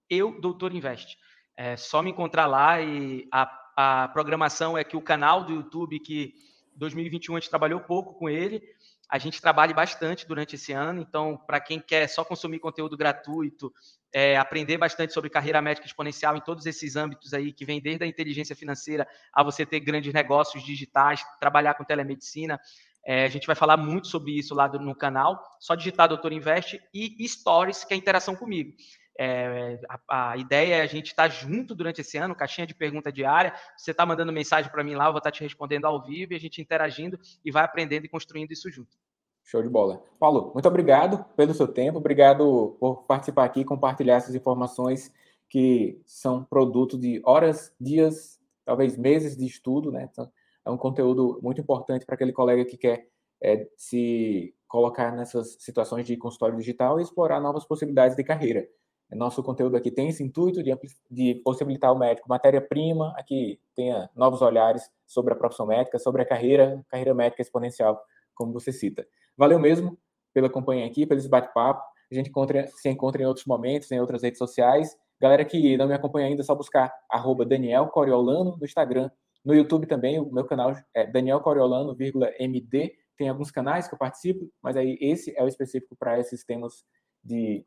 eu, 0.09 0.41
Doutor 0.41 0.75
Invest. 0.75 1.17
É 1.57 1.77
só 1.77 2.03
me 2.03 2.11
encontrar 2.11 2.47
lá 2.47 2.81
e 2.81 3.27
a, 3.33 3.51
a 3.77 4.09
programação 4.09 4.77
é 4.77 4.85
que 4.85 4.97
o 4.97 5.03
canal 5.03 5.45
do 5.45 5.53
YouTube, 5.53 5.99
que 6.01 6.35
2021 6.77 7.37
a 7.37 7.41
gente 7.41 7.51
trabalhou 7.51 7.81
pouco 7.81 8.15
com 8.15 8.29
ele, 8.29 8.63
a 9.09 9.19
gente 9.19 9.41
trabalha 9.41 9.73
bastante 9.73 10.27
durante 10.27 10.57
esse 10.57 10.73
ano, 10.73 11.01
então, 11.01 11.37
para 11.47 11.61
quem 11.61 11.81
quer 11.81 12.09
só 12.09 12.25
consumir 12.25 12.59
conteúdo 12.59 12.97
gratuito, 12.97 13.73
é, 14.13 14.37
aprender 14.37 14.77
bastante 14.79 15.13
sobre 15.13 15.31
carreira 15.31 15.63
médica 15.63 15.87
exponencial 15.87 16.37
em 16.37 16.41
todos 16.41 16.67
esses 16.67 16.97
âmbitos 16.97 17.33
aí, 17.33 17.53
que 17.53 17.65
vem 17.65 17.81
desde 17.81 18.05
a 18.05 18.07
inteligência 18.07 18.57
financeira 18.57 19.07
a 19.33 19.43
você 19.45 19.65
ter 19.65 19.81
grandes 19.81 20.13
negócios 20.13 20.63
digitais, 20.65 21.25
trabalhar 21.39 21.75
com 21.75 21.85
telemedicina, 21.85 22.61
é, 23.05 23.25
a 23.25 23.29
gente 23.29 23.47
vai 23.47 23.55
falar 23.55 23.77
muito 23.77 24.09
sobre 24.09 24.37
isso 24.37 24.53
lá 24.53 24.67
no 24.69 24.95
canal, 24.95 25.41
só 25.61 25.77
digitar 25.77 26.09
Doutor 26.09 26.33
Invest 26.33 26.81
e 26.93 27.29
Stories, 27.29 27.85
que 27.85 27.95
é 27.95 27.97
a 27.97 27.99
interação 27.99 28.35
comigo. 28.35 28.73
É, 29.19 29.81
a, 29.89 30.33
a, 30.33 30.37
ideia 30.37 30.77
é 30.77 30.81
a 30.83 30.87
gente 30.87 31.07
estar 31.07 31.25
tá 31.25 31.29
junto 31.29 31.75
durante 31.75 32.01
esse 32.01 32.19
ano, 32.19 32.35
caixinha 32.35 32.67
de 32.67 32.75
pergunta 32.75 33.11
diária. 33.11 33.55
Você 33.77 33.91
está 33.91 34.05
mandando 34.05 34.33
mensagem 34.33 34.71
para 34.71 34.85
mim 34.85 34.95
lá, 34.95 35.07
eu 35.07 35.13
vou 35.13 35.19
estar 35.19 35.31
tá 35.31 35.37
te 35.37 35.43
respondendo 35.43 35.87
ao 35.87 36.03
vivo 36.03 36.33
e 36.33 36.37
a 36.37 36.41
gente 36.41 36.61
interagindo 36.61 37.19
e 37.45 37.51
vai 37.51 37.65
aprendendo 37.65 38.05
e 38.05 38.09
construindo 38.09 38.53
isso 38.53 38.71
junto. 38.71 38.97
Show 39.45 39.63
de 39.63 39.69
bola. 39.69 40.03
Paulo, 40.19 40.51
muito 40.53 40.67
obrigado 40.67 41.25
pelo 41.37 41.55
seu 41.55 41.69
tempo, 41.69 41.99
obrigado 41.99 42.77
por 42.81 43.05
participar 43.05 43.45
aqui 43.45 43.61
e 43.61 43.65
compartilhar 43.65 44.17
essas 44.17 44.35
informações 44.35 45.13
que 45.49 46.01
são 46.05 46.43
produto 46.45 46.99
de 46.99 47.23
horas, 47.25 47.73
dias, 47.81 48.41
talvez 48.65 48.97
meses 48.97 49.37
de 49.37 49.47
estudo, 49.47 49.93
né? 49.93 50.09
Então, 50.11 50.31
é 50.65 50.71
um 50.71 50.77
conteúdo 50.77 51.39
muito 51.41 51.61
importante 51.61 52.05
para 52.05 52.17
aquele 52.17 52.33
colega 52.33 52.65
que 52.65 52.77
quer 52.77 53.09
é, 53.41 53.69
se 53.77 54.53
colocar 54.67 55.13
nessas 55.13 55.57
situações 55.61 56.05
de 56.05 56.17
consultório 56.17 56.59
digital 56.59 56.99
e 56.99 57.03
explorar 57.05 57.41
novas 57.41 57.65
possibilidades 57.65 58.17
de 58.17 58.25
carreira. 58.25 58.69
Nosso 59.15 59.43
conteúdo 59.43 59.77
aqui 59.77 59.91
tem 59.91 60.09
esse 60.09 60.23
intuito 60.23 60.63
de, 60.63 60.77
de 61.11 61.35
possibilitar 61.45 61.91
ao 61.91 61.99
médico 61.99 62.29
matéria-prima, 62.29 63.15
aqui 63.17 63.61
tenha 63.75 64.11
novos 64.17 64.43
olhares 64.43 64.91
sobre 65.07 65.33
a 65.33 65.37
profissão 65.37 65.67
médica, 65.67 65.99
sobre 65.99 66.23
a 66.23 66.25
carreira, 66.27 66.85
carreira 66.89 67.15
médica 67.15 67.41
exponencial, 67.41 68.03
como 68.35 68.53
você 68.53 68.73
cita. 68.73 69.07
Valeu 69.37 69.59
mesmo 69.59 69.97
pela 70.35 70.51
companhia 70.51 70.87
aqui, 70.87 71.07
pelo 71.07 71.29
bate-papo. 71.29 71.83
A 72.11 72.15
gente 72.15 72.31
encontra, 72.31 72.67
se 72.69 72.89
encontra 72.89 73.23
em 73.23 73.27
outros 73.27 73.47
momentos, 73.47 73.91
em 73.91 74.01
outras 74.01 74.23
redes 74.23 74.39
sociais. 74.39 74.97
Galera 75.21 75.45
que 75.45 75.77
não 75.77 75.87
me 75.87 75.95
acompanha 75.95 76.27
ainda, 76.27 76.43
é 76.43 76.45
só 76.45 76.55
buscar 76.55 76.93
arroba 77.11 77.45
Daniel 77.45 77.87
Coriolano 77.87 78.57
no 78.57 78.65
Instagram. 78.65 79.11
No 79.45 79.55
YouTube 79.55 79.87
também, 79.87 80.19
o 80.19 80.31
meu 80.33 80.45
canal 80.45 80.75
é 80.93 81.07
Daniel 81.07 81.41
Coriolano, 81.41 81.97
MD. 82.39 82.93
Tem 83.17 83.29
alguns 83.29 83.51
canais 83.51 83.89
que 83.89 83.95
eu 83.95 83.99
participo, 83.99 84.51
mas 84.61 84.77
aí 84.77 84.99
esse 85.01 85.33
é 85.37 85.43
o 85.43 85.49
específico 85.49 85.97
para 85.97 86.19
esses 86.19 86.45
temas 86.45 86.85
de 87.27 87.65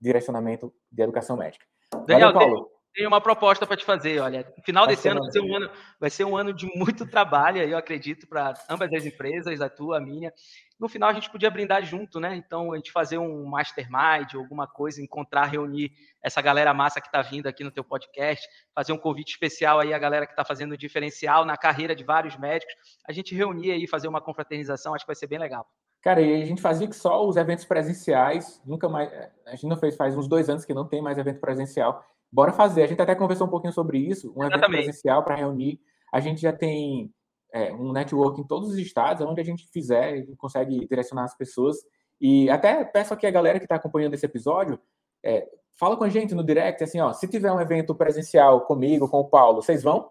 direcionamento 0.00 0.72
de 0.90 1.02
educação 1.02 1.36
médica. 1.36 1.64
Daniel, 2.06 2.32
Valeu, 2.32 2.50
Paulo. 2.50 2.78
Tem 2.94 3.06
uma 3.06 3.20
proposta 3.20 3.64
para 3.64 3.76
te 3.76 3.84
fazer, 3.84 4.18
olha. 4.18 4.52
Final 4.64 4.86
desse 4.86 5.06
ano 5.08 5.20
vai 5.20 5.30
ser 5.30 5.40
um 5.40 5.56
ano, 5.56 5.70
vai 6.00 6.10
ser 6.10 6.24
um 6.24 6.36
ano 6.36 6.52
de 6.52 6.66
muito 6.74 7.06
trabalho, 7.08 7.62
eu 7.62 7.78
acredito, 7.78 8.26
para 8.26 8.54
ambas 8.68 8.92
as 8.92 9.06
empresas, 9.06 9.60
a 9.60 9.68
tua, 9.68 9.98
a 9.98 10.00
minha. 10.00 10.32
No 10.80 10.88
final 10.88 11.08
a 11.08 11.12
gente 11.12 11.30
podia 11.30 11.50
brindar 11.50 11.84
junto, 11.84 12.18
né? 12.18 12.34
Então 12.34 12.72
a 12.72 12.76
gente 12.76 12.90
fazer 12.90 13.18
um 13.18 13.44
mastermind, 13.44 14.34
alguma 14.34 14.66
coisa, 14.66 15.00
encontrar, 15.00 15.44
reunir 15.44 15.92
essa 16.22 16.40
galera 16.40 16.74
massa 16.74 17.00
que 17.00 17.06
está 17.06 17.22
vindo 17.22 17.46
aqui 17.46 17.62
no 17.62 17.70
teu 17.70 17.84
podcast, 17.84 18.44
fazer 18.74 18.92
um 18.92 18.98
convite 18.98 19.30
especial 19.30 19.78
aí 19.78 19.94
a 19.94 19.98
galera 19.98 20.26
que 20.26 20.32
está 20.32 20.44
fazendo 20.44 20.76
diferencial 20.76 21.44
na 21.44 21.56
carreira 21.56 21.94
de 21.94 22.02
vários 22.02 22.36
médicos, 22.36 22.74
a 23.06 23.12
gente 23.12 23.34
reunir 23.34 23.70
aí, 23.70 23.86
fazer 23.86 24.08
uma 24.08 24.20
confraternização, 24.20 24.94
acho 24.94 25.04
que 25.04 25.08
vai 25.08 25.16
ser 25.16 25.28
bem 25.28 25.38
legal. 25.38 25.68
Cara, 26.02 26.20
e 26.20 26.42
a 26.42 26.46
gente 26.46 26.62
fazia 26.62 26.86
que 26.86 26.94
só 26.94 27.26
os 27.26 27.36
eventos 27.36 27.64
presenciais, 27.64 28.62
nunca 28.64 28.88
mais. 28.88 29.10
A 29.46 29.50
gente 29.50 29.66
não 29.66 29.76
fez 29.76 29.96
faz 29.96 30.16
uns 30.16 30.28
dois 30.28 30.48
anos 30.48 30.64
que 30.64 30.72
não 30.72 30.86
tem 30.86 31.02
mais 31.02 31.18
evento 31.18 31.40
presencial. 31.40 32.04
Bora 32.30 32.52
fazer. 32.52 32.82
A 32.82 32.86
gente 32.86 33.02
até 33.02 33.14
conversou 33.14 33.46
um 33.46 33.50
pouquinho 33.50 33.72
sobre 33.72 33.98
isso, 33.98 34.32
um 34.36 34.44
Exatamente. 34.44 34.64
evento 34.64 34.84
presencial 34.84 35.24
para 35.24 35.34
reunir. 35.34 35.80
A 36.12 36.20
gente 36.20 36.40
já 36.40 36.52
tem 36.52 37.12
é, 37.52 37.72
um 37.72 37.92
network 37.92 38.40
em 38.40 38.46
todos 38.46 38.70
os 38.70 38.78
estados, 38.78 39.26
onde 39.26 39.40
a 39.40 39.44
gente 39.44 39.66
fizer, 39.72 40.12
a 40.12 40.16
gente 40.16 40.36
consegue 40.36 40.86
direcionar 40.86 41.24
as 41.24 41.36
pessoas. 41.36 41.76
E 42.20 42.48
até 42.50 42.84
peço 42.84 43.14
aqui 43.14 43.26
a 43.26 43.30
galera 43.30 43.58
que 43.58 43.64
está 43.64 43.76
acompanhando 43.76 44.14
esse 44.14 44.26
episódio, 44.26 44.78
é, 45.24 45.48
fala 45.78 45.96
com 45.96 46.04
a 46.04 46.08
gente 46.08 46.34
no 46.34 46.44
direct, 46.44 46.82
assim, 46.82 47.00
ó, 47.00 47.12
se 47.12 47.28
tiver 47.28 47.52
um 47.52 47.60
evento 47.60 47.94
presencial 47.94 48.62
comigo, 48.62 49.08
com 49.08 49.18
o 49.18 49.28
Paulo, 49.28 49.62
vocês 49.62 49.82
vão? 49.82 50.08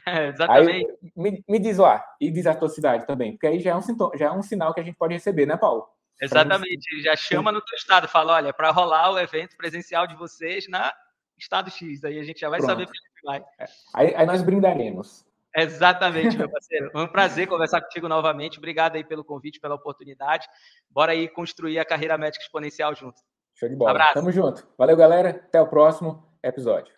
É, 0.06 0.28
exatamente. 0.28 0.86
Aí, 0.86 1.12
me, 1.16 1.44
me, 1.48 1.58
diz 1.58 1.78
lá, 1.78 2.04
e 2.20 2.30
diz 2.30 2.46
a 2.46 2.54
tua 2.54 2.68
cidade 2.68 3.06
também, 3.06 3.32
porque 3.32 3.46
aí 3.46 3.60
já 3.60 3.70
é, 3.70 3.76
um 3.76 3.80
sintoma, 3.80 4.16
já 4.16 4.26
é 4.26 4.30
um 4.30 4.42
sinal 4.42 4.74
que 4.74 4.80
a 4.80 4.82
gente 4.82 4.96
pode 4.96 5.14
receber, 5.14 5.46
né, 5.46 5.56
Paulo? 5.56 5.86
Exatamente, 6.20 7.02
já 7.02 7.14
chama 7.14 7.52
no 7.52 7.60
teu 7.60 7.76
estado, 7.76 8.08
fala, 8.08 8.34
olha, 8.34 8.52
para 8.52 8.70
rolar 8.70 9.10
o 9.12 9.18
evento 9.18 9.56
presencial 9.56 10.06
de 10.06 10.16
vocês 10.16 10.68
na 10.68 10.92
estado 11.38 11.70
X, 11.70 12.04
aí 12.04 12.18
a 12.18 12.24
gente 12.24 12.40
já 12.40 12.48
vai 12.48 12.58
Pronto. 12.58 12.70
saber 12.70 12.86
para 12.86 12.94
vai. 13.26 13.44
É. 13.58 13.66
Aí, 13.94 14.14
aí 14.14 14.26
nós 14.26 14.42
brindaremos. 14.42 15.24
Exatamente, 15.54 16.36
meu 16.36 16.50
parceiro. 16.50 16.90
Foi 16.92 17.04
um 17.04 17.08
prazer 17.08 17.46
conversar 17.46 17.80
contigo 17.80 18.08
novamente. 18.08 18.58
Obrigado 18.58 18.96
aí 18.96 19.04
pelo 19.04 19.24
convite, 19.24 19.58
pela 19.58 19.74
oportunidade. 19.74 20.46
Bora 20.90 21.12
aí 21.12 21.28
construir 21.28 21.78
a 21.78 21.84
carreira 21.84 22.18
médica 22.18 22.44
exponencial 22.44 22.94
junto. 22.94 23.18
Show 23.54 23.68
de 23.68 23.74
bola. 23.74 23.92
Abraço. 23.92 24.14
Tamo 24.14 24.30
junto. 24.30 24.66
Valeu, 24.76 24.96
galera. 24.96 25.30
Até 25.30 25.60
o 25.60 25.66
próximo 25.66 26.22
episódio. 26.42 26.94